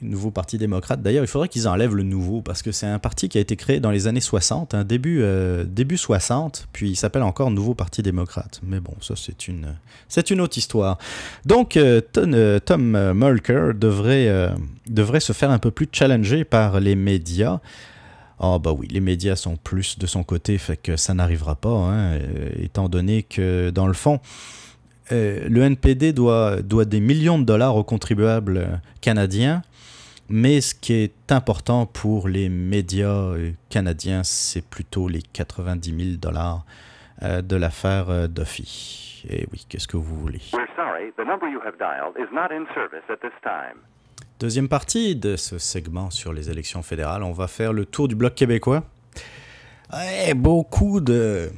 nouveau 0.02 0.30
parti 0.30 0.58
démocrate. 0.58 1.02
D'ailleurs, 1.02 1.24
il 1.24 1.28
faudrait 1.28 1.48
qu'ils 1.48 1.68
enlèvent 1.68 1.94
le 1.94 2.02
nouveau 2.02 2.40
parce 2.40 2.62
que 2.62 2.72
c'est 2.72 2.86
un 2.86 2.98
parti 2.98 3.28
qui 3.28 3.38
a 3.38 3.40
été 3.40 3.56
créé 3.56 3.80
dans 3.80 3.90
les 3.90 4.06
années 4.06 4.20
60, 4.20 4.74
un 4.74 4.84
début, 4.84 5.20
euh, 5.22 5.64
début 5.64 5.96
60, 5.96 6.68
puis 6.72 6.90
il 6.90 6.96
s'appelle 6.96 7.22
encore 7.22 7.50
Nouveau 7.50 7.74
Parti 7.74 8.02
démocrate. 8.02 8.60
Mais 8.62 8.80
bon, 8.80 8.94
ça 9.00 9.14
c'est 9.16 9.48
une, 9.48 9.74
une 10.30 10.40
autre 10.40 10.58
histoire. 10.58 10.98
Donc, 11.44 11.76
euh, 11.76 12.00
euh, 12.16 12.58
Tom, 12.60 13.12
Mulker 13.12 13.72
devrait, 13.74 14.52
devrait 14.88 15.20
se 15.20 15.32
faire 15.32 15.50
un 15.50 15.58
peu 15.58 15.70
plus 15.70 15.88
challenger 15.90 16.44
par 16.44 16.80
les 16.80 16.94
médias. 16.94 17.60
Ah 18.40 18.58
bah 18.60 18.72
oui, 18.72 18.86
les 18.88 19.00
médias 19.00 19.34
sont 19.34 19.56
plus 19.56 19.98
de 19.98 20.06
son 20.06 20.22
côté, 20.22 20.58
fait 20.58 20.76
que 20.76 20.96
ça 20.96 21.12
n'arrivera 21.12 21.56
pas, 21.56 21.70
hein, 21.70 22.18
étant 22.56 22.88
donné 22.88 23.24
que 23.24 23.70
dans 23.70 23.88
le 23.88 23.94
fond, 23.94 24.20
le 25.10 25.62
NPD 25.62 26.12
doit, 26.12 26.62
doit 26.62 26.84
des 26.84 27.00
millions 27.00 27.38
de 27.38 27.44
dollars 27.44 27.76
aux 27.76 27.84
contribuables 27.84 28.80
canadiens 29.00 29.62
mais 30.28 30.60
ce 30.60 30.74
qui 30.74 30.92
est 30.92 31.32
important 31.32 31.86
pour 31.86 32.28
les 32.28 32.48
médias 32.50 33.08
euh, 33.08 33.52
canadiens, 33.70 34.22
c'est 34.24 34.62
plutôt 34.62 35.08
les 35.08 35.22
90 35.22 36.04
000 36.04 36.16
dollars 36.18 36.66
euh, 37.22 37.40
de 37.40 37.56
l'affaire 37.56 38.10
euh, 38.10 38.26
Duffy. 38.26 39.24
Et 39.28 39.46
oui, 39.50 39.64
qu'est-ce 39.68 39.88
que 39.88 39.96
vous 39.96 40.16
voulez? 40.20 40.40
Deuxième 44.38 44.68
partie 44.68 45.16
de 45.16 45.36
ce 45.36 45.58
segment 45.58 46.10
sur 46.10 46.32
les 46.32 46.50
élections 46.50 46.82
fédérales, 46.82 47.22
on 47.22 47.32
va 47.32 47.48
faire 47.48 47.72
le 47.72 47.86
tour 47.86 48.06
du 48.06 48.14
bloc 48.14 48.34
québécois. 48.34 48.84
beaucoup 50.36 51.00
de, 51.00 51.50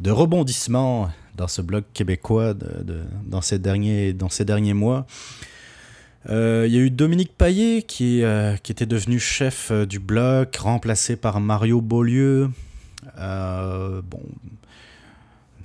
de 0.00 0.10
rebondissements 0.10 1.10
dans 1.42 1.48
ce 1.48 1.60
bloc 1.60 1.84
québécois 1.92 2.54
dans, 2.54 3.40
ces 3.40 3.58
derniers, 3.58 4.14
mois. 4.74 5.06
Euh, 6.30 6.66
il 6.68 6.72
y 6.72 6.78
a 6.78 6.80
eu 6.80 6.90
Dominique 6.90 7.36
Paillet 7.36 7.82
qui, 7.82 8.22
euh, 8.22 8.54
était 8.54 8.86
devenu 8.86 9.18
chef 9.18 9.72
euh, 9.72 9.84
du 9.84 9.98
bloc, 9.98 10.54
remplacé 10.54 11.16
par 11.16 11.40
Mario 11.40 11.80
Beaulieu. 11.80 12.48
bon, 13.16 14.22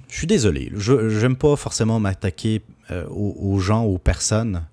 je 0.09 0.15
suis 0.15 0.25
désolé, 0.25 0.71
je 0.75 1.21
n'aime 1.21 1.35
pas 1.35 1.55
forcément 1.55 1.99
m'attaquer 1.99 2.63
aux, 3.11 3.59
gens, 3.59 3.83
aux 3.83 3.99
personnes, 3.99 4.63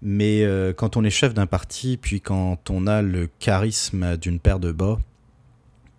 mais 0.00 0.46
quand 0.78 0.96
on 0.96 1.04
est 1.04 1.10
chef 1.10 1.34
d'un 1.34 1.46
parti, 1.46 1.98
puis 1.98 2.22
quand 2.22 2.70
on 2.70 2.86
a 2.86 3.02
le 3.02 3.28
charisme 3.38 4.16
d'une 4.16 4.38
paire 4.38 4.60
de 4.60 4.72
bas, 4.72 4.98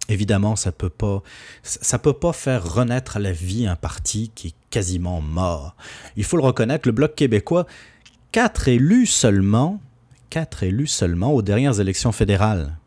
évidemment, 0.10 0.56
ça 0.56 0.72
peut 0.72 0.90
pas, 0.90 1.22
ça 1.64 2.00
peut 2.00 2.14
pas 2.14 2.34
faire 2.34 2.74
renaître 2.74 3.18
à 3.18 3.20
la 3.20 3.32
vie 3.32 3.68
un 3.68 3.76
parti 3.76 4.32
qui 4.36 4.48
est 4.48 4.56
quasiment 4.70 5.22
mort. 5.22 5.76
Il 6.16 6.24
faut 6.24 6.38
le 6.38 6.44
reconnaître, 6.44 6.88
le 6.88 6.92
bloc 6.92 7.16
québécois, 7.16 7.66
quatre 8.32 8.68
élus 8.68 9.06
seulement, 9.06 9.80
quatre 10.30 10.64
élus 10.64 10.88
seulement 10.88 11.34
aux 11.34 11.42
dernières 11.42 11.80
élections 11.80 12.12
fédérales. 12.12 12.78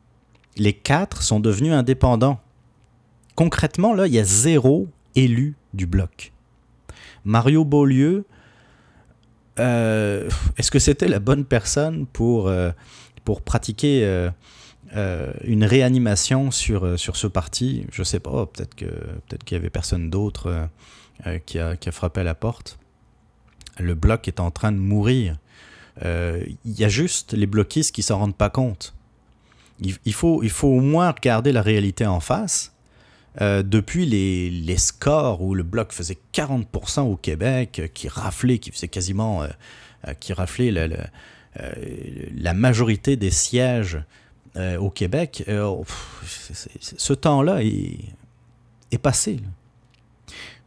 Les 0.56 0.72
quatre 0.72 1.22
sont 1.22 1.40
devenus 1.40 1.72
indépendants. 1.72 2.40
Concrètement, 3.36 3.94
là, 3.94 4.06
il 4.06 4.14
y 4.14 4.18
a 4.18 4.24
zéro 4.24 4.88
élu 5.14 5.56
du 5.72 5.86
bloc. 5.86 6.32
Mario 7.24 7.64
Beaulieu, 7.64 8.24
euh, 9.58 10.28
est-ce 10.56 10.70
que 10.70 10.78
c'était 10.78 11.08
la 11.08 11.18
bonne 11.18 11.44
personne 11.44 12.06
pour, 12.06 12.48
euh, 12.48 12.70
pour 13.24 13.42
pratiquer 13.42 14.04
euh, 14.04 14.30
une 14.94 15.64
réanimation 15.64 16.50
sur, 16.50 16.98
sur 16.98 17.16
ce 17.16 17.26
parti 17.26 17.86
Je 17.92 18.02
sais 18.02 18.20
pas, 18.20 18.46
peut-être 18.46 18.74
qu'il 18.74 18.88
peut 18.88 19.36
qu'il 19.44 19.56
y 19.56 19.60
avait 19.60 19.70
personne 19.70 20.08
d'autre 20.10 20.68
qui 21.46 21.58
a, 21.58 21.76
qui, 21.76 21.88
a, 21.88 21.92
frappé 21.92 22.20
à 22.20 22.24
la 22.24 22.34
porte 22.34 22.78
le 23.80 23.94
bloc 23.94 24.28
est 24.28 24.40
en 24.40 24.50
train 24.50 24.72
de 24.72 24.78
mourir. 24.78 25.36
Euh, 26.04 26.44
il 26.64 26.78
y 26.78 26.84
a 26.84 26.88
juste 26.88 27.32
les 27.32 27.46
bloquistes 27.46 27.94
qui 27.94 28.02
s'en 28.02 28.18
rendent 28.18 28.36
pas 28.36 28.50
compte. 28.50 28.94
Il, 29.80 30.12
faut, 30.12 30.42
il 30.42 30.50
faut 30.50 30.68
au 30.68 30.80
moins 30.80 31.12
regarder 31.12 31.52
la 31.52 31.62
réalité 31.62 32.04
en 32.04 32.18
face. 32.18 32.74
Euh, 33.40 33.62
depuis 33.62 34.06
les, 34.06 34.50
les, 34.50 34.76
scores 34.76 35.40
où 35.42 35.54
le 35.54 35.62
bloc 35.62 35.92
faisait 35.92 36.18
40% 36.34 37.02
au 37.02 37.14
Québec, 37.14 37.78
euh, 37.78 37.86
qui 37.86 38.08
raflait, 38.08 38.58
qui 38.58 38.72
faisait 38.72 38.88
quasiment, 38.88 39.46
qui 40.18 40.32
raflait 40.32 40.72
la, 40.72 40.88
la, 42.34 42.54
majorité 42.54 43.16
des 43.16 43.30
sièges 43.30 44.00
au 44.56 44.90
Québec, 44.90 45.44
oh, 45.50 45.84
ce 46.24 47.12
temps-là 47.12 47.62
est, 47.62 48.98
passé. 48.98 49.40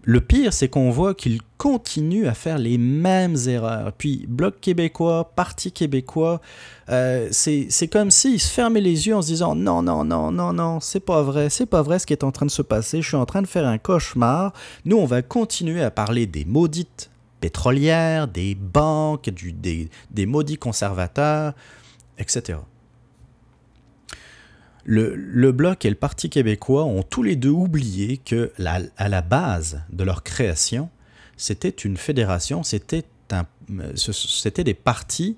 Le 0.04 0.20
pire, 0.20 0.52
c'est 0.52 0.68
qu'on 0.68 0.90
voit 0.90 1.14
qu'il 1.14 1.42
continue 1.58 2.26
à 2.28 2.34
faire 2.34 2.58
les 2.58 2.80
mêmes 2.80 3.36
erreurs. 3.48 3.94
Puis, 3.94 4.26
Bloc 4.28 4.60
québécois, 4.60 5.32
Parti 5.36 5.72
québécois, 5.72 6.42
euh, 6.90 7.28
c'est 7.32 7.88
comme 7.92 8.10
s'il 8.10 8.40
se 8.40 8.52
fermait 8.52 8.82
les 8.82 9.08
yeux 9.08 9.16
en 9.16 9.22
se 9.22 9.28
disant 9.28 9.56
non, 9.56 9.84
non, 9.84 10.04
non, 10.04 10.32
non, 10.32 10.54
non, 10.54 10.80
c'est 10.80 11.02
pas 11.02 11.22
vrai, 11.22 11.52
c'est 11.52 11.68
pas 11.68 11.84
vrai 11.84 12.00
ce 12.00 12.08
qui 12.08 12.14
est 12.14 12.24
en 12.24 12.32
train 12.32 12.48
de 12.48 12.52
se 12.52 12.64
passer, 12.64 13.02
je 13.04 13.10
suis 13.10 13.18
en 13.18 13.28
train 13.28 13.44
de 13.44 13.48
faire 13.48 13.68
un 13.68 13.78
cauchemar. 13.78 14.54
Nous, 14.86 14.98
on 14.98 15.06
va 15.06 15.22
continuer 15.22 15.84
à 15.84 15.92
parler 15.92 16.26
des 16.26 16.46
maudites 16.46 17.12
pétrolières, 17.40 18.28
des 18.28 18.56
banques, 18.56 19.30
des, 19.30 19.90
des 20.10 20.26
maudits 20.26 20.58
conservateurs, 20.58 21.54
etc. 22.18 22.58
Le, 24.84 25.52
Bloc 25.52 25.86
et 25.86 25.90
le 25.90 25.96
Parti 25.96 26.30
québécois 26.30 26.86
ont 26.86 27.04
tous 27.04 27.24
les 27.24 27.36
deux 27.36 27.50
oublié 27.50 28.18
que 28.18 28.52
à 28.98 29.10
la 29.10 29.22
base 29.22 29.82
de 29.92 30.04
leur 30.04 30.24
création, 30.24 30.90
c'était 31.38 31.70
une 31.70 31.98
fédération, 31.98 32.64
c'était 32.64 33.04
des 34.64 34.74
partis 34.74 35.38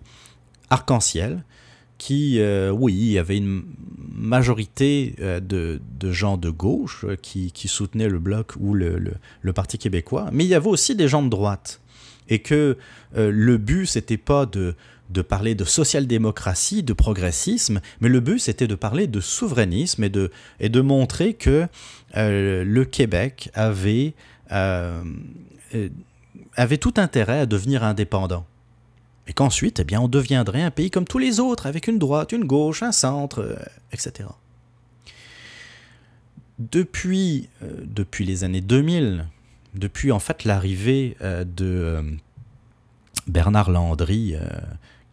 arc-en-ciel 0.69 1.43
qui, 2.03 2.39
euh, 2.39 2.69
oui, 2.69 2.93
il 2.93 3.11
y 3.11 3.17
avait 3.17 3.37
une 3.37 3.63
majorité 4.11 5.15
euh, 5.21 5.39
de, 5.39 5.79
gens 6.11 6.35
de 6.35 6.49
gauche 6.49 7.05
euh, 7.05 7.15
qui, 7.15 7.67
soutenaient 7.69 8.09
le 8.09 8.19
Bloc 8.19 8.53
ou 8.59 8.73
le, 8.73 8.99
le, 9.41 9.53
Parti 9.53 9.77
québécois, 9.77 10.29
mais 10.33 10.43
il 10.43 10.47
y 10.47 10.55
avait 10.55 10.67
aussi 10.67 10.95
des 10.95 11.07
gens 11.07 11.23
de 11.23 11.29
droite. 11.29 11.79
Et 12.27 12.39
que 12.39 12.77
le 13.15 13.57
but, 13.57 13.85
c'était 13.85 14.17
pas 14.17 14.45
de, 14.45 14.75
de 15.09 15.21
parler 15.21 15.55
de 15.55 15.63
social-démocratie, 15.63 16.83
de 16.83 16.93
progressisme, 16.93 17.81
mais 18.01 18.09
le 18.09 18.19
but 18.19 18.39
c'était 18.39 18.67
de 18.67 18.75
parler 18.75 19.07
de 19.07 19.19
souverainisme 19.19 20.03
et 20.03 20.09
de, 20.09 20.81
montrer 20.81 21.33
que 21.33 21.67
euh, 22.17 22.63
le 22.63 22.85
Québec 22.85 23.49
avait, 23.53 24.13
euh, 24.51 25.03
euh, 25.75 25.89
avait 26.55 26.77
tout 26.77 26.93
intérêt 26.97 27.39
à 27.39 27.45
devenir 27.45 27.83
indépendant. 27.83 28.45
Et 29.27 29.33
qu'ensuite, 29.33 29.79
eh 29.79 29.97
on 29.97 30.09
deviendrait 30.09 30.63
un 30.63 30.71
pays 30.71 30.91
comme 30.91 31.05
tous 31.05 31.19
les 31.19 31.39
autres, 31.39 31.65
avec 31.65 31.87
une 31.87 31.97
droite, 31.97 32.33
une 32.33 32.43
gauche, 32.43 32.83
un 32.83 32.91
centre, 32.91 33.57
etc. 33.93 34.27
Depuis, 36.59 37.47
depuis 37.61 38.25
les 38.25 38.43
années 38.43 38.59
2000, 38.59 39.25
depuis 39.75 40.11
en 40.11 40.19
fait 40.19 40.43
l'arrivée 40.43 41.15
de 41.21 42.03
Bernard 43.27 43.71
Landry 43.71 44.35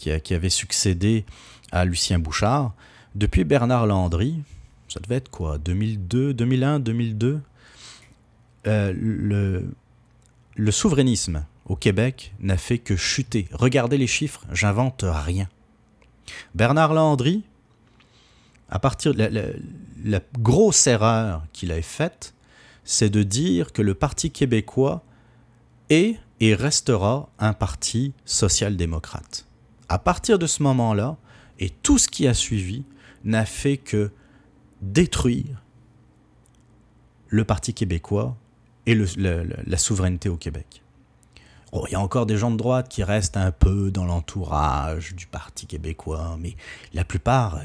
qui, 0.01 0.35
avait 0.35 0.51
succédé 0.51 1.25
à 1.73 1.85
Lucien 1.85 2.19
Bouchard. 2.19 2.73
Depuis 3.15 3.45
Bernard 3.45 3.87
Landry, 3.87 4.43
ça 4.89 5.01
devait 5.01 5.17
être 5.17 5.31
quoi 5.31 5.59
2002, 5.59 6.33
2001, 6.35 6.81
2002 6.81 7.41
le, 8.65 9.63
souverainisme 10.71 11.45
au 11.67 11.77
Québec 11.77 12.33
n'a 12.41 12.57
fait 12.57 12.79
que 12.79 12.97
chuter. 12.97 13.49
Regardez 13.53 13.99
les 13.99 14.07
chiffres, 14.07 14.45
j'invente 14.53 15.05
rien. 15.07 15.49
Bernard 16.55 16.95
Landry, 16.95 17.43
à 18.69 18.79
partir 18.79 19.15
de 19.15 19.29
la 20.05 20.21
grosse 20.39 20.87
erreur 20.87 21.45
qu'il 21.53 21.73
a 21.73 21.83
faite, 21.83 22.35
c'est 22.85 23.11
de 23.11 23.23
dire 23.23 23.73
que 23.73 23.83
le 23.83 23.95
Parti 23.95 24.31
québécois 24.31 25.03
est 25.91 26.17
et 26.41 26.55
restera 26.55 27.29
un 27.39 27.53
parti 27.53 28.15
social-démocrate. 28.25 29.45
À 29.91 29.99
partir 29.99 30.39
de 30.39 30.47
ce 30.47 30.63
moment-là, 30.63 31.17
et 31.59 31.69
tout 31.69 31.99
ce 31.99 32.07
qui 32.07 32.29
a 32.29 32.33
suivi 32.33 32.85
n'a 33.25 33.45
fait 33.45 33.77
que 33.77 34.13
détruire 34.81 35.65
le 37.27 37.45
Parti 37.45 37.75
québécois 37.75 38.37
et 38.87 38.95
la 38.95 39.77
souveraineté 39.79 40.29
au 40.29 40.37
Québec. 40.37 40.83
Oh, 41.73 41.85
il 41.89 41.93
y 41.93 41.97
a 41.97 42.01
encore 42.01 42.27
des 42.27 42.37
gens 42.37 42.53
de 42.53 42.57
droite 42.57 42.89
qui 42.89 43.03
restent 43.03 43.37
un 43.37 43.51
peu 43.51 43.91
dans 43.91 44.05
l'entourage 44.05 45.15
du 45.17 45.27
Parti 45.27 45.67
québécois, 45.67 46.37
mais 46.39 46.55
la 46.95 47.05
plupart, 47.05 47.57
euh, 47.57 47.65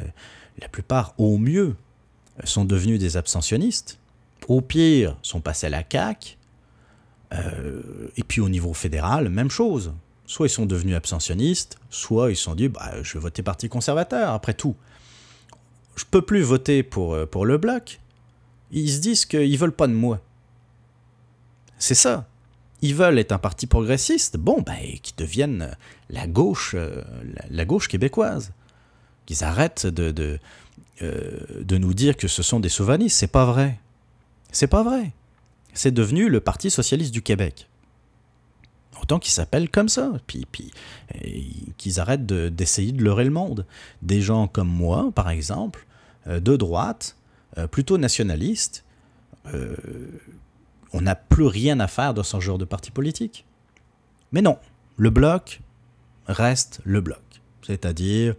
la 0.59 0.67
plupart, 0.67 1.13
au 1.19 1.37
mieux, 1.37 1.75
sont 2.43 2.65
devenus 2.65 2.99
des 2.99 3.17
abstentionnistes. 3.17 3.99
Au 4.47 4.61
pire, 4.61 5.15
sont 5.21 5.41
passés 5.41 5.67
à 5.67 5.69
la 5.69 5.83
CAQ. 5.87 6.37
Euh, 7.33 8.09
et 8.17 8.23
puis 8.23 8.41
au 8.41 8.49
niveau 8.49 8.73
fédéral, 8.73 9.29
même 9.29 9.51
chose 9.51 9.93
soit 10.25 10.47
ils 10.47 10.51
sont 10.51 10.65
devenus 10.65 10.95
abstentionnistes, 10.95 11.77
soit 11.89 12.31
ils 12.31 12.35
se 12.35 12.43
sont 12.43 12.55
dit 12.55 12.69
bah, 12.69 13.01
je 13.03 13.13
vais 13.13 13.19
voter 13.19 13.43
Parti 13.43 13.69
conservateur, 13.69 14.31
après 14.31 14.53
tout. 14.53 14.75
je 15.95 16.03
peux 16.09 16.21
plus 16.21 16.41
voter 16.41 16.83
pour, 16.83 17.27
pour 17.27 17.45
le 17.45 17.57
bloc, 17.57 17.99
ils 18.71 18.91
se 18.91 18.99
disent 18.99 19.25
qu'ils 19.25 19.57
veulent 19.57 19.71
pas 19.71 19.87
de 19.87 19.93
moi. 19.93 20.19
C'est 21.77 21.95
ça. 21.95 22.27
Ils 22.81 22.95
veulent 22.95 23.19
être 23.19 23.31
un 23.31 23.37
parti 23.37 23.67
progressiste, 23.67 24.37
bon, 24.37 24.61
ben, 24.61 24.77
qu'ils 25.01 25.15
deviennent 25.15 25.75
la 26.09 26.27
gauche, 26.27 26.75
la, 27.49 27.65
gauche 27.65 27.87
québécoise. 27.87 28.51
Qu'ils 29.25 29.43
arrêtent 29.43 29.87
de, 29.87 30.39
nous 31.71 31.93
dire 31.93 32.17
que 32.17 32.27
ce 32.27 32.43
sont 32.43 32.59
des 32.59 32.69
souverainistes. 32.69 33.17
C'est 33.17 33.27
pas 33.27 33.45
vrai. 33.45 33.79
C'est 34.51 34.67
pas 34.67 34.83
vrai. 34.83 35.13
C'est 35.73 35.91
devenu 35.91 36.29
le 36.29 36.39
Parti 36.39 36.69
socialiste 36.69 37.13
du 37.13 37.21
Québec. 37.21 37.67
Qu'ils 39.07 39.31
s'appellent 39.31 39.69
comme 39.69 39.89
ça, 39.89 40.13
puis, 40.27 40.45
qu'ils 41.77 41.99
arrêtent 41.99 42.25
d'essayer 42.25 42.91
de, 42.91 43.03
leurrer 43.03 43.23
le 43.23 43.31
monde. 43.31 43.65
Des 44.01 44.21
gens 44.21 44.47
comme 44.47 44.67
moi, 44.67 45.11
par 45.13 45.29
exemple, 45.29 45.85
euh, 46.27 46.39
de 46.39 46.55
droite, 46.55 47.15
euh, 47.57 47.67
plutôt 47.67 47.97
nationalistes, 47.97 48.83
euh, 49.53 49.75
on 50.93 51.01
n'a 51.01 51.15
plus 51.15 51.45
rien 51.45 51.79
à 51.79 51.87
faire 51.87 52.13
de 52.13 52.23
ce 52.23 52.39
genre 52.39 52.57
de 52.57 52.65
parti 52.65 52.91
politique. 52.91 53.45
Mais 54.31 54.41
non, 54.41 54.57
le 54.97 55.09
bloc 55.09 55.61
reste 56.27 56.81
le 56.83 57.01
bloc. 57.01 57.21
C'est-à-dire, 57.61 58.35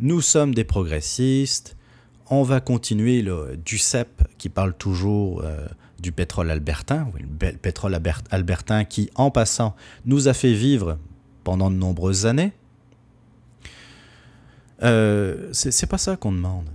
nous 0.00 0.20
sommes 0.20 0.54
des 0.54 0.64
progressistes, 0.64 1.76
on 2.40 2.44
va 2.44 2.60
continuer 2.60 3.22
le, 3.22 3.58
du 3.64 3.78
CEP 3.78 4.22
qui 4.38 4.48
parle 4.48 4.74
toujours 4.74 5.42
du 5.98 6.12
pétrole 6.12 6.50
albertain, 6.50 7.08
le 7.18 7.52
pétrole 7.52 7.98
albertain 8.30 8.84
qui, 8.84 9.10
en 9.14 9.30
passant, 9.30 9.74
nous 10.04 10.28
a 10.28 10.34
fait 10.34 10.52
vivre 10.52 10.98
pendant 11.44 11.70
de 11.70 11.76
nombreuses 11.76 12.26
années. 12.26 12.52
Euh, 14.82 15.48
c'est 15.52 15.86
pas 15.86 15.98
ça 15.98 16.16
qu'on 16.16 16.32
demande. 16.32 16.68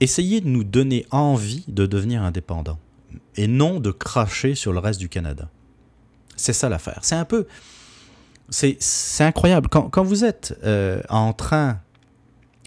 Essayez 0.00 0.40
de 0.40 0.48
nous 0.48 0.64
donner 0.64 1.06
envie 1.10 1.64
de 1.68 1.86
devenir 1.86 2.22
indépendants 2.22 2.78
et 3.36 3.46
non 3.46 3.80
de 3.80 3.90
cracher 3.90 4.54
sur 4.54 4.72
le 4.72 4.78
reste 4.78 5.00
du 5.00 5.08
Canada. 5.08 5.48
C'est 6.36 6.52
ça 6.52 6.68
l'affaire. 6.68 7.00
C'est 7.02 7.14
un 7.14 7.24
peu. 7.24 7.46
C'est 8.48 9.24
incroyable. 9.24 9.68
Quand, 9.68 9.88
quand, 9.88 10.02
vous 10.02 10.24
êtes 10.24 10.58
euh, 10.62 11.00
en 11.08 11.32
train 11.32 11.80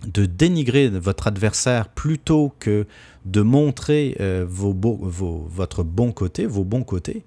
de 0.05 0.25
dénigrer 0.25 0.89
votre 0.89 1.27
adversaire 1.27 1.89
plutôt 1.89 2.53
que 2.59 2.85
de 3.25 3.41
montrer 3.41 4.15
euh, 4.19 4.45
vos 4.47 4.73
vos, 4.73 5.47
votre 5.49 5.83
bon 5.83 6.11
côté, 6.11 6.45
vos 6.45 6.63
bons 6.63 6.83
côtés, 6.83 7.25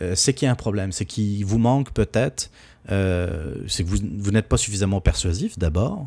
euh, 0.00 0.14
c'est 0.14 0.34
qu'il 0.34 0.46
y 0.46 0.48
a 0.48 0.52
un 0.52 0.56
problème. 0.56 0.92
C'est 0.92 1.04
qu'il 1.04 1.44
vous 1.44 1.58
manque 1.58 1.92
peut-être, 1.92 2.50
euh, 2.90 3.56
c'est 3.66 3.84
que 3.84 3.88
vous, 3.88 3.98
vous 4.18 4.30
n'êtes 4.30 4.48
pas 4.48 4.56
suffisamment 4.56 5.00
persuasif 5.00 5.58
d'abord, 5.58 6.06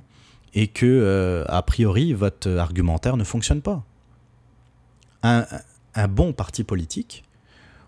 et 0.54 0.68
que, 0.68 1.46
a 1.48 1.62
priori, 1.62 2.14
votre 2.14 2.50
argumentaire 2.50 3.18
ne 3.18 3.24
fonctionne 3.24 3.62
pas. 3.62 3.84
Un, 5.24 5.46
un 5.94 6.08
bon 6.08 6.32
parti 6.32 6.64
politique, 6.64 7.24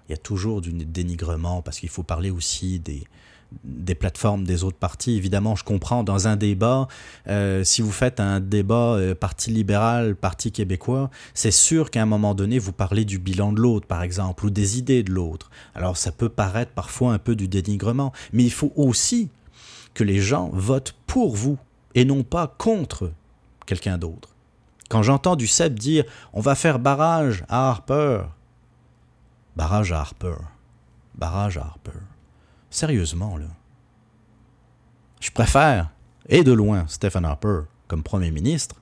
il 0.08 0.12
y 0.12 0.13
a 0.13 0.17
toujours 0.17 0.62
du 0.62 0.73
dénigrement, 0.73 1.62
parce 1.62 1.79
qu'il 1.79 1.89
faut 1.89 2.03
parler 2.03 2.29
aussi 2.29 2.79
des, 2.79 3.05
des 3.63 3.95
plateformes 3.95 4.43
des 4.43 4.63
autres 4.63 4.77
partis. 4.77 5.15
Évidemment, 5.15 5.55
je 5.55 5.63
comprends, 5.63 6.03
dans 6.03 6.27
un 6.27 6.35
débat, 6.35 6.88
euh, 7.27 7.63
si 7.63 7.81
vous 7.81 7.91
faites 7.91 8.19
un 8.19 8.39
débat 8.39 8.95
euh, 8.95 9.15
Parti 9.15 9.51
libéral, 9.51 10.15
Parti 10.15 10.51
québécois, 10.51 11.09
c'est 11.33 11.51
sûr 11.51 11.89
qu'à 11.91 12.01
un 12.01 12.05
moment 12.05 12.35
donné, 12.35 12.59
vous 12.59 12.71
parlez 12.71 13.05
du 13.05 13.19
bilan 13.19 13.51
de 13.51 13.59
l'autre, 13.59 13.88
par 13.88 14.03
exemple, 14.03 14.45
ou 14.45 14.49
des 14.49 14.77
idées 14.77 15.03
de 15.03 15.12
l'autre. 15.12 15.49
Alors 15.75 15.97
ça 15.97 16.12
peut 16.12 16.29
paraître 16.29 16.71
parfois 16.71 17.13
un 17.13 17.19
peu 17.19 17.35
du 17.35 17.47
dénigrement, 17.47 18.13
mais 18.33 18.43
il 18.43 18.51
faut 18.51 18.73
aussi 18.75 19.29
que 19.93 20.03
les 20.03 20.19
gens 20.19 20.49
votent 20.53 20.95
pour 21.07 21.35
vous 21.35 21.57
et 21.95 22.05
non 22.05 22.23
pas 22.23 22.55
contre 22.57 23.12
quelqu'un 23.65 23.97
d'autre. 23.97 24.29
Quand 24.89 25.03
j'entends 25.03 25.35
du 25.35 25.47
CEP 25.47 25.77
dire 25.77 26.03
on 26.33 26.41
va 26.41 26.55
faire 26.55 26.79
barrage 26.79 27.43
à 27.49 27.69
Harper, 27.69 28.21
barrage 29.55 29.91
à 29.91 29.99
Harper, 29.99 30.35
barrage 31.15 31.57
à 31.57 31.62
Harper. 31.62 31.99
Sérieusement, 32.69 33.38
là. 33.38 33.47
Je 35.19 35.32
préfère, 35.32 35.89
et 36.27 36.43
de 36.43 36.51
loin, 36.51 36.86
Stephen 36.88 37.25
Harper 37.25 37.62
comme 37.88 38.03
Premier 38.03 38.32
ministre, 38.32 38.75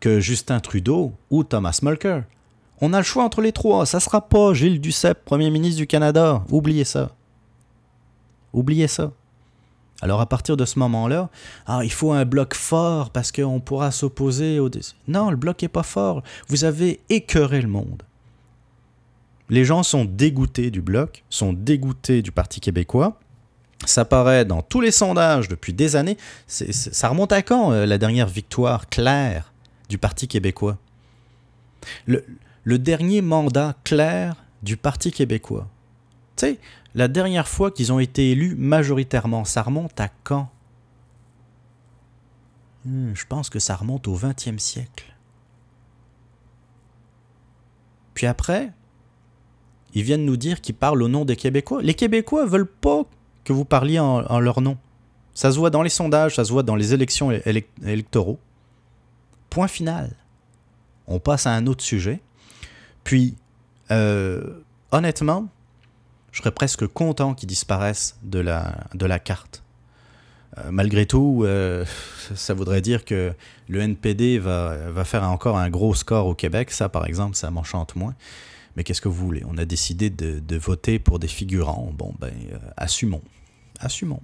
que 0.00 0.20
Justin 0.20 0.60
Trudeau 0.60 1.12
ou 1.30 1.44
Thomas 1.44 1.78
Mulcair. 1.82 2.24
On 2.80 2.92
a 2.92 2.98
le 2.98 3.04
choix 3.04 3.24
entre 3.24 3.40
les 3.40 3.52
trois. 3.52 3.86
Ça 3.86 4.00
sera 4.00 4.28
pas 4.28 4.52
Gilles 4.54 4.80
Duceppe, 4.80 5.24
Premier 5.24 5.50
ministre 5.50 5.78
du 5.78 5.86
Canada. 5.86 6.44
Oubliez 6.50 6.84
ça. 6.84 7.10
Oubliez 8.52 8.88
ça. 8.88 9.12
Alors 10.02 10.20
à 10.20 10.26
partir 10.26 10.56
de 10.56 10.64
ce 10.64 10.78
moment-là, 10.78 11.30
ah, 11.66 11.80
il 11.82 11.92
faut 11.92 12.12
un 12.12 12.24
bloc 12.26 12.54
fort 12.54 13.10
parce 13.10 13.32
qu'on 13.32 13.60
pourra 13.60 13.90
s'opposer 13.90 14.60
au... 14.60 14.68
Non, 15.08 15.30
le 15.30 15.36
bloc 15.36 15.62
n'est 15.62 15.68
pas 15.68 15.82
fort. 15.82 16.22
Vous 16.48 16.64
avez 16.64 17.00
écœuré 17.08 17.62
le 17.62 17.68
monde. 17.68 18.02
Les 19.48 19.64
gens 19.64 19.82
sont 19.82 20.04
dégoûtés 20.04 20.70
du 20.70 20.82
bloc, 20.82 21.24
sont 21.30 21.52
dégoûtés 21.52 22.20
du 22.20 22.32
Parti 22.32 22.60
québécois. 22.60 23.18
Ça 23.84 24.04
paraît 24.04 24.44
dans 24.44 24.62
tous 24.62 24.80
les 24.80 24.90
sondages 24.90 25.48
depuis 25.48 25.72
des 25.72 25.96
années. 25.96 26.16
ça 26.46 27.08
remonte 27.08 27.32
à 27.32 27.42
quand 27.42 27.72
euh, 27.72 27.86
la 27.86 27.98
dernière 27.98 28.26
victoire 28.26 28.88
claire 28.88 29.52
du 29.88 29.98
Parti 29.98 30.28
québécois? 30.28 30.78
Le, 32.06 32.24
dernier 32.78 33.20
mandat 33.22 33.74
clair 33.84 34.44
du 34.62 34.76
Parti 34.76 35.12
québécois. 35.12 35.68
Tu 36.36 36.46
sais, 36.46 36.58
la 36.94 37.06
dernière 37.08 37.46
fois 37.46 37.70
qu'ils 37.70 37.92
ont 37.92 38.00
été 38.00 38.32
élus 38.32 38.56
majoritairement, 38.56 39.44
ça 39.44 39.62
remonte 39.62 40.00
à 40.00 40.08
quand? 40.24 40.50
Hmm, 42.84 43.12
Je 43.14 43.26
pense 43.26 43.50
que 43.50 43.58
ça 43.58 43.76
remonte 43.76 44.08
au 44.08 44.16
20e 44.16 44.58
siècle. 44.58 45.14
Puis 48.14 48.26
après, 48.26 48.72
ils 49.94 50.02
viennent 50.02 50.24
nous 50.24 50.36
dire 50.36 50.60
qu'ils 50.60 50.74
parlent 50.74 51.02
au 51.02 51.08
nom 51.08 51.24
des 51.24 51.36
Québécois. 51.36 51.82
Les 51.82 51.94
Québécois 51.94 52.46
veulent 52.46 52.66
pas 52.66 53.04
que 53.46 53.52
vous 53.52 53.64
parliez 53.64 54.00
en, 54.00 54.40
leur 54.40 54.60
nom. 54.60 54.76
Ça 55.32 55.52
se 55.52 55.58
voit 55.58 55.70
dans 55.70 55.82
les 55.82 55.88
sondages, 55.88 56.34
ça 56.34 56.44
se 56.44 56.50
voit 56.50 56.64
dans 56.64 56.74
les 56.74 56.92
élections 56.92 57.30
électoraux. 57.30 58.40
Point 59.50 59.68
final. 59.68 60.10
On 61.06 61.20
passe 61.20 61.46
à 61.46 61.52
un 61.52 61.66
autre 61.68 61.84
sujet. 61.84 62.20
Puis, 63.04 63.36
euh, 63.92 64.42
honnêtement, 64.90 65.46
je 66.32 66.40
serais 66.40 66.50
presque 66.50 66.88
content 66.88 67.34
qu'ils 67.34 67.48
disparaissent 67.48 68.18
de 68.24 68.40
la, 68.40 68.74
de 68.94 69.06
la 69.06 69.20
carte. 69.20 69.62
Euh, 70.58 70.70
malgré 70.72 71.06
tout, 71.06 71.42
euh, 71.44 71.84
ça 72.34 72.52
voudrait 72.52 72.80
dire 72.80 73.04
que 73.04 73.32
le 73.68 73.80
NPD 73.80 74.40
va, 74.40 74.90
va, 74.90 75.04
faire 75.04 75.22
encore 75.22 75.56
un 75.56 75.70
gros 75.70 75.94
score 75.94 76.26
au 76.26 76.34
Québec. 76.34 76.72
Ça, 76.72 76.88
par 76.88 77.06
exemple, 77.06 77.36
ça 77.36 77.52
m'enchante 77.52 77.94
moins. 77.94 78.16
Mais 78.74 78.82
qu'est-ce 78.82 79.00
que 79.00 79.08
vous 79.08 79.24
voulez? 79.24 79.44
On 79.48 79.56
a 79.56 79.64
décidé 79.64 80.10
de, 80.10 80.40
de, 80.40 80.56
voter 80.56 80.98
pour 80.98 81.20
des 81.20 81.28
figurants. 81.28 81.92
Bon, 81.96 82.12
ben, 82.18 82.32
assumons 82.76 83.22
assumons. 83.80 84.22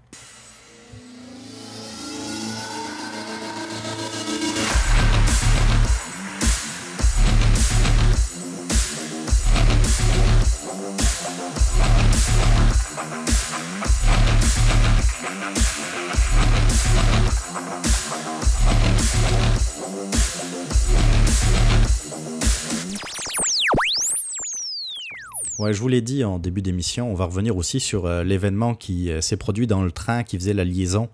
Je 25.58 25.80
vous 25.80 25.88
l'ai 25.88 26.00
dit 26.00 26.24
en 26.24 26.38
début 26.38 26.62
d'émission, 26.62 27.10
on 27.10 27.14
va 27.14 27.26
revenir 27.26 27.56
aussi 27.56 27.80
sur 27.80 28.06
euh, 28.06 28.24
l'événement 28.24 28.74
qui 28.74 29.10
euh, 29.10 29.20
s'est 29.20 29.36
produit 29.36 29.66
dans 29.66 29.82
le 29.82 29.92
train 29.92 30.22
qui 30.24 30.38
faisait 30.38 30.54
la 30.54 30.64
liaison 30.64 31.08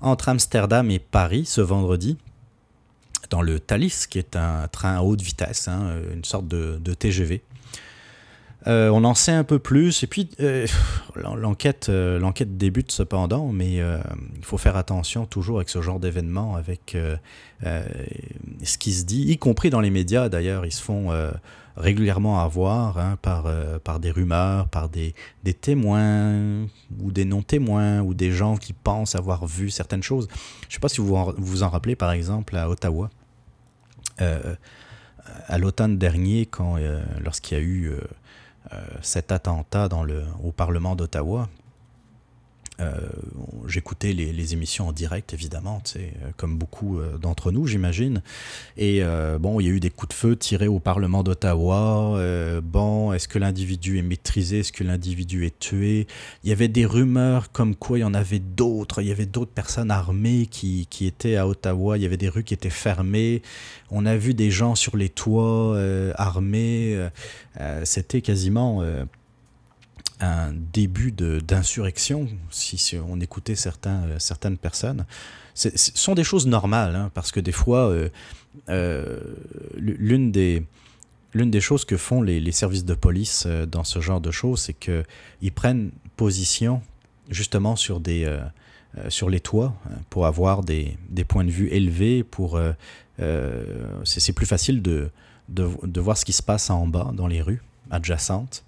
entre 0.00 0.28
Amsterdam 0.28 0.90
et 0.90 0.98
Paris 0.98 1.44
ce 1.46 1.60
vendredi, 1.60 2.16
dans 3.30 3.42
le 3.42 3.58
Thalys, 3.58 4.06
qui 4.08 4.18
est 4.18 4.36
un 4.36 4.68
train 4.68 4.96
à 4.96 5.02
haute 5.02 5.22
vitesse, 5.22 5.68
hein, 5.68 5.98
une 6.12 6.24
sorte 6.24 6.46
de, 6.48 6.94
TGV. 6.94 7.42
Euh, 8.66 8.88
on 8.88 9.04
en 9.04 9.14
sait 9.14 9.32
un 9.32 9.44
peu 9.44 9.58
plus, 9.58 10.02
et 10.02 10.06
puis 10.06 10.30
l'enquête, 11.14 11.88
l'enquête 11.88 12.56
débute 12.56 12.90
cependant, 12.90 13.48
mais 13.52 13.76
il 13.76 14.44
faut 14.44 14.58
faire 14.58 14.76
attention 14.76 15.26
toujours 15.26 15.58
avec 15.58 15.68
ce 15.68 15.80
genre 15.82 16.00
d'événement, 16.00 16.56
avec 16.56 16.96
ce 17.62 18.78
qui 18.78 18.92
se 18.92 19.04
dit, 19.04 19.22
y 19.30 19.38
compris 19.38 19.70
dans 19.70 19.80
les 19.80 19.90
médias. 19.90 20.28
D'ailleurs, 20.28 20.66
ils 20.66 20.72
se 20.72 20.82
font 20.82 21.12
régulièrement 21.76 22.40
à 22.40 22.48
voir 22.48 22.98
hein, 22.98 23.18
par, 23.20 23.46
euh, 23.46 23.78
par 23.78 24.00
des 24.00 24.10
rumeurs, 24.10 24.68
par 24.68 24.88
des, 24.88 25.14
des 25.44 25.54
témoins 25.54 26.66
ou 27.00 27.12
des 27.12 27.24
non-témoins 27.24 28.00
ou 28.00 28.14
des 28.14 28.32
gens 28.32 28.56
qui 28.56 28.72
pensent 28.72 29.14
avoir 29.14 29.46
vu 29.46 29.70
certaines 29.70 30.02
choses. 30.02 30.28
Je 30.62 30.66
ne 30.68 30.72
sais 30.72 30.80
pas 30.80 30.88
si 30.88 31.00
vous 31.00 31.14
vous 31.36 31.62
en 31.62 31.68
rappelez, 31.68 31.96
par 31.96 32.12
exemple, 32.12 32.56
à 32.56 32.68
Ottawa, 32.70 33.10
euh, 34.20 34.54
à 35.46 35.58
l'automne 35.58 35.98
dernier, 35.98 36.48
euh, 36.60 37.04
lorsqu'il 37.22 37.58
y 37.58 37.60
a 37.60 37.62
eu 37.62 37.92
cet 39.02 39.32
attentat 39.32 39.88
dans 39.88 40.02
le, 40.02 40.24
au 40.42 40.52
Parlement 40.52 40.96
d'Ottawa, 40.96 41.48
j'écoutais 43.66 44.12
les, 44.12 44.52
émissions 44.52 44.88
en 44.88 44.92
direct, 44.92 45.34
évidemment, 45.34 45.82
comme 46.36 46.56
beaucoup 46.56 47.00
d'entre 47.20 47.50
nous, 47.50 47.66
j'imagine. 47.66 48.22
Et 48.76 49.02
bon, 49.40 49.60
il 49.60 49.66
y 49.66 49.70
a 49.70 49.72
eu 49.72 49.80
des 49.80 49.90
coups 49.90 50.10
de 50.10 50.14
feu 50.14 50.36
tirés 50.36 50.68
au 50.68 50.78
Parlement 50.78 51.22
d'Ottawa. 51.22 52.60
bon, 52.62 53.12
est-ce 53.12 53.28
que 53.28 53.38
l'individu 53.38 53.98
est 53.98 54.02
maîtrisé 54.02 54.60
Est-ce 54.60 54.72
que 54.72 54.84
l'individu 54.84 55.46
est 55.46 55.58
tué? 55.58 56.06
Il 56.44 56.50
y 56.50 56.52
avait 56.52 56.68
des 56.68 56.86
rumeurs 56.86 57.50
comme 57.50 57.74
quoi 57.74 57.98
il 57.98 58.02
y 58.02 58.04
en 58.04 58.14
avait 58.14 58.38
d'autres. 58.38 59.02
Il 59.02 59.08
y 59.08 59.12
avait 59.12 59.26
d'autres 59.26 59.52
personnes 59.52 59.90
armées 59.90 60.46
qui, 60.46 60.86
qui, 60.90 61.06
étaient 61.06 61.36
à 61.36 61.48
Ottawa. 61.48 61.96
Il 61.96 62.02
y 62.02 62.06
avait 62.06 62.16
des 62.16 62.28
rues 62.28 62.44
qui 62.44 62.54
étaient 62.54 62.70
fermées. 62.70 63.42
On 63.90 64.06
a 64.06 64.16
vu 64.16 64.34
des 64.34 64.50
gens 64.50 64.74
sur 64.74 64.96
les 64.96 65.08
toits 65.08 65.76
armés. 66.16 67.08
C'était 67.84 68.22
quasiment 68.22 68.82
un 70.20 70.52
début 70.52 71.12
d'insurrection, 71.12 72.28
si, 72.50 72.96
on 73.06 73.20
écoutait 73.20 73.54
certains, 73.54 74.02
euh, 74.04 74.18
certaines 74.18 74.56
personnes. 74.56 75.04
Ce 75.54 75.70
sont 75.74 76.14
des 76.14 76.24
choses 76.24 76.46
normales, 76.46 76.96
hein, 76.96 77.10
parce 77.14 77.32
que 77.32 77.40
des 77.40 77.52
fois, 77.52 77.88
euh, 77.88 78.08
euh, 78.68 79.20
l'une 79.76 80.30
des, 80.32 80.66
choses 81.60 81.84
que 81.84 81.96
font 81.96 82.22
les, 82.22 82.52
services 82.52 82.84
de 82.84 82.94
police 82.94 83.46
dans 83.46 83.84
ce 83.84 84.00
genre 84.00 84.20
de 84.20 84.30
choses, 84.30 84.60
c'est 84.60 84.74
qu'ils 84.74 85.52
prennent 85.54 85.90
position 86.16 86.82
justement 87.30 87.74
sur, 87.76 88.00
des, 88.00 88.30
sur 89.08 89.30
les 89.30 89.40
toits 89.40 89.74
hein, 89.86 89.96
pour 90.10 90.26
avoir 90.26 90.62
des, 90.62 90.96
des, 91.08 91.24
points 91.24 91.44
de 91.44 91.50
vue 91.50 91.68
élevés. 91.68 92.22
Pour, 92.22 92.60
c'est 94.04 94.32
plus 94.34 94.46
facile 94.46 94.82
de, 94.82 95.10
de, 95.48 95.68
de, 95.82 96.00
voir 96.00 96.18
ce 96.18 96.26
qui 96.26 96.34
se 96.34 96.42
passe 96.42 96.68
en 96.68 96.86
bas, 96.86 97.12
dans 97.14 97.26
les 97.26 97.40
rues 97.40 97.62
adjacentes 97.90 98.65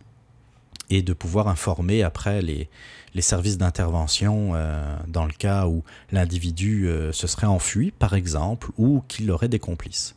et 0.90 1.02
de 1.02 1.12
pouvoir 1.12 1.48
informer 1.48 2.02
après 2.02 2.42
les, 2.42 2.68
les 3.14 3.22
services 3.22 3.58
d'intervention 3.58 4.52
euh, 4.54 4.96
dans 5.06 5.24
le 5.24 5.32
cas 5.32 5.66
où 5.66 5.82
l'individu 6.12 6.88
euh, 6.88 7.12
se 7.12 7.26
serait 7.26 7.46
enfui, 7.46 7.90
par 7.90 8.14
exemple, 8.14 8.70
ou 8.78 9.02
qu'il 9.08 9.30
aurait 9.30 9.48
des 9.48 9.58
complices. 9.58 10.14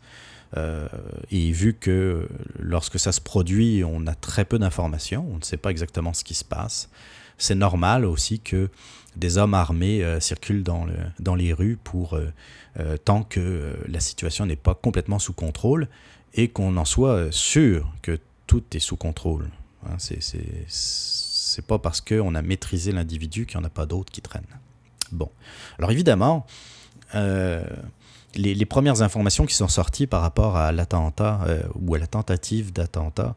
Euh, 0.57 0.87
et 1.31 1.51
vu 1.51 1.73
que 1.73 2.27
lorsque 2.59 2.99
ça 2.99 3.11
se 3.11 3.21
produit, 3.21 3.83
on 3.85 4.05
a 4.07 4.15
très 4.15 4.45
peu 4.45 4.59
d'informations, 4.59 5.27
on 5.31 5.37
ne 5.37 5.43
sait 5.43 5.57
pas 5.57 5.71
exactement 5.71 6.13
ce 6.13 6.23
qui 6.23 6.33
se 6.33 6.43
passe, 6.43 6.89
c'est 7.37 7.55
normal 7.55 8.05
aussi 8.05 8.39
que 8.39 8.69
des 9.15 9.37
hommes 9.37 9.53
armés 9.53 10.05
circulent 10.19 10.63
dans, 10.63 10.85
dans 11.19 11.33
les 11.33 11.53
rues 11.53 11.77
pour 11.83 12.17
tant 13.03 13.23
que 13.23 13.75
la 13.87 13.99
situation 13.99 14.45
n'est 14.45 14.55
pas 14.55 14.75
complètement 14.75 15.17
sous 15.17 15.33
contrôle 15.33 15.87
et 16.35 16.49
qu'on 16.49 16.77
en 16.77 16.85
soit 16.85 17.31
sûr 17.31 17.91
que 18.03 18.19
tout 18.45 18.63
est 18.73 18.79
sous 18.79 18.95
contrôle. 18.95 19.49
Hein, 19.85 19.95
c'est 19.97 21.65
pas 21.67 21.79
parce 21.79 22.01
qu'on 22.01 22.35
a 22.35 22.41
maîtrisé 22.41 22.91
l'individu 22.91 23.45
qu'il 23.45 23.59
n'y 23.59 23.65
en 23.65 23.67
a 23.67 23.71
pas 23.71 23.85
d'autres 23.85 24.11
qui 24.11 24.21
traînent. 24.21 24.43
Bon. 25.11 25.29
Alors 25.77 25.91
évidemment, 25.91 26.45
euh, 27.15 27.63
les, 28.35 28.65
premières 28.65 29.01
informations 29.01 29.45
qui 29.45 29.55
sont 29.55 29.67
sorties 29.67 30.07
par 30.07 30.21
rapport 30.21 30.55
à 30.55 30.71
l'attentat 30.71 31.41
euh, 31.47 31.63
ou 31.75 31.95
à 31.95 31.99
la 31.99 32.07
tentative 32.07 32.71
d'attentat 32.71 33.35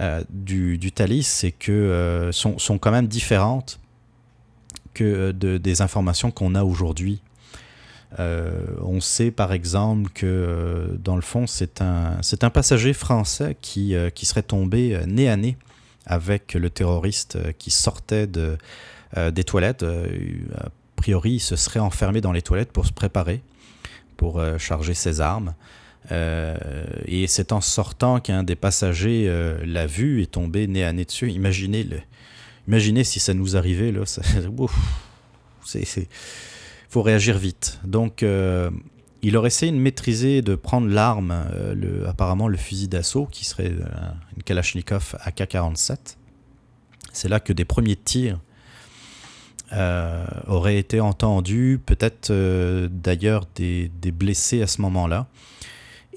euh, 0.00 0.22
du, 0.28 0.92
Thalys, 0.92 1.24
c'est 1.24 1.52
que 1.52 2.30
sont, 2.32 2.78
quand 2.78 2.90
même 2.90 3.08
différentes 3.08 3.80
que 4.92 5.32
de, 5.32 5.56
des 5.56 5.82
informations 5.82 6.30
qu'on 6.30 6.54
a 6.54 6.64
aujourd'hui. 6.64 7.22
On 8.18 9.00
sait 9.00 9.30
par 9.30 9.52
exemple 9.52 10.10
que 10.12 10.98
dans 11.02 11.16
le 11.16 11.22
fond, 11.22 11.46
c'est 11.46 11.80
un, 11.80 12.18
un 12.42 12.50
passager 12.50 12.92
français 12.92 13.56
qui, 13.60 13.94
qui 14.14 14.26
serait 14.26 14.42
tombé 14.42 15.00
nez 15.06 15.28
à 15.28 15.36
nez 15.36 15.56
avec 16.06 16.54
le 16.54 16.70
terroriste 16.70 17.36
euh, 17.36 17.52
qui 17.56 17.70
sortait 17.70 18.26
de, 18.26 18.58
euh, 19.16 19.30
des 19.30 19.44
toilettes. 19.44 19.84
Euh, 19.84 20.06
a 20.56 20.68
priori, 20.96 21.32
il 21.32 21.40
se 21.40 21.56
serait 21.56 21.80
enfermé 21.80 22.20
dans 22.20 22.32
les 22.32 22.42
toilettes 22.42 22.72
pour 22.72 22.84
se 22.86 22.92
préparer, 22.92 23.42
pour 24.16 24.42
charger 24.58 24.92
ses 24.92 25.22
armes. 25.22 25.54
et 26.10 27.26
c'est 27.26 27.52
en 27.52 27.62
sortant 27.62 28.20
qu'un 28.20 28.42
des 28.42 28.54
passagers 28.54 29.32
l'a 29.64 29.86
vu 29.86 30.20
et 30.20 30.26
tombé 30.26 30.66
nez 30.66 30.84
à 30.84 30.92
nez 30.92 31.06
dessus. 31.06 31.30
Imaginez, 31.30 31.86
imaginez 32.68 33.02
si 33.02 33.18
ça 33.18 33.32
nous 33.32 33.56
arrivait. 33.56 33.92
Là, 33.92 34.02
il 35.74 35.86
faut 36.90 37.02
réagir 37.02 37.38
vite. 37.38 37.80
Donc, 37.84 38.22
il 39.22 39.36
aurait 39.36 39.48
essayé 39.48 39.70
de 39.70 39.76
maîtriser, 39.76 40.42
de 40.42 40.54
prendre 40.54 40.88
l'arme, 40.88 41.34
euh, 41.54 42.08
apparemment 42.08 42.48
le 42.48 42.56
fusil 42.56 42.88
d'assaut, 42.88 43.26
qui 43.30 43.44
serait 43.44 43.70
euh, 43.70 43.84
une 44.36 44.42
Kalachnikov 44.42 45.16
AK-47. 45.24 46.16
C'est 47.12 47.28
là 47.28 47.40
que 47.40 47.52
des 47.52 47.64
premiers 47.64 47.96
tirs 47.96 48.38
euh, 49.72 50.24
auraient 50.46 50.78
été 50.78 51.00
entendus, 51.00 51.80
peut-être 51.84 52.32
d'ailleurs 52.88 53.44
des, 53.54 53.90
blessés 54.12 54.62
à 54.62 54.66
ce 54.66 54.80
moment-là. 54.82 55.26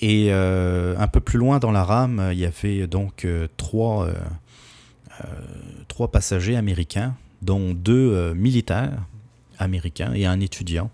Et 0.02 0.32
un 0.32 1.08
peu 1.08 1.20
plus 1.20 1.38
loin 1.38 1.60
dans 1.60 1.72
la 1.72 1.84
rame, 1.84 2.30
il 2.32 2.40
y 2.40 2.46
avait 2.46 2.88
donc 2.88 3.28
trois, 3.58 4.08
trois 5.88 6.12
passagers 6.12 6.56
américains, 6.56 7.16
dont 7.42 7.74
deux 7.74 8.34
militaires 8.34 9.04
américains 9.64 10.14
et 10.14 10.26
un 10.26 10.40
étudiant 10.40 10.92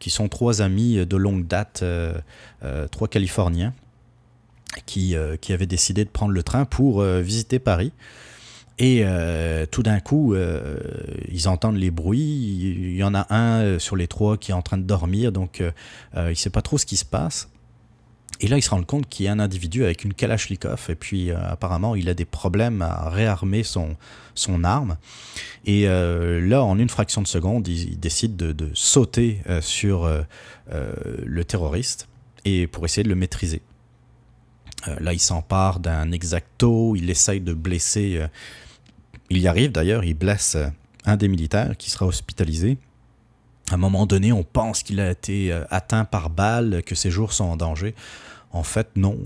qui 0.00 0.10
sont 0.10 0.28
trois 0.28 0.62
amis 0.62 1.06
de 1.06 1.16
longue 1.16 1.46
date, 1.46 1.80
euh, 1.82 2.14
euh, 2.64 2.88
trois 2.88 3.06
Californiens, 3.06 3.72
qui, 4.86 5.14
euh, 5.14 5.36
qui, 5.36 5.52
avaient 5.52 5.66
décidé 5.66 6.04
de 6.04 6.10
prendre 6.10 6.32
le 6.32 6.42
train 6.42 6.64
pour 6.64 7.02
visiter 7.02 7.60
Paris. 7.60 7.92
Et 8.82 9.04
tout 9.70 9.82
d'un 9.82 10.00
coup, 10.00 10.34
ils 11.30 11.48
entendent 11.48 11.76
les 11.76 11.90
bruits. 11.90 12.18
Il 12.22 12.96
y 12.96 13.04
en 13.04 13.14
a 13.14 13.26
un 13.28 13.78
sur 13.78 13.94
les 13.94 14.08
trois 14.08 14.38
qui 14.38 14.52
est 14.52 14.54
en 14.54 14.62
train 14.62 14.78
de 14.78 14.84
dormir, 14.84 15.32
donc 15.32 15.62
il 16.16 16.22
ne 16.22 16.32
sait 16.32 16.48
pas 16.48 16.62
trop 16.62 16.78
ce 16.78 16.86
qui 16.86 16.96
se 16.96 17.04
passe. 17.04 17.50
Et 18.40 18.48
là, 18.48 18.56
il 18.56 18.62
se 18.62 18.70
rend 18.70 18.82
compte 18.82 19.08
qu'il 19.08 19.26
y 19.26 19.28
a 19.28 19.32
un 19.32 19.38
individu 19.38 19.84
avec 19.84 20.02
une 20.02 20.14
Kalachnikov, 20.14 20.86
et 20.88 20.94
puis 20.94 21.30
apparemment, 21.30 21.94
il 21.94 22.08
a 22.08 22.14
des 22.14 22.24
problèmes 22.24 22.80
à 22.80 23.10
réarmer 23.10 23.62
son, 23.62 23.96
son 24.34 24.64
arme. 24.64 24.96
Et 25.64 25.86
euh, 25.86 26.40
là, 26.40 26.64
en 26.64 26.78
une 26.78 26.88
fraction 26.88 27.22
de 27.22 27.26
seconde, 27.26 27.68
il, 27.68 27.98
décide 27.98 28.36
de, 28.36 28.70
sauter 28.74 29.40
euh, 29.48 29.60
sur 29.60 30.04
euh, 30.04 30.22
le 30.68 31.44
terroriste 31.44 32.08
et 32.44 32.66
pour 32.66 32.84
essayer 32.84 33.02
de 33.02 33.08
le 33.08 33.14
maîtriser. 33.14 33.60
là, 34.86 35.12
il 35.12 35.20
s'empare 35.20 35.78
d'un 35.78 36.10
exacto, 36.10 36.96
il 36.96 37.10
essaye 37.10 37.40
de 37.40 37.52
blesser. 37.52 38.26
il 39.28 39.38
y 39.38 39.46
arrive 39.46 39.72
d'ailleurs, 39.72 40.04
il 40.04 40.14
blesse 40.14 40.56
un 41.04 41.16
des 41.16 41.28
militaires 41.28 41.76
qui 41.76 41.90
sera 41.90 42.06
hospitalisé. 42.06 42.78
À 43.70 43.74
un 43.74 43.76
moment 43.76 44.06
donné, 44.06 44.32
on 44.32 44.42
pense 44.42 44.82
qu'il 44.82 45.00
a 45.00 45.10
été 45.10 45.52
atteint 45.70 46.06
par 46.06 46.30
balle, 46.30 46.82
que 46.84 46.94
ses 46.94 47.10
jours 47.10 47.34
sont 47.34 47.44
en 47.44 47.56
danger. 47.56 47.94
En 48.52 48.62
fait, 48.64 48.88
non. 48.96 49.16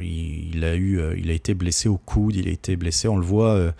il, 0.00 0.64
a 0.64 0.76
eu, 0.76 1.00
il 1.18 1.30
a 1.30 1.34
été 1.34 1.54
blessé 1.54 1.88
au 1.88 1.98
coude, 1.98 2.36
il 2.36 2.48
a 2.48 2.50
été 2.50 2.76
blessé. 2.76 3.06
On 3.06 3.16
le 3.16 3.24
voit 3.24 3.72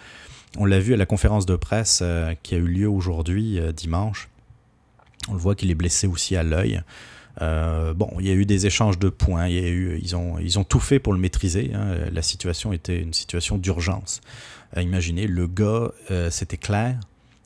on 0.58 0.64
l'a 0.64 0.78
vu 0.78 0.94
à 0.94 0.96
la 0.96 1.06
conférence 1.06 1.46
de 1.46 1.56
presse 1.56 2.00
euh, 2.02 2.34
qui 2.42 2.54
a 2.54 2.58
eu 2.58 2.66
lieu 2.66 2.88
aujourd'hui, 2.88 3.58
euh, 3.58 3.72
dimanche. 3.72 4.28
On 5.28 5.34
le 5.34 5.38
voit 5.38 5.54
qu'il 5.54 5.70
est 5.70 5.74
blessé 5.74 6.06
aussi 6.06 6.36
à 6.36 6.42
l'œil. 6.42 6.82
Euh, 7.42 7.92
bon, 7.92 8.10
il 8.18 8.26
y 8.26 8.30
a 8.30 8.34
eu 8.34 8.46
des 8.46 8.66
échanges 8.66 8.98
de 8.98 9.10
points, 9.10 9.48
il 9.48 9.54
y 9.54 9.58
a 9.58 9.68
eu, 9.68 9.98
ils, 10.00 10.16
ont, 10.16 10.38
ils 10.38 10.58
ont 10.58 10.64
tout 10.64 10.80
fait 10.80 10.98
pour 10.98 11.12
le 11.12 11.18
maîtriser. 11.18 11.72
Hein. 11.74 11.96
La 12.10 12.22
situation 12.22 12.72
était 12.72 13.00
une 13.00 13.12
situation 13.12 13.58
d'urgence. 13.58 14.22
imaginez, 14.76 15.26
le 15.26 15.46
gars, 15.46 15.90
c'était 16.30 16.56
clair, 16.56 16.98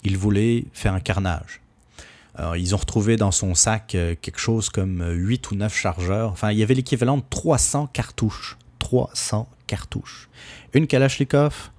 il 0.05 0.17
voulait 0.17 0.67
faire 0.73 0.95
un 0.95 1.01
carnage. 1.01 1.61
Ils 2.57 2.75
ont 2.75 2.79
retrouvé 2.79 3.17
dans 3.17 3.33
son 3.33 3.55
sac 3.55 3.89
quelque 3.89 4.39
chose 4.39 4.71
comme 4.71 5.05
8 5.07 5.51
ou 5.51 5.57
9 5.57 5.77
chargeurs. 5.77 6.31
Enfin, 6.31 6.53
il 6.53 6.59
y 6.59 6.63
avait 6.63 6.75
l'équivalent 6.75 7.19
de 7.19 7.25
300 7.29 7.89
cartouches. 7.93 8.57
300 8.79 9.49
cartouches. 9.67 10.29
Une 10.73 10.87
Kalachnikov, 10.87 11.71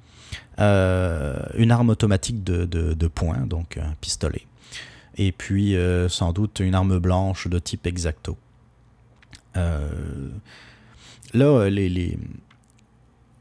euh, 0.59 1.39
une 1.55 1.71
arme 1.71 1.89
automatique 1.89 2.43
de, 2.43 2.65
de, 2.65 3.07
poing, 3.07 3.45
donc 3.47 3.77
un 3.77 3.95
pistolet. 3.99 4.45
Et 5.17 5.31
puis 5.31 5.75
euh, 5.75 6.07
sans 6.07 6.33
doute 6.33 6.59
une 6.59 6.75
arme 6.75 6.99
blanche 6.99 7.47
de 7.47 7.59
type 7.59 7.87
exacto. 7.87 8.37
Euh, 9.57 10.29
là, 11.33 11.69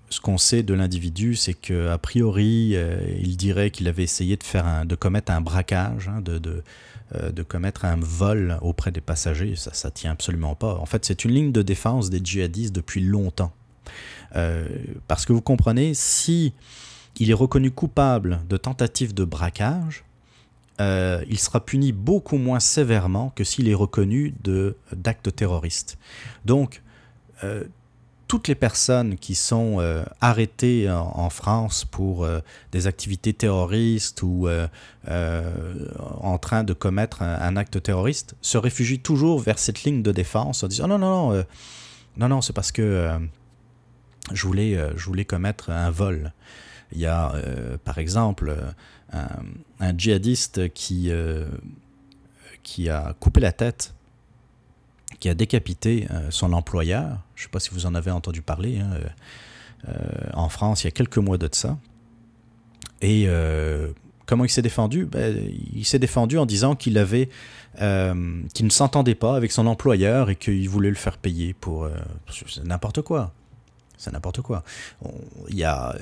ce 0.08 0.20
qu'on 0.20 0.38
sait 0.38 0.62
de 0.62 0.74
l'individu, 0.74 1.36
c'est 1.36 1.54
qu'a 1.54 1.98
priori, 1.98 2.76
il 3.20 3.36
dirait 3.36 3.70
qu'il 3.70 3.86
avait 3.86 4.02
essayé 4.02 4.36
de, 4.36 4.42
faire 4.42 4.84
de 4.84 4.94
commettre 4.96 5.30
un 5.30 5.40
braquage, 5.40 6.08
hein, 6.08 6.20
de, 6.20 6.64
de, 7.14 7.42
commettre 7.42 7.84
un 7.84 7.96
vol 7.96 8.58
auprès 8.62 8.92
des 8.92 9.00
passagers. 9.00 9.56
Ça, 9.56 9.74
ça 9.74 9.90
tient 9.90 10.12
absolument 10.12 10.54
pas. 10.54 10.74
En 10.74 10.86
fait, 10.86 11.04
c'est 11.04 11.24
une 11.24 11.32
ligne 11.32 11.52
de 11.52 11.62
défense 11.62 12.10
des 12.10 12.20
djihadistes 12.22 12.74
depuis 12.74 13.00
longtemps. 13.00 13.52
parce 15.08 15.26
que 15.26 15.32
vous 15.32 15.42
comprenez, 15.42 15.94
si 15.94 16.54
il 17.18 17.30
est 17.30 17.34
reconnu 17.34 17.70
coupable 17.70 18.40
de 18.48 18.56
tentative 18.56 19.14
de 19.14 19.24
braquage, 19.24 20.04
euh, 20.80 21.22
il 21.28 21.38
sera 21.38 21.64
puni 21.64 21.92
beaucoup 21.92 22.38
moins 22.38 22.60
sévèrement 22.60 23.30
que 23.36 23.44
s'il 23.44 23.68
est 23.68 23.74
reconnu 23.74 24.34
d'actes 24.92 25.34
terroristes. 25.34 25.98
Donc, 26.46 26.82
euh, 27.44 27.64
toutes 28.30 28.46
les 28.46 28.54
personnes 28.54 29.16
qui 29.18 29.34
sont 29.34 29.80
euh, 29.80 30.04
arrêtées 30.20 30.88
en, 30.88 31.30
France 31.30 31.84
pour 31.84 32.22
euh, 32.22 32.38
des 32.70 32.86
activités 32.86 33.32
terroristes 33.32 34.22
ou 34.22 34.46
euh, 34.46 34.68
en 36.20 36.38
train 36.38 36.62
de 36.62 36.72
commettre 36.72 37.22
un, 37.22 37.56
acte 37.56 37.82
terroriste 37.82 38.36
se 38.40 38.56
réfugient 38.56 39.00
toujours 39.00 39.40
vers 39.40 39.58
cette 39.58 39.82
ligne 39.82 40.04
de 40.04 40.12
défense 40.12 40.62
en 40.62 40.68
disant 40.68 40.86
non, 40.86 40.98
non, 40.98 41.32
non, 41.32 41.44
non, 42.18 42.28
non, 42.28 42.40
c'est 42.40 42.52
parce 42.52 42.70
que 42.70 43.18
je, 44.32 44.46
voulais, 44.46 44.78
je 44.94 45.04
voulais 45.06 45.24
commettre 45.24 45.70
un 45.70 45.90
vol. 45.90 46.32
Il 46.92 47.00
y 47.00 47.06
a, 47.06 47.32
par 47.84 47.98
exemple, 47.98 48.54
un, 49.12 49.26
un 49.80 49.98
djihadiste 49.98 50.72
qui, 50.72 51.10
qui 52.62 52.88
a 52.88 53.12
coupé 53.18 53.40
la 53.40 53.50
tête 53.50 53.92
qui 55.20 55.28
a 55.28 55.34
décapité 55.34 56.08
euh, 56.10 56.30
son 56.30 56.52
employeur. 56.52 57.18
Je 57.36 57.42
ne 57.42 57.44
sais 57.44 57.50
pas 57.50 57.60
si 57.60 57.70
vous 57.70 57.86
en 57.86 57.94
avez 57.94 58.10
entendu 58.10 58.42
parler. 58.42 58.80
Hein, 58.80 58.90
euh, 58.94 59.08
euh, 59.88 60.30
en 60.32 60.48
France, 60.48 60.82
il 60.82 60.86
y 60.86 60.88
a 60.88 60.90
quelques 60.90 61.18
mois 61.18 61.38
de 61.38 61.48
ça. 61.52 61.78
Et 63.02 63.28
comment 64.26 64.44
il 64.44 64.50
s'est 64.50 64.60
défendu? 64.60 65.06
Ben, 65.06 65.34
Il 65.74 65.86
s'est 65.86 65.98
défendu 65.98 66.36
en 66.36 66.44
disant 66.44 66.76
qu'il 66.76 66.98
avait, 66.98 67.30
qu'il 67.78 68.66
ne 68.66 68.70
s'entendait 68.70 69.14
pas 69.14 69.36
avec 69.36 69.52
son 69.52 69.66
employeur 69.66 70.28
et 70.28 70.36
qu'il 70.36 70.68
voulait 70.68 70.90
le 70.90 70.96
faire 70.96 71.16
payer 71.16 71.54
pour 71.54 71.88
n'importe 72.62 73.00
quoi. 73.00 73.32
C'est 73.96 74.12
n'importe 74.12 74.42
quoi. 74.42 74.64
Il 75.48 75.56
y 75.56 75.64
a 75.64 75.96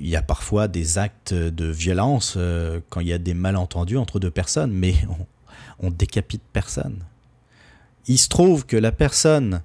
il 0.00 0.08
y 0.08 0.16
a 0.16 0.22
parfois 0.22 0.68
des 0.68 0.96
actes 0.96 1.34
de 1.34 1.66
violence 1.66 2.38
quand 2.88 3.00
il 3.00 3.08
y 3.08 3.12
a 3.12 3.18
des 3.18 3.34
malentendus 3.34 3.98
entre 3.98 4.18
deux 4.20 4.30
personnes, 4.30 4.72
mais 4.72 4.94
on, 5.10 5.86
on 5.88 5.90
décapite 5.90 6.42
personne 6.54 7.04
il 8.08 8.18
se 8.18 8.28
trouve 8.28 8.66
que 8.66 8.76
la 8.76 8.90
personne 8.90 9.62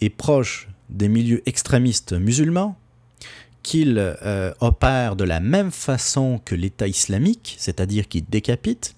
est 0.00 0.10
proche 0.10 0.68
des 0.88 1.08
milieux 1.08 1.42
extrémistes 1.46 2.12
musulmans, 2.12 2.76
qu'il 3.62 3.98
euh, 3.98 4.54
opère 4.60 5.16
de 5.16 5.24
la 5.24 5.40
même 5.40 5.72
façon 5.72 6.40
que 6.44 6.54
l'État 6.54 6.86
islamique, 6.86 7.56
c'est-à-dire 7.58 8.06
qu'il 8.06 8.24
décapite, 8.24 8.94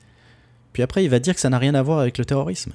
puis 0.75 0.83
après 0.83 1.03
il 1.03 1.09
va 1.09 1.19
dire 1.19 1.35
que 1.35 1.41
ça 1.41 1.49
n'a 1.49 1.59
rien 1.59 1.75
à 1.75 1.83
voir 1.83 2.01
avec 2.01 2.19
le 2.19 2.27
terrorisme. 2.27 2.73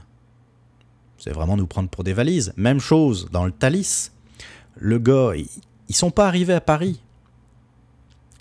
C'est 1.19 1.31
vraiment 1.31 1.55
nous 1.55 1.67
prendre 1.67 1.89
pour 1.89 2.03
des 2.03 2.11
valises. 2.11 2.51
Même 2.57 2.79
chose 2.79 3.29
dans 3.31 3.45
le 3.45 3.51
Thalys. 3.51 4.11
Le 4.75 4.99
gars, 4.99 5.33
ils, 5.35 5.47
ne 5.87 5.93
sont 5.93 6.11
pas 6.11 6.27
arrivés 6.27 6.53
à 6.53 6.59
Paris. 6.59 6.99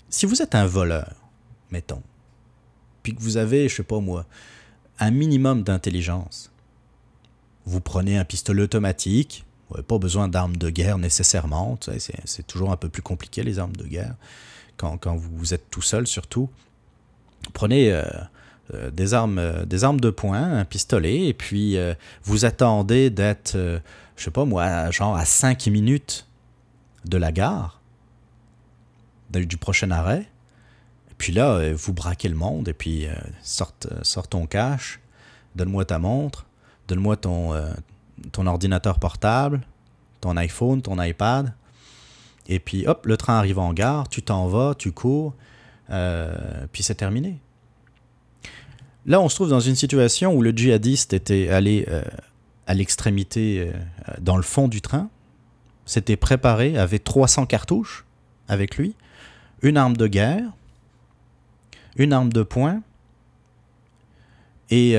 Si 0.09 0.25
vous 0.25 0.41
êtes 0.41 0.55
un 0.55 0.65
voleur, 0.65 1.15
mettons, 1.71 2.01
puis 3.03 3.15
que 3.15 3.21
vous 3.21 3.37
avez, 3.37 3.69
je 3.69 3.75
sais 3.75 3.83
pas 3.83 3.99
moi, 3.99 4.25
un 4.99 5.11
minimum 5.11 5.63
d'intelligence, 5.63 6.51
vous 7.65 7.81
prenez 7.81 8.17
un 8.17 8.25
pistolet 8.25 8.63
automatique, 8.63 9.45
vous 9.69 9.75
n'avez 9.75 9.87
pas 9.87 9.97
besoin 9.97 10.27
d'armes 10.27 10.57
de 10.57 10.69
guerre 10.69 10.97
nécessairement, 10.97 11.77
c'est 12.25 12.45
toujours 12.45 12.71
un 12.71 12.77
peu 12.77 12.89
plus 12.89 13.01
compliqué 13.01 13.43
les 13.43 13.59
armes 13.59 13.75
de 13.75 13.85
guerre, 13.85 14.15
quand, 14.77 15.15
vous 15.15 15.53
êtes 15.53 15.69
tout 15.69 15.81
seul 15.81 16.07
surtout. 16.07 16.49
Prenez 17.53 17.91
euh, 17.91 18.03
euh, 18.73 18.91
des, 18.91 19.13
armes, 19.13 19.37
euh, 19.37 19.65
des 19.65 19.83
armes 19.83 19.99
de 19.99 20.09
poing, 20.09 20.59
un 20.59 20.65
pistolet, 20.65 21.27
et 21.27 21.33
puis 21.33 21.77
vous 22.23 22.45
attendez 22.45 23.09
d'être, 23.09 23.57
je 24.15 24.23
sais 24.23 24.31
pas 24.31 24.45
moi, 24.45 24.91
genre 24.91 25.15
à 25.15 25.25
5 25.25 25.67
minutes 25.67 26.27
de 27.05 27.17
la 27.17 27.31
gare, 27.31 27.81
du 29.31 29.57
prochain 29.57 29.89
arrêt, 29.91 30.27
et 31.11 31.15
puis 31.17 31.33
là, 31.33 31.73
vous 31.73 31.93
braquez 31.93 32.29
le 32.29 32.35
monde, 32.35 32.67
et 32.67 32.73
puis 32.73 33.07
sort, 33.41 33.73
sort 34.01 34.27
ton 34.27 34.45
cash, 34.45 34.99
donne-moi 35.55 35.85
ta 35.85 35.99
montre, 35.99 36.45
donne-moi 36.93 37.17
ton, 37.17 37.53
euh, 37.53 37.71
ton 38.31 38.45
ordinateur 38.45 38.99
portable, 38.99 39.61
ton 40.21 40.37
iPhone, 40.37 40.81
ton 40.81 41.01
iPad. 41.01 41.53
Et 42.47 42.59
puis, 42.59 42.85
hop, 42.85 43.05
le 43.07 43.17
train 43.17 43.37
arrive 43.37 43.57
en 43.57 43.73
gare, 43.73 44.07
tu 44.09 44.21
t'en 44.21 44.47
vas, 44.47 44.75
tu 44.77 44.91
cours, 44.91 45.33
euh, 45.89 46.35
puis 46.71 46.83
c'est 46.83 46.95
terminé. 46.95 47.39
Là, 49.05 49.19
on 49.21 49.27
se 49.27 49.35
trouve 49.35 49.49
dans 49.49 49.59
une 49.59 49.75
situation 49.75 50.33
où 50.33 50.41
le 50.41 50.51
djihadiste 50.51 51.13
était 51.13 51.49
allé 51.49 51.85
euh, 51.89 52.03
à 52.67 52.75
l'extrémité, 52.75 53.71
dans 54.21 54.37
le 54.37 54.43
fond 54.43 54.67
du 54.67 54.81
train, 54.81 55.09
s'était 55.85 56.15
préparé, 56.15 56.77
avait 56.77 56.99
300 56.99 57.45
cartouches 57.45 58.05
avec 58.47 58.77
lui, 58.77 58.95
une 59.61 59.77
arme 59.77 59.97
de 59.97 60.07
guerre, 60.07 60.45
une 61.97 62.13
arme 62.13 62.31
de 62.31 62.43
poing, 62.43 62.81
et 64.69 64.95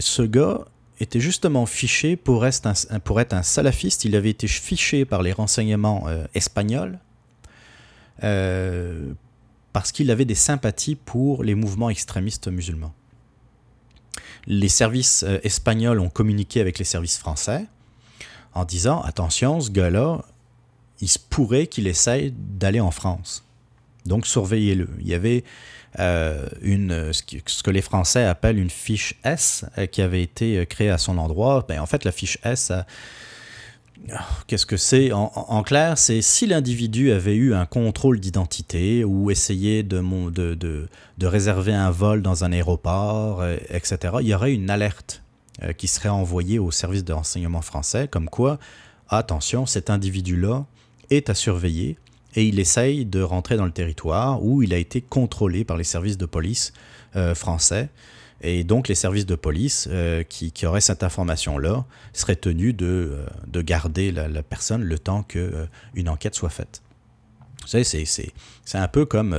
ce 0.00 0.22
gars 0.22 0.64
était 1.00 1.20
justement 1.20 1.66
fiché 1.66 2.16
pour 2.16 2.46
être, 2.46 2.66
un, 2.66 3.42
salafiste. 3.42 4.04
Il 4.04 4.14
avait 4.16 4.30
été 4.30 4.46
fiché 4.46 5.04
par 5.04 5.22
les 5.22 5.32
renseignements 5.32 6.06
euh, 6.08 6.26
espagnols 6.34 6.98
euh, 8.22 9.12
parce 9.72 9.92
qu'il 9.92 10.10
avait 10.10 10.26
des 10.26 10.34
sympathies 10.34 10.96
pour 10.96 11.42
les 11.42 11.54
mouvements 11.54 11.90
extrémistes 11.90 12.48
musulmans. 12.48 12.92
Les 14.46 14.68
services 14.68 15.22
euh, 15.22 15.38
espagnols 15.42 16.00
ont 16.00 16.10
communiqué 16.10 16.60
avec 16.60 16.78
les 16.78 16.84
services 16.84 17.18
français 17.18 17.66
en 18.52 18.64
disant 18.64 19.00
attention, 19.02 19.60
ce 19.60 19.70
gars-là, 19.70 20.24
il 21.00 21.08
se 21.08 21.18
pourrait 21.18 21.66
qu'il 21.66 21.86
essaye 21.86 22.34
d'aller 22.36 22.80
en 22.80 22.90
France. 22.90 23.44
Donc 24.04 24.26
surveillez-le. 24.26 24.88
Il 25.00 25.08
y 25.08 25.14
avait 25.14 25.44
euh, 25.98 26.46
une, 26.62 27.12
ce, 27.12 27.62
que 27.62 27.70
les 27.70 27.82
Français 27.82 28.24
appellent 28.24 28.58
une 28.58 28.70
fiche 28.70 29.16
S 29.24 29.64
euh, 29.76 29.86
qui 29.86 30.02
avait 30.02 30.22
été 30.22 30.58
euh, 30.58 30.64
créée 30.64 30.90
à 30.90 30.98
son 30.98 31.18
endroit. 31.18 31.64
Ben, 31.68 31.80
en 31.80 31.86
fait, 31.86 32.04
la 32.04 32.12
fiche 32.12 32.38
S, 32.44 32.72
qu'est-ce 34.46 34.66
que 34.66 34.76
c'est? 34.76 35.10
En, 35.12 35.62
clair, 35.62 35.98
c'est 35.98 36.22
si 36.22 36.46
l'individu 36.46 37.10
avait 37.10 37.34
eu 37.34 37.54
un 37.54 37.66
contrôle 37.66 38.20
d'identité 38.20 39.04
ou 39.04 39.30
essayé 39.30 39.82
de, 39.82 40.00
de, 40.30 40.54
de, 40.54 40.88
de, 41.18 41.26
réserver 41.26 41.74
un 41.74 41.90
vol 41.90 42.22
dans 42.22 42.44
un 42.44 42.52
aéroport, 42.52 43.44
etc., 43.68 44.14
il 44.20 44.28
y 44.28 44.34
aurait 44.34 44.54
une 44.54 44.70
alerte 44.70 45.22
qui 45.76 45.88
serait 45.88 46.08
envoyée 46.08 46.58
au 46.58 46.70
service 46.70 47.04
de 47.04 47.12
renseignement 47.12 47.60
français, 47.60 48.08
comme 48.08 48.30
quoi, 48.30 48.58
attention, 49.10 49.66
cet 49.66 49.90
individu-là 49.90 50.64
est 51.10 51.28
à 51.28 51.34
surveiller 51.34 51.98
et 52.34 52.46
il 52.46 52.58
essaye 52.58 53.04
de 53.04 53.22
rentrer 53.22 53.56
dans 53.56 53.64
le 53.64 53.72
territoire 53.72 54.42
où 54.42 54.62
il 54.62 54.72
a 54.72 54.76
été 54.76 55.00
contrôlé 55.00 55.64
par 55.64 55.76
les 55.76 55.84
services 55.84 56.18
de 56.18 56.26
police 56.26 56.72
euh, 57.16 57.34
français. 57.34 57.88
Et 58.42 58.64
donc 58.64 58.88
les 58.88 58.94
services 58.94 59.26
de 59.26 59.34
police 59.34 59.88
euh, 59.90 60.22
qui, 60.22 60.52
qui, 60.52 60.64
auraient 60.64 60.80
cette 60.80 61.02
information-là 61.02 61.84
seraient 62.12 62.36
tenus 62.36 62.74
de, 62.74 62.86
euh, 62.86 63.26
de 63.46 63.60
garder 63.60 64.12
la, 64.12 64.42
personne 64.42 64.82
le 64.82 64.98
temps 64.98 65.22
qu'une 65.22 65.68
une 65.94 66.08
enquête 66.08 66.34
soit 66.34 66.50
faite. 66.50 66.82
Vous 67.62 67.68
savez, 67.68 67.84
c'est 67.84 68.32
un 68.78 68.88
peu 68.88 69.04
comme 69.04 69.38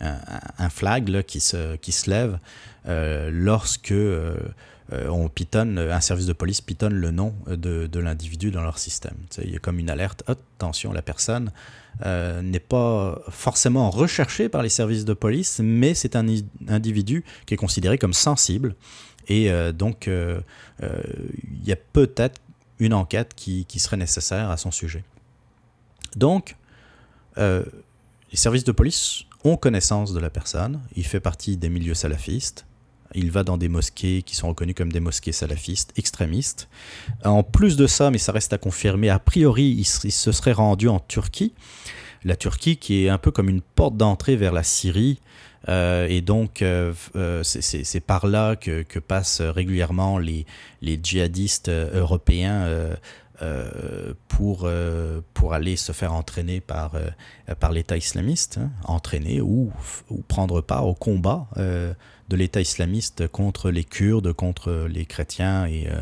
un, 0.00 0.70
flag 0.70 1.22
qui, 1.24 1.40
se, 1.40 1.76
qui 1.76 1.92
se 1.92 2.08
lève 2.08 2.38
lorsque 2.86 3.92
on 4.92 5.28
pitonne, 5.28 5.78
un 5.78 6.00
service 6.00 6.26
de 6.26 6.32
police 6.32 6.60
pitonne 6.60 6.94
le 6.94 7.10
nom 7.10 7.34
de, 7.46 7.86
de 7.86 8.00
l'individu 8.00 8.50
dans 8.50 8.62
leur 8.62 8.78
système. 8.78 9.16
il 9.42 9.50
y 9.50 9.56
a 9.56 9.58
comme 9.58 9.78
une 9.78 9.90
alerte, 9.90 10.24
attention, 10.26 10.92
la 10.92 11.02
personne 11.02 11.52
euh, 12.06 12.40
n'est 12.40 12.60
pas 12.60 13.20
forcément 13.28 13.90
recherché 13.90 14.48
par 14.48 14.62
les 14.62 14.70
services 14.70 15.04
de 15.04 15.12
police, 15.12 15.60
mais 15.62 15.92
c'est 15.92 16.16
un 16.16 16.26
individu 16.68 17.24
qui 17.44 17.54
est 17.54 17.58
considéré 17.58 17.98
comme 17.98 18.14
sensible. 18.14 18.74
Et 19.28 19.50
euh, 19.50 19.72
donc, 19.72 20.08
euh, 20.08 20.40
il 20.80 21.64
y 21.66 21.72
a 21.72 21.76
peut-être 21.76 22.40
une 22.78 22.94
enquête 22.94 23.34
qui, 23.34 23.66
qui, 23.66 23.78
serait 23.78 23.98
nécessaire 23.98 24.50
à 24.50 24.56
son 24.56 24.70
sujet. 24.70 25.04
Donc, 26.16 26.56
les 27.36 28.36
services 28.36 28.64
de 28.64 28.72
police 28.72 29.24
ont 29.44 29.56
connaissance 29.56 30.14
de 30.14 30.20
la 30.20 30.30
personne. 30.30 30.80
Il 30.96 31.04
fait 31.04 31.20
partie 31.20 31.58
des 31.58 31.68
milieux 31.68 31.94
salafistes. 31.94 32.66
Il 33.14 33.30
va 33.30 33.42
dans 33.42 33.56
des 33.56 33.68
mosquées 33.68 34.22
qui 34.22 34.36
sont 34.36 34.48
reconnues 34.48 34.74
comme 34.74 34.92
des 34.92 35.00
mosquées 35.00 35.32
salafistes, 35.32 35.92
extrémistes. 35.96 36.68
En 37.24 37.42
plus 37.42 37.76
de 37.76 37.86
ça, 37.86 38.10
mais 38.10 38.18
ça 38.18 38.32
reste 38.32 38.52
à 38.52 38.58
confirmer, 38.58 39.10
a 39.10 39.18
priori, 39.18 39.74
il, 39.78 39.84
se 39.84 40.32
serait 40.32 40.52
rendu 40.52 40.88
en 40.88 41.00
Turquie. 41.00 41.52
La 42.24 42.36
Turquie 42.36 42.76
qui 42.76 43.04
est 43.04 43.08
un 43.08 43.18
peu 43.18 43.30
comme 43.30 43.48
une 43.48 43.62
porte 43.62 43.96
d'entrée 43.96 44.36
vers 44.36 44.52
la 44.52 44.62
Syrie. 44.62 45.20
Euh, 45.68 46.06
et 46.08 46.20
donc, 46.20 46.62
euh, 46.62 46.92
euh, 47.16 47.42
c'est 47.42 48.00
par 48.00 48.26
là 48.26 48.56
que, 48.56 48.98
passent 48.98 49.40
régulièrement 49.40 50.18
les, 50.18 50.46
djihadistes 50.82 51.68
européens 51.68 52.68
pour, 54.28 54.68
pour 55.34 55.54
aller 55.54 55.76
se 55.76 55.92
faire 55.92 56.12
entraîner 56.12 56.60
par, 56.60 56.92
par 57.58 57.72
l'État 57.72 57.96
islamiste, 57.96 58.58
hein, 58.58 58.70
entraîner 58.84 59.40
ou, 59.40 59.72
ou, 60.10 60.22
prendre 60.28 60.60
part 60.60 60.86
au 60.86 60.94
combat 60.94 61.48
de 62.30 62.36
l'État 62.36 62.60
islamiste 62.60 63.26
contre 63.28 63.70
les 63.70 63.84
Kurdes, 63.84 64.32
contre 64.32 64.86
les 64.88 65.04
chrétiens 65.04 65.66
et, 65.66 65.88
euh, 65.88 66.00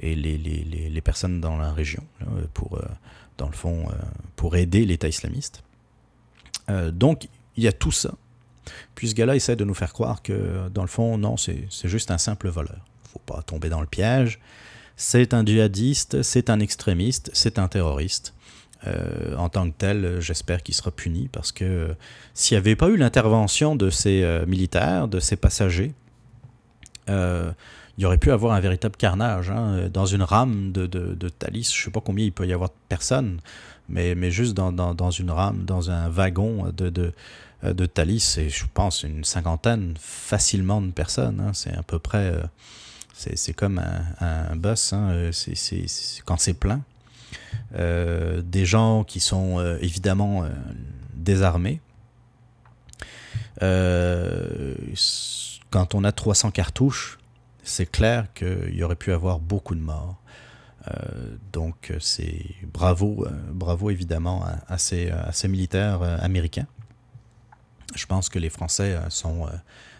et 0.00 0.14
les, 0.14 0.36
les, 0.36 0.90
les, 0.90 1.00
personnes 1.00 1.40
dans 1.40 1.56
la 1.56 1.72
région, 1.72 2.04
pour, 2.52 2.76
euh, 2.76 2.84
dans 3.38 3.46
le 3.46 3.54
fond, 3.54 3.86
euh, 3.88 3.94
pour 4.34 4.56
aider 4.56 4.84
l'État 4.84 5.08
islamiste. 5.08 5.62
donc, 6.92 7.28
il 7.56 7.62
y 7.62 7.68
a 7.68 7.72
tout 7.72 7.92
ça. 7.92 8.14
Puis 8.94 9.08
ce 9.08 9.14
gars-là 9.14 9.36
essaie 9.36 9.56
de 9.56 9.64
nous 9.64 9.74
faire 9.74 9.92
croire 9.92 10.20
que, 10.20 10.68
dans 10.68 10.82
le 10.82 10.88
fond, 10.88 11.16
non, 11.16 11.36
c'est 11.36 11.68
juste 11.84 12.10
un 12.10 12.18
simple 12.18 12.48
voleur. 12.48 12.84
Faut 13.10 13.20
pas 13.24 13.42
tomber 13.42 13.68
dans 13.70 13.80
le 13.80 13.86
piège. 13.86 14.38
c'est 14.96 15.32
un 15.32 15.44
djihadiste, 15.46 16.22
c'est 16.22 16.50
un 16.50 16.60
extrémiste, 16.60 17.30
c'est 17.32 17.58
un 17.58 17.68
terroriste. 17.68 18.34
Euh, 18.86 19.34
en 19.36 19.48
tant 19.48 19.68
que 19.68 19.74
tel, 19.76 20.20
j'espère 20.20 20.62
qu'il 20.62 20.74
sera 20.74 20.90
puni 20.90 21.28
parce 21.28 21.50
que 21.50 21.96
s'il 22.34 22.54
n'y 22.54 22.60
avait 22.60 22.76
pas 22.76 22.88
eu 22.88 22.96
l'intervention 22.96 23.74
de 23.74 23.90
ces 23.90 24.22
euh, 24.22 24.46
militaires, 24.46 25.08
de 25.08 25.18
ces 25.18 25.36
passagers, 25.36 25.94
euh, 27.08 27.50
il 27.96 28.02
y 28.02 28.04
aurait 28.06 28.18
pu 28.18 28.30
avoir 28.30 28.54
un 28.54 28.60
véritable 28.60 28.96
carnage. 28.96 29.50
Hein. 29.50 29.88
Dans 29.92 30.06
une 30.06 30.22
rame 30.22 30.70
de, 30.70 30.86
de, 30.86 31.28
Thalys, 31.28 31.72
je 31.72 31.80
ne 31.80 31.84
sais 31.86 31.90
pas 31.90 32.00
combien 32.00 32.24
il 32.24 32.32
peut 32.32 32.46
y 32.46 32.52
avoir 32.52 32.70
de 32.70 32.74
personnes, 32.88 33.40
mais, 33.88 34.14
mais 34.14 34.30
juste 34.30 34.54
dans, 34.54 34.72
dans, 34.72 35.10
une 35.10 35.32
rame, 35.32 35.64
dans 35.64 35.90
un 35.90 36.08
wagon 36.08 36.72
de, 36.76 36.90
de, 36.90 37.12
de 37.64 37.86
Thalys, 37.86 38.20
c'est, 38.20 38.48
je 38.48 38.66
pense, 38.72 39.02
une 39.02 39.24
cinquantaine 39.24 39.94
facilement 39.98 40.80
de 40.80 40.92
personnes. 40.92 41.40
Hein. 41.40 41.50
C'est 41.54 41.74
à 41.74 41.82
peu 41.82 41.98
près. 41.98 42.32
c'est, 43.14 43.54
comme 43.54 43.80
un, 43.80 44.52
un 44.52 44.54
bus, 44.54 44.92
hein. 44.92 45.30
c'est, 45.32 45.86
quand 46.24 46.38
c'est 46.38 46.54
plein. 46.54 46.82
Euh, 47.74 48.40
des 48.42 48.64
gens 48.64 49.04
qui 49.04 49.20
sont 49.20 49.58
euh, 49.58 49.76
évidemment 49.82 50.44
euh, 50.44 50.48
désarmés. 51.14 51.80
quand 55.70 55.94
on 55.94 56.04
a 56.04 56.12
300 56.12 56.50
cartouches, 56.50 57.18
c'est 57.62 57.90
clair 57.90 58.32
qu'il 58.32 58.74
y 58.74 58.82
aurait 58.82 58.96
pu 58.96 59.12
avoir 59.12 59.38
beaucoup 59.38 59.74
de 59.74 59.80
morts. 59.80 60.16
donc 61.52 61.92
c'est 62.00 62.46
bravo, 62.72 63.26
bravo 63.52 63.90
évidemment 63.90 64.46
à, 64.68 64.78
ces, 64.78 65.12
militaires 65.48 66.00
américains. 66.22 66.68
Je 67.94 68.06
pense 68.06 68.28
que 68.30 68.38
les 68.38 68.48
Français 68.48 68.96
sont 69.10 69.48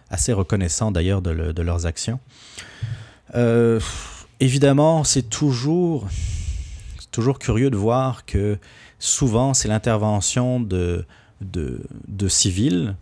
assez 0.08 0.32
reconnaissants 0.32 0.92
d'ailleurs 0.92 1.20
de, 1.20 1.52
de, 1.52 1.62
leurs 1.62 1.84
actions. 1.84 2.20
évidemment, 4.40 5.04
c'est 5.04 5.28
toujours 5.28 6.08
toujours 7.18 7.40
curieux 7.40 7.68
de 7.68 7.76
voir 7.76 8.24
que 8.26 8.58
souvent 9.00 9.52
c'est 9.52 9.66
l'intervention 9.66 10.60
de, 10.60 11.04
de, 11.40 12.28
civils 12.28 12.94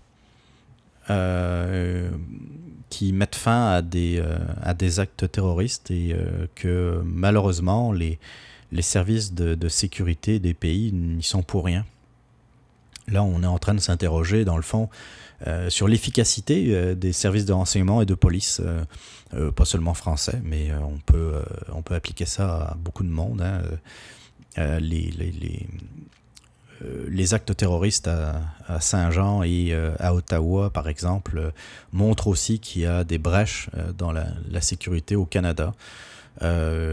euh, 1.11 2.09
qui 2.89 3.13
mettent 3.13 3.35
fin 3.35 3.73
à 3.73 3.83
des, 3.83 4.19
euh, 4.19 4.39
à 4.63 4.73
des 4.73 5.01
actes 5.01 5.31
terroristes 5.31 5.91
et 5.91 6.15
euh, 6.15 6.47
que 6.55 7.03
malheureusement 7.05 7.93
les, 7.93 8.19
les 8.73 8.81
services 8.81 9.35
de, 9.35 9.69
sécurité 9.69 10.39
des 10.39 10.55
pays 10.55 10.93
n'y 10.95 11.23
sont 11.23 11.43
pour 11.43 11.67
rien. 11.67 11.85
Là, 13.09 13.23
on 13.23 13.43
est 13.43 13.47
en 13.47 13.59
train 13.59 13.75
de 13.75 13.81
s'interroger, 13.81 14.47
dans 14.47 14.57
le 14.57 14.63
fond, 14.63 14.89
sur 15.69 15.89
l'efficacité 15.89 16.95
des 16.95 17.13
services 17.13 17.45
de 17.45 17.53
renseignement 17.53 18.01
et 18.01 18.07
de 18.07 18.15
police, 18.15 18.61
pas 19.55 19.65
seulement 19.65 19.95
français, 19.95 20.41
mais 20.43 20.71
on, 20.75 20.99
peut, 20.99 21.35
on 21.73 21.83
peut 21.83 21.95
appliquer 21.95 22.27
ça 22.27 22.71
à 22.71 22.75
beaucoup 22.75 23.03
de 23.03 23.11
monde. 23.11 23.43
Hein. 23.43 23.63
Euh, 24.59 24.81
les, 24.81 25.13
euh, 26.83 27.27
actes 27.33 27.57
terroristes 27.57 28.09
à, 28.09 28.81
Saint-Jean 28.81 29.43
et 29.43 29.69
euh, 29.73 29.95
à 29.99 30.15
Ottawa, 30.15 30.71
par 30.71 30.89
exemple, 30.89 31.53
montrent 31.93 32.29
aussi 32.29 32.59
qu'il 32.59 32.83
y 32.83 32.87
a 32.87 33.05
des 33.05 33.19
brèches 33.19 33.69
dans 33.99 34.13
la, 34.13 34.27
sécurité 34.61 35.17
au 35.17 35.27
Canada. 35.27 35.75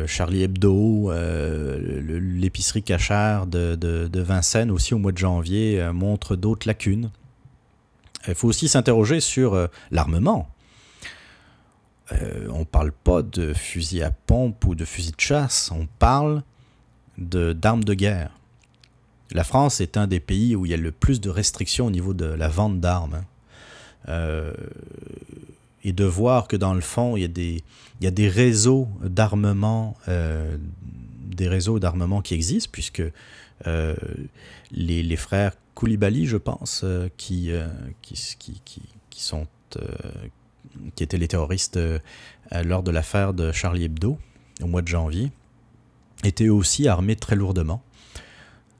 Charlie 0.07 0.43
Hebdo, 0.43 1.11
l'épicerie 1.11 2.83
cachère 2.83 3.45
de, 3.45 3.75
de, 3.75 4.21
Vincennes 4.21 4.71
aussi 4.71 4.93
au 4.93 4.97
mois 4.99 5.11
de 5.11 5.17
janvier 5.17 5.89
montre 5.93 6.37
d'autres 6.37 6.65
lacunes. 6.65 7.09
Il 8.27 8.35
faut 8.35 8.47
aussi 8.47 8.67
s'interroger 8.67 9.19
sur 9.19 9.69
l'armement. 9.91 10.49
on 12.11 12.59
ne 12.59 12.63
parle 12.63 12.91
pas 12.91 13.21
de 13.21 13.53
fusil 13.53 14.01
à 14.01 14.11
pompe 14.11 14.65
ou 14.65 14.75
de 14.75 14.85
fusil 14.85 15.11
de 15.11 15.19
chasse, 15.19 15.71
on 15.73 15.87
parle 15.99 16.43
d'armes 17.17 17.83
de, 17.83 17.93
guerre. 17.93 18.31
La 19.31 19.43
France 19.43 19.81
est 19.81 19.97
un 19.97 20.07
des 20.07 20.19
pays 20.19 20.55
où 20.55 20.65
il 20.65 20.71
y 20.71 20.73
a 20.73 20.77
le 20.77 20.91
plus 20.91 21.19
de 21.19 21.29
restrictions 21.29 21.87
au 21.87 21.91
niveau 21.91 22.13
de 22.13 22.25
la 22.25 22.47
vente 22.47 22.79
d'armes. 22.79 23.15
Hein. 23.15 23.25
Euh, 24.09 24.53
et 25.85 25.91
de 25.91 26.05
voir 26.05 26.47
que 26.47 26.55
dans 26.55 26.73
le 26.73 26.81
fond, 26.81 27.17
il 27.17 27.21
y 27.21 28.07
a 28.07 28.11
des, 28.11 28.29
réseaux 28.29 28.87
d'armement, 29.01 29.97
euh, 30.07 30.57
des 31.25 31.49
réseaux 31.49 31.79
d'armement 31.79 32.21
qui 32.21 32.35
existent, 32.35 32.69
puisque 32.71 33.03
euh, 33.67 33.95
les, 34.71 35.15
frères 35.17 35.53
Koulibaly, 35.75 36.25
je 36.25 36.37
pense, 36.37 36.85
qui, 37.17 37.51
étaient 40.99 41.17
les 41.17 41.27
terroristes 41.27 41.79
lors 42.51 42.83
de 42.83 42.91
l'affaire 42.91 43.33
de 43.33 43.51
Charlie 43.51 43.85
Hebdo 43.85 44.17
au 44.61 44.67
mois 44.67 44.81
de 44.81 44.87
janvier, 44.87 45.31
étaient 46.23 46.49
aussi 46.49 46.87
armés 46.87 47.15
très 47.15 47.35
lourdement. 47.35 47.81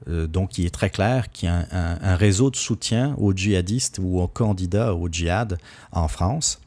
Euh, 0.08 0.26
donc 0.26 0.58
il 0.58 0.66
est 0.66 0.74
très 0.74 0.90
clair 0.90 1.30
qu'il 1.30 1.48
y 1.48 1.52
a 1.52 1.66
un, 1.70 2.16
réseau 2.16 2.50
de 2.50 2.56
soutien 2.56 3.14
aux 3.18 3.32
djihadistes 3.32 3.98
ou 4.02 4.20
aux 4.20 4.28
candidats 4.28 4.94
au 4.94 5.08
djihad 5.08 5.58
en 5.92 6.08
France 6.08 6.60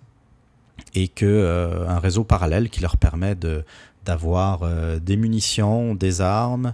et 0.93 1.07
que 1.07 1.25
euh, 1.25 1.99
réseau 1.99 2.23
parallèle 2.23 2.69
qui 2.69 2.81
leur 2.81 2.97
permet 2.97 3.35
de, 3.35 3.63
d'avoir 4.05 4.63
euh, 4.63 4.99
des 4.99 5.17
munitions, 5.17 5.95
des 5.95 6.21
armes 6.21 6.73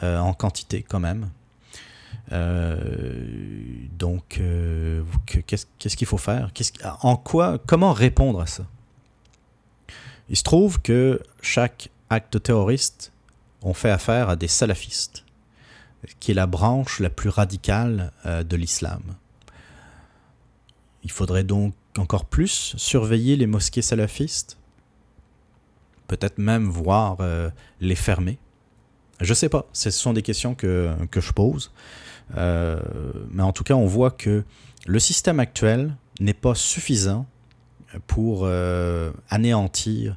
en 0.00 0.34
quantité 0.34 0.82
quand 0.82 0.98
même. 0.98 1.28
Donc 2.30 4.40
qu'est-ce, 5.46 5.66
qu'est-ce 5.78 5.96
qu'il 5.96 6.06
faut 6.06 6.18
faire? 6.18 6.50
En 7.00 7.16
quoi 7.16 7.58
Comment 7.66 7.92
répondre 7.92 8.40
à 8.40 8.46
ça? 8.46 8.64
Il 10.28 10.36
se 10.36 10.42
trouve 10.42 10.80
que 10.80 11.20
chaque 11.42 11.90
acte 12.08 12.42
terroriste 12.42 13.12
on 13.62 13.74
fait 13.74 13.90
affaire 13.90 14.28
à 14.28 14.36
des 14.36 14.48
salafistes, 14.48 15.24
qui 16.20 16.32
est 16.32 16.34
la 16.34 16.46
branche 16.46 17.00
la 17.00 17.10
plus 17.10 17.28
radicale 17.28 18.12
euh, 18.26 18.42
de 18.42 18.56
l'islam. 18.56 19.02
Il 21.04 21.10
faudrait 21.10 21.44
donc 21.44 21.74
encore 21.98 22.24
plus 22.24 22.74
surveiller 22.76 23.36
les 23.36 23.46
mosquées 23.46 23.82
salafistes, 23.82 24.56
peut-être 26.08 26.38
même 26.38 26.68
voir 26.68 27.18
euh, 27.20 27.50
les 27.80 27.94
fermer. 27.94 28.38
Je 29.20 29.30
ne 29.30 29.34
sais 29.34 29.48
pas, 29.48 29.66
ce 29.72 29.90
sont 29.90 30.12
des 30.12 30.22
questions 30.22 30.54
que, 30.54 30.92
je 31.14 31.32
pose. 31.32 31.72
Euh, 32.36 32.80
mais 33.30 33.42
en 33.42 33.52
tout 33.52 33.64
cas, 33.64 33.74
on 33.74 33.86
voit 33.86 34.10
que 34.10 34.44
le 34.86 34.98
système 34.98 35.40
actuel 35.40 35.94
n'est 36.20 36.34
pas 36.34 36.54
suffisant 36.54 37.26
pour 38.06 38.48
anéantir 39.28 40.16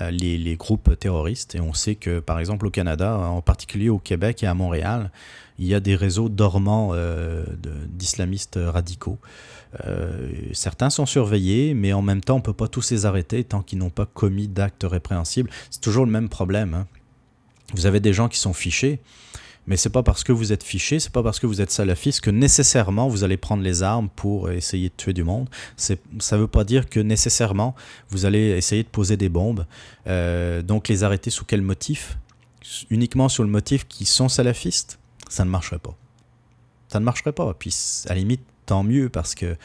euh, 0.00 0.10
les, 0.10 0.56
groupes 0.56 0.98
terroristes. 0.98 1.54
Et 1.54 1.60
on 1.60 1.72
sait 1.72 1.94
que, 1.94 2.18
par 2.18 2.40
exemple, 2.40 2.66
au 2.66 2.70
Canada, 2.70 3.16
en 3.16 3.42
particulier 3.42 3.90
au 3.90 3.98
Québec 3.98 4.42
et 4.42 4.46
à 4.46 4.54
Montréal, 4.54 5.12
il 5.60 5.66
y 5.66 5.74
a 5.74 5.78
des 5.78 5.94
réseaux 5.94 6.28
dormants 6.28 6.90
euh, 6.94 7.44
d'islamistes 7.88 8.58
radicaux. 8.60 9.18
Euh, 9.86 10.30
certains 10.52 10.90
sont 10.90 11.06
surveillés, 11.06 11.74
mais 11.74 11.92
en 11.92 12.02
même 12.02 12.22
temps, 12.22 12.34
on 12.34 12.38
ne 12.38 12.42
peut 12.42 12.52
pas 12.52 12.66
tous 12.66 12.90
les 12.90 13.06
arrêter 13.06 13.44
tant 13.44 13.62
qu'ils 13.62 13.78
n'ont 13.78 13.90
pas 13.90 14.06
commis 14.06 14.48
d'actes 14.48 14.84
répréhensibles. 14.88 15.50
C'est 15.70 15.80
toujours 15.80 16.06
le 16.06 16.10
même 16.10 16.28
problème. 16.28 16.74
Hein. 16.74 16.86
Vous 17.74 17.86
avez 17.86 18.00
des 18.00 18.12
gens 18.12 18.28
qui 18.28 18.38
sont 18.40 18.52
fichés, 18.52 19.00
mais 19.66 19.76
c'est 19.76 19.90
pas 19.90 20.02
parce 20.02 20.24
que 20.24 20.32
vous 20.32 20.52
êtes 20.52 20.62
fiché, 20.62 21.00
c'est 21.00 21.12
pas 21.12 21.22
parce 21.22 21.40
que 21.40 21.46
vous 21.46 21.60
êtes 21.60 21.70
salafiste 21.70 22.20
que 22.20 22.30
nécessairement 22.30 23.08
vous 23.08 23.24
allez 23.24 23.36
prendre 23.36 23.62
les 23.62 23.82
armes 23.82 24.08
pour 24.14 24.50
essayer 24.50 24.88
de 24.88 24.94
tuer 24.96 25.12
du 25.12 25.24
monde. 25.24 25.48
Ça 25.76 25.96
ne 26.32 26.36
veut 26.36 26.48
pas 26.48 26.64
dire 26.64 26.88
que 26.88 27.00
nécessairement 27.00 27.74
vous 28.10 28.26
allez 28.26 28.50
essayer 28.50 28.82
de 28.82 28.88
poser 28.88 29.16
des 29.16 29.28
bombes. 29.28 29.66
Euh, 30.06 30.62
donc 30.62 30.88
les 30.88 31.04
arrêter 31.04 31.30
sous 31.30 31.44
quel 31.44 31.62
motif? 31.62 32.18
Uniquement 32.90 33.28
sur 33.28 33.42
le 33.42 33.48
motif 33.48 33.86
qu'ils 33.86 34.06
sont 34.06 34.28
salafistes? 34.28 34.98
Ça 35.28 35.44
ne 35.44 35.50
marcherait 35.50 35.78
pas. 35.78 35.96
Ça 36.88 37.00
ne 37.00 37.04
marcherait 37.04 37.32
pas. 37.32 37.54
Puis 37.54 37.74
à 38.06 38.10
la 38.10 38.16
limite, 38.16 38.42
tant 38.66 38.82
mieux 38.82 39.08
parce 39.08 39.34
que 39.34 39.56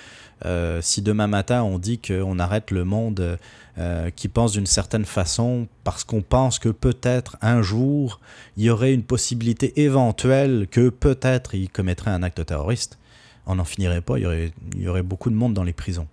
euh, 0.46 0.82
si 0.82 1.02
demain 1.02 1.28
matin 1.28 1.64
on 1.64 1.80
dit 1.80 2.00
qu'on 2.00 2.40
arrête 2.40 2.72
le 2.72 2.84
monde 2.84 3.38
euh, 3.78 4.10
qui 4.12 4.28
pense 4.28 4.54
d'une 4.54 4.66
certaine 4.66 5.06
façon 5.06 5.68
parce 5.84 6.04
qu'on 6.04 6.22
pense 6.22 6.60
que 6.60 6.70
peut-être 6.70 7.38
un 7.42 7.62
jour 7.62 8.20
il 8.58 8.64
y 8.64 8.70
aurait 8.70 8.94
une 8.94 9.04
possibilité 9.04 9.82
éventuelle 9.82 10.68
que 10.70 10.90
peut-être 10.90 11.56
il 11.56 11.70
commettrait 11.70 12.12
un 12.12 12.24
acte 12.24 12.46
terroriste, 12.46 12.98
on 13.46 13.56
n'en 13.56 13.66
finirait 13.66 14.02
pas, 14.02 14.18
il 14.18 14.52
y, 14.76 14.88
aurait, 14.88 15.04
beaucoup 15.04 15.30
de 15.30 15.36
monde 15.36 15.54
dans 15.54 15.64
les 15.64 15.74
prisons. 15.74 16.08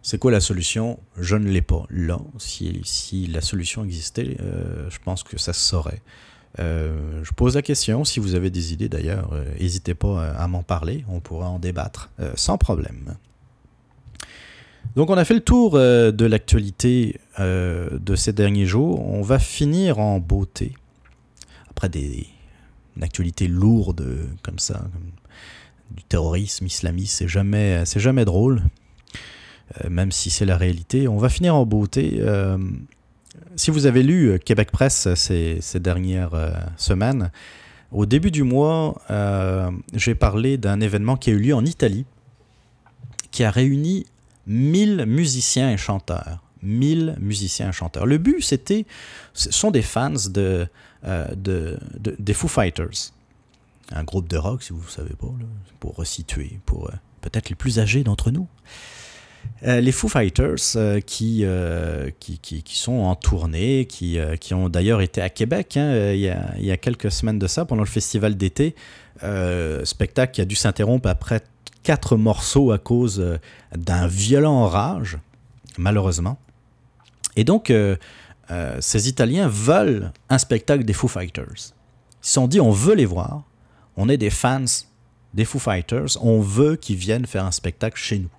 C'est 0.00 0.18
quoi 0.18 0.30
la 0.30 0.40
solution? 0.40 0.98
Je 1.18 1.36
ne 1.36 1.48
l'ai 1.48 1.62
pas. 1.62 1.84
Là, 1.90 2.18
si, 2.38 2.80
si 2.84 3.26
la 3.26 3.40
solution 3.40 3.84
existait, 3.84 4.36
euh, 4.40 4.88
je 4.90 4.98
pense 5.04 5.22
que 5.22 5.38
ça 5.38 5.52
se 5.52 5.60
saurait. 5.60 6.02
Euh, 6.60 7.20
je 7.24 7.32
pose 7.32 7.56
la 7.56 7.62
question, 7.62 8.04
si 8.04 8.20
vous 8.20 8.34
avez 8.34 8.50
des 8.50 8.72
idées 8.72 8.88
d'ailleurs, 8.88 9.32
euh, 9.32 9.44
n'hésitez 9.58 9.94
pas 9.94 10.30
à, 10.30 10.46
m'en 10.46 10.62
parler, 10.62 11.04
on 11.08 11.20
pourra 11.20 11.48
en 11.48 11.58
débattre 11.58 12.10
euh, 12.20 12.32
sans 12.36 12.58
problème. 12.58 13.16
Donc 14.94 15.10
on 15.10 15.14
a 15.14 15.24
fait 15.24 15.34
le 15.34 15.40
tour 15.40 15.72
de 15.72 16.24
l'actualité 16.24 17.18
de 17.38 18.14
ces 18.14 18.32
derniers 18.32 18.66
jours, 18.66 19.04
on 19.04 19.22
va 19.22 19.40
finir 19.40 19.98
en 19.98 20.20
beauté. 20.20 20.74
Après 21.70 21.88
des, 21.88 22.28
une 22.96 23.02
actualité 23.02 23.48
lourde 23.48 24.06
comme 24.42 24.60
ça, 24.60 24.84
du 25.90 26.04
terrorisme 26.04 26.66
islamiste, 26.66 27.16
c'est 27.16 27.28
jamais, 27.28 27.84
c'est 27.86 27.98
jamais 27.98 28.24
drôle, 28.24 28.62
même 29.88 30.12
si 30.12 30.30
c'est 30.30 30.46
la 30.46 30.56
réalité. 30.56 31.08
On 31.08 31.18
va 31.18 31.28
finir 31.28 31.56
en 31.56 31.66
beauté 31.66 32.22
si 33.56 33.70
vous 33.70 33.86
avez 33.86 34.02
lu 34.02 34.38
Québec 34.44 34.70
Presse 34.70 35.12
ces, 35.14 35.58
ces 35.60 35.80
dernières 35.80 36.32
semaines, 36.76 37.30
au 37.92 38.06
début 38.06 38.30
du 38.30 38.42
mois, 38.42 39.00
j'ai 39.92 40.14
parlé 40.14 40.58
d'un 40.58 40.80
événement 40.80 41.16
qui 41.16 41.30
a 41.30 41.32
eu 41.34 41.38
lieu 41.38 41.54
en 41.54 41.64
Italie, 41.64 42.04
qui 43.30 43.44
a 43.44 43.50
réuni 43.50 44.06
1000 44.46 45.04
musiciens 45.06 45.70
et 45.70 45.76
chanteurs. 45.76 46.42
1000 46.62 47.16
musiciens 47.20 47.68
et 47.68 47.72
chanteurs. 47.72 48.06
Le 48.06 48.18
but, 48.18 48.42
c'était, 48.42 48.86
ce 49.32 49.52
sont 49.52 49.70
des 49.70 49.82
fans 49.82 50.10
de, 50.10 50.66
de, 51.04 51.78
des 52.18 52.34
Foo 52.34 52.48
Fighters 52.48 53.12
un 53.92 54.04
groupe 54.04 54.28
de 54.28 54.36
rock, 54.36 54.62
si 54.62 54.72
vous 54.72 54.82
ne 54.82 54.90
savez 54.90 55.14
pas, 55.14 55.32
pour 55.80 55.96
resituer, 55.96 56.60
pour 56.66 56.88
euh, 56.88 56.92
peut-être 57.20 57.48
les 57.48 57.54
plus 57.54 57.78
âgés 57.78 58.04
d'entre 58.04 58.30
nous. 58.30 58.48
Euh, 59.64 59.80
les 59.80 59.92
Foo 59.92 60.08
Fighters 60.08 60.76
euh, 60.76 61.00
qui, 61.00 61.44
qui, 62.20 62.38
qui, 62.38 62.78
sont 62.78 62.92
en 62.92 63.14
tournée, 63.14 63.86
qui, 63.86 64.18
qui 64.40 64.54
ont 64.54 64.68
d'ailleurs 64.68 65.00
été 65.00 65.20
à 65.20 65.30
Québec 65.30 65.76
hein, 65.76 66.12
il, 66.12 66.20
y 66.20 66.28
a, 66.28 66.54
il, 66.58 66.64
y 66.64 66.70
a, 66.70 66.76
quelques 66.76 67.10
semaines 67.10 67.38
de 67.38 67.46
ça, 67.46 67.64
pendant 67.64 67.82
le 67.82 67.88
festival 67.88 68.36
d'été. 68.36 68.74
spectacle 69.84 70.32
qui 70.32 70.40
a 70.40 70.44
dû 70.44 70.54
s'interrompre 70.54 71.08
après 71.08 71.40
quatre 71.82 72.16
morceaux 72.16 72.72
à 72.72 72.78
cause 72.78 73.38
d'un 73.76 74.06
violent 74.06 74.62
orage, 74.64 75.18
malheureusement. 75.78 76.38
Et 77.36 77.44
donc, 77.44 77.72
ces 78.80 79.08
Italiens 79.08 79.48
veulent 79.48 80.12
un 80.28 80.38
spectacle 80.38 80.84
des 80.84 80.92
Foo 80.92 81.08
Fighters. 81.08 81.72
Ils 82.22 82.26
se 82.26 82.32
sont 82.32 82.48
dit, 82.48 82.60
on 82.60 82.70
veut 82.70 82.94
les 82.94 83.06
voir 83.06 83.44
on 83.96 84.08
est 84.08 84.16
des 84.16 84.30
fans 84.30 84.64
des 85.32 85.44
Foo 85.44 85.58
Fighters, 85.58 86.16
on 86.20 86.40
veut 86.40 86.76
qu'ils 86.76 86.96
viennent 86.96 87.26
faire 87.26 87.44
un 87.44 87.50
spectacle 87.50 87.96
chez 87.98 88.18
nous. 88.18 88.30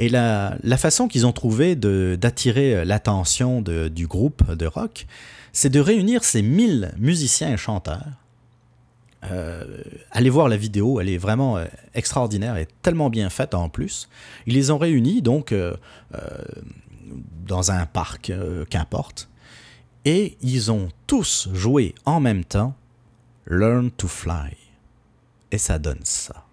Et 0.00 0.08
la, 0.08 0.56
façon 0.78 1.08
qu'ils 1.08 1.26
ont 1.26 1.32
trouvé 1.32 1.76
d'attirer 1.76 2.86
l'attention 2.86 3.60
du 3.60 4.06
groupe 4.06 4.50
de 4.50 4.64
rock, 4.64 5.06
c'est 5.52 5.68
de 5.68 5.78
réunir 5.78 6.24
ces 6.24 6.40
1000 6.40 6.94
musiciens 6.96 7.52
et 7.52 7.58
chanteurs. 7.58 8.06
Euh, 9.30 9.82
allez 10.10 10.30
voir 10.30 10.48
la 10.48 10.56
vidéo, 10.56 10.98
elle 10.98 11.10
est 11.10 11.18
vraiment 11.18 11.58
euh, 11.58 11.66
extraordinaire 11.92 12.56
et 12.56 12.66
tellement 12.80 13.10
bien 13.10 13.28
faite 13.28 13.52
en 13.52 13.68
plus. 13.68 14.08
Ils 14.46 14.54
les 14.54 14.70
ont 14.70 14.78
réunis 14.78 15.20
donc 15.20 15.52
euh, 15.52 15.76
dans 17.46 17.70
un 17.70 17.84
parc, 17.84 18.32
qu'importe, 18.70 19.28
et 20.06 20.38
ils 20.40 20.72
ont 20.72 20.88
tous 21.06 21.50
joué 21.52 21.94
en 22.06 22.20
même 22.20 22.44
temps 22.44 22.74
Learn 23.46 23.90
to 23.90 24.08
Fly. 24.08 24.56
Et 25.52 25.58
ça 25.58 25.78
donne 25.78 26.00
ça. 26.04 26.46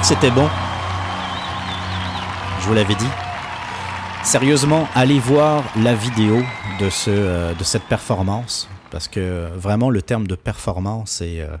Que 0.00 0.06
c'était 0.06 0.30
bon. 0.30 0.48
Je 2.60 2.66
vous 2.66 2.74
l'avais 2.74 2.94
dit. 2.94 3.08
Sérieusement, 4.22 4.86
allez 4.94 5.18
voir 5.18 5.64
la 5.76 5.94
vidéo 5.94 6.42
de, 6.78 6.90
ce, 6.90 7.10
euh, 7.10 7.54
de 7.54 7.64
cette 7.64 7.84
performance. 7.84 8.68
Parce 8.90 9.08
que 9.08 9.48
vraiment, 9.56 9.90
le 9.90 10.02
terme 10.02 10.26
de 10.26 10.34
performance 10.34 11.20
est, 11.20 11.40
euh, 11.40 11.56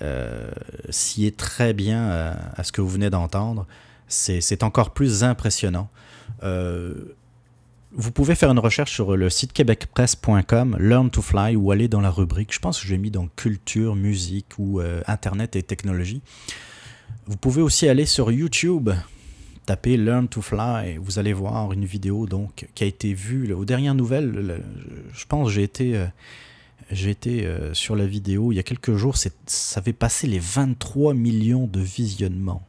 euh, 0.00 0.50
s'y 0.88 1.26
est 1.26 1.36
très 1.36 1.72
bien 1.72 2.34
à 2.56 2.64
ce 2.64 2.72
que 2.72 2.80
vous 2.80 2.88
venez 2.88 3.10
d'entendre. 3.10 3.66
C'est 4.08 4.62
encore 4.62 4.90
plus 4.90 5.24
impressionnant. 5.24 5.88
vous 6.42 8.10
pouvez 8.12 8.34
faire 8.34 8.50
une 8.50 8.58
recherche 8.58 8.92
sur 8.92 9.16
le 9.16 9.28
site 9.30 9.52
québecpresse.com, 9.52 10.76
Learn 10.78 11.10
to 11.10 11.22
Fly, 11.22 11.56
ou 11.56 11.70
aller 11.70 11.88
dans 11.88 12.00
la 12.00 12.10
rubrique, 12.10 12.54
je 12.54 12.58
pense 12.58 12.80
que 12.80 12.86
j'ai 12.86 12.98
mis 12.98 13.10
dans 13.10 13.26
culture, 13.36 13.94
musique 13.94 14.58
ou 14.58 14.80
Internet 15.06 15.56
et 15.56 15.62
technologie. 15.62 16.22
Vous 17.26 17.36
pouvez 17.36 17.62
aussi 17.62 17.88
aller 17.88 18.06
sur 18.06 18.30
YouTube, 18.30 18.90
taper 19.66 19.96
Learn 19.96 20.28
to 20.28 20.42
Fly, 20.42 20.96
vous 20.96 21.18
allez 21.18 21.32
voir 21.32 21.72
une 21.72 21.84
vidéo 21.84 22.26
donc 22.26 22.66
qui 22.74 22.84
a 22.84 22.86
été 22.86 23.14
vue 23.14 23.52
aux 23.52 23.64
dernières 23.64 23.94
nouvelles. 23.94 24.62
je 25.12 25.24
pense 25.26 25.50
j'ai 25.50 25.62
été, 25.62 25.96
euh, 25.96 26.06
été 26.90 27.46
euh, 27.46 27.72
sur 27.74 27.96
la 27.96 28.06
vidéo 28.06 28.52
il 28.52 28.56
y 28.56 28.58
a 28.58 28.62
quelques 28.64 28.96
jours, 28.96 29.16
ça 29.16 29.30
avait 29.80 29.92
passé 29.92 30.26
les 30.26 30.40
23 30.40 31.14
millions 31.14 31.66
de 31.66 31.80
visionnements. 31.80 32.62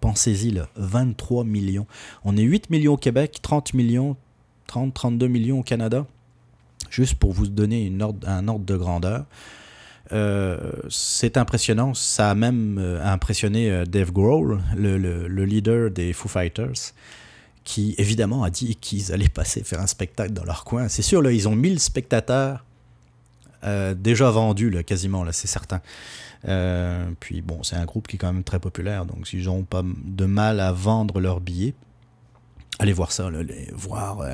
Pensez-y, 0.00 0.50
là, 0.50 0.68
23 0.76 1.44
millions. 1.44 1.86
On 2.24 2.36
est 2.36 2.42
8 2.42 2.70
millions 2.70 2.94
au 2.94 2.96
Québec, 2.96 3.38
30 3.42 3.74
millions, 3.74 4.16
30, 4.66 4.94
32 4.94 5.28
millions 5.28 5.60
au 5.60 5.62
Canada. 5.62 6.06
Juste 6.90 7.16
pour 7.16 7.32
vous 7.32 7.46
donner 7.46 7.92
un 8.26 8.48
ordre 8.48 8.64
de 8.64 8.76
grandeur. 8.76 9.26
Euh, 10.12 10.72
c'est 10.88 11.36
impressionnant. 11.36 11.94
Ça 11.94 12.30
a 12.30 12.34
même 12.34 12.78
euh, 12.78 13.04
impressionné 13.04 13.70
euh, 13.70 13.84
Dave 13.84 14.12
Grohl, 14.12 14.60
le, 14.76 15.44
leader 15.44 15.90
des 15.90 16.12
Foo 16.12 16.28
Fighters, 16.28 16.92
qui 17.64 17.94
évidemment 17.98 18.42
a 18.42 18.50
dit 18.50 18.76
qu'ils 18.76 19.12
allaient 19.12 19.28
passer 19.28 19.62
faire 19.62 19.80
un 19.80 19.86
spectacle 19.86 20.32
dans 20.32 20.44
leur 20.44 20.64
coin. 20.64 20.88
C'est 20.88 21.02
sûr, 21.02 21.22
là, 21.22 21.30
ils 21.30 21.48
ont 21.48 21.54
1000 21.56 21.80
spectateurs 21.80 22.64
déjà 23.96 24.30
vendus, 24.30 24.74
quasiment, 24.84 25.22
là, 25.22 25.32
c'est 25.32 25.46
certain. 25.46 25.82
puis 27.20 27.42
bon, 27.42 27.62
c'est 27.62 27.76
un 27.76 27.84
groupe 27.84 28.08
qui 28.08 28.16
est 28.16 28.18
quand 28.18 28.32
même 28.32 28.42
très 28.42 28.58
populaire, 28.58 29.04
donc 29.04 29.28
s'ils 29.28 29.44
n'ont 29.44 29.64
pas 29.64 29.82
de 29.84 30.24
mal 30.24 30.60
à 30.60 30.72
vendre 30.72 31.20
leurs 31.20 31.40
billets, 31.40 31.74
allez 32.78 32.94
voir 32.94 33.12
ça, 33.12 33.28
voir 33.74 34.24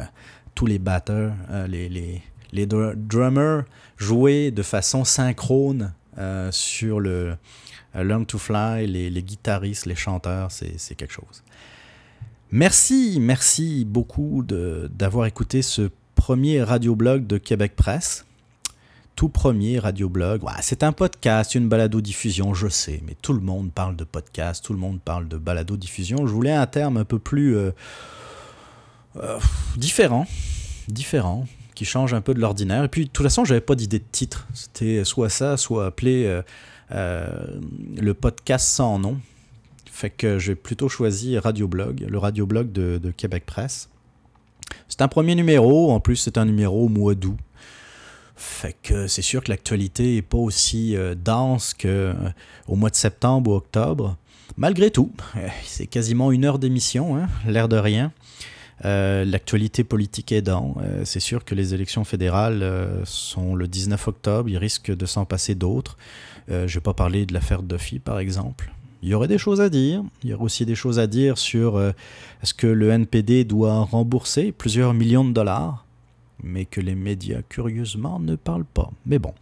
tous 0.54 0.66
les 0.66 0.78
batteurs, 0.78 1.32
les, 1.66 1.88
les, 1.88 2.22
les 2.56 2.66
drummers 2.66 3.64
jouer 3.96 4.50
de 4.50 4.62
façon 4.62 5.04
synchrone 5.04 5.92
euh, 6.18 6.50
sur 6.50 6.98
le 6.98 7.36
euh, 7.94 8.04
Learn 8.04 8.26
to 8.26 8.38
Fly, 8.38 8.86
les, 8.86 9.22
guitaristes, 9.22 9.86
les 9.86 9.94
chanteurs, 9.94 10.50
c'est 10.50 10.94
quelque 10.94 11.12
chose. 11.12 11.42
Merci, 12.50 13.18
merci 13.20 13.84
beaucoup 13.84 14.42
d'avoir 14.44 15.26
écouté 15.26 15.62
ce 15.62 15.90
premier 16.14 16.62
radioblog 16.62 17.26
de 17.26 17.38
Québec 17.38 17.74
Presse. 17.76 18.24
Tout 19.14 19.28
premier 19.30 19.78
radioblog. 19.78 20.42
c'est 20.60 20.82
un 20.82 20.92
podcast, 20.92 21.54
une 21.54 21.68
balado-diffusion, 21.68 22.52
je 22.52 22.68
sais, 22.68 23.02
mais 23.06 23.16
tout 23.20 23.32
le 23.32 23.40
monde 23.40 23.72
parle 23.72 23.96
de 23.96 24.04
podcast, 24.04 24.62
tout 24.62 24.74
le 24.74 24.78
monde 24.78 25.00
parle 25.00 25.26
de 25.26 25.38
balado-diffusion. 25.38 26.26
Je 26.26 26.32
voulais 26.32 26.52
un 26.52 26.66
terme 26.66 26.98
un 26.98 27.04
peu 27.04 27.18
plus 27.18 27.56
euh, 27.56 27.72
différent, 29.76 30.26
différent, 30.88 31.46
qui 31.76 31.84
change 31.84 32.14
un 32.14 32.20
peu 32.20 32.34
de 32.34 32.40
l'ordinaire. 32.40 32.82
Et 32.82 32.88
puis, 32.88 33.04
de 33.04 33.10
toute 33.10 33.22
façon, 33.22 33.44
j'avais 33.44 33.60
pas 33.60 33.76
d'idée 33.76 34.00
de 34.00 34.04
titre. 34.10 34.48
C'était 34.54 35.04
soit 35.04 35.28
ça, 35.28 35.56
soit 35.56 35.86
appelé 35.86 36.24
euh, 36.24 36.42
euh, 36.90 37.46
le 37.96 38.14
podcast 38.14 38.66
sans 38.66 38.98
nom. 38.98 39.20
Fait 39.92 40.10
que 40.10 40.38
j'ai 40.38 40.56
plutôt 40.56 40.88
choisi 40.88 41.38
Radioblog, 41.38 42.04
le 42.08 42.18
Radioblog 42.18 42.72
de, 42.72 42.98
de 42.98 43.10
Québec 43.12 43.44
Presse. 43.46 43.88
C'est 44.88 45.02
un 45.02 45.08
premier 45.08 45.34
numéro, 45.34 45.92
en 45.92 46.00
plus 46.00 46.16
c'est 46.16 46.38
un 46.38 46.44
numéro 46.44 46.86
au 46.86 46.88
mois 46.88 47.14
d'août. 47.14 47.36
Fait 48.34 48.76
que 48.82 49.06
c'est 49.06 49.22
sûr 49.22 49.42
que 49.42 49.50
l'actualité 49.50 50.16
n'est 50.16 50.22
pas 50.22 50.38
aussi 50.38 50.96
euh, 50.96 51.14
dense 51.14 51.74
qu'au 51.74 52.74
mois 52.74 52.90
de 52.90 52.96
septembre 52.96 53.50
ou 53.50 53.54
octobre. 53.54 54.16
Malgré 54.56 54.90
tout, 54.90 55.12
c'est 55.64 55.86
quasiment 55.86 56.32
une 56.32 56.44
heure 56.44 56.58
d'émission, 56.58 57.16
hein, 57.16 57.28
l'air 57.46 57.68
de 57.68 57.76
rien. 57.76 58.12
Euh, 58.84 59.24
l'actualité 59.24 59.84
politique 59.84 60.32
aidant, 60.32 60.76
euh, 60.82 61.02
c'est 61.04 61.20
sûr 61.20 61.44
que 61.44 61.54
les 61.54 61.72
élections 61.72 62.04
fédérales 62.04 62.62
euh, 62.62 63.02
sont 63.04 63.54
le 63.54 63.68
19 63.68 64.08
octobre, 64.08 64.48
il 64.50 64.58
risque 64.58 64.94
de 64.94 65.06
s'en 65.06 65.24
passer 65.24 65.54
d'autres. 65.54 65.96
je 66.48 66.54
ne 66.54 66.66
vais 66.66 66.80
pas 66.80 66.92
parler 66.94 67.26
de 67.26 67.32
l'affaire 67.32 67.62
Duffy, 67.62 67.98
par 67.98 68.18
exemple. 68.18 68.70
Il 69.02 69.08
y 69.08 69.14
aurait 69.14 69.28
des 69.28 69.38
choses 69.38 69.60
à 69.60 69.68
dire. 69.68 70.02
Il 70.22 70.30
y 70.30 70.34
aurait 70.34 70.44
aussi 70.44 70.66
des 70.66 70.74
choses 70.74 70.98
à 70.98 71.06
dire 71.06 71.38
sur 71.38 71.80
est-ce 71.80 72.54
que 72.54 72.66
le 72.66 72.90
NPD 72.90 73.44
doit 73.44 73.82
rembourser 73.84 74.52
plusieurs 74.52 74.94
millions 74.94 75.24
de 75.24 75.32
dollars, 75.32 75.84
mais 76.42 76.64
que 76.64 76.80
les 76.80 76.94
médias, 76.94 77.40
curieusement, 77.48 78.20
ne 78.20 78.36
parlent 78.36 78.64
pas. 78.64 78.90
Mais 79.04 79.18
bon, 79.18 79.32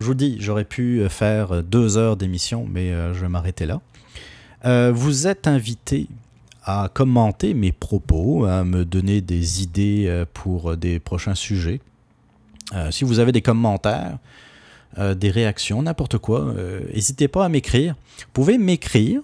je 0.00 0.06
vous 0.06 0.14
dis, 0.14 0.36
j'aurais 0.40 0.64
pu 0.64 1.06
faire 1.08 1.62
deux 1.62 1.96
heures 1.96 2.16
d'émission, 2.16 2.66
mais 2.70 2.90
je 3.14 3.20
vais 3.20 3.28
m'arrêter 3.28 3.66
là. 3.66 3.80
vous 4.90 5.26
êtes 5.26 5.46
invité 5.46 6.08
à 6.64 6.88
commenter 6.92 7.52
mes 7.54 7.72
propos, 7.72 8.46
à 8.46 8.64
me 8.64 8.84
donner 8.84 9.20
des 9.20 9.62
idées 9.62 10.06
euh, 10.08 10.24
pour 10.32 10.76
des 10.76 10.98
prochains 10.98 11.34
sujets. 11.34 11.80
Euh, 12.74 12.90
si 12.90 13.04
vous 13.04 13.18
avez 13.18 13.32
des 13.32 13.42
commentaires, 13.42 14.18
euh, 14.98 15.14
des 15.14 15.30
réactions, 15.30 15.82
n'importe 15.82 16.18
quoi, 16.18 16.54
n'hésitez 16.92 17.28
pas 17.28 17.44
à 17.44 17.48
m'écrire. 17.48 17.94
Vous 18.18 18.32
pouvez 18.32 18.58
m'écrire. 18.58 19.20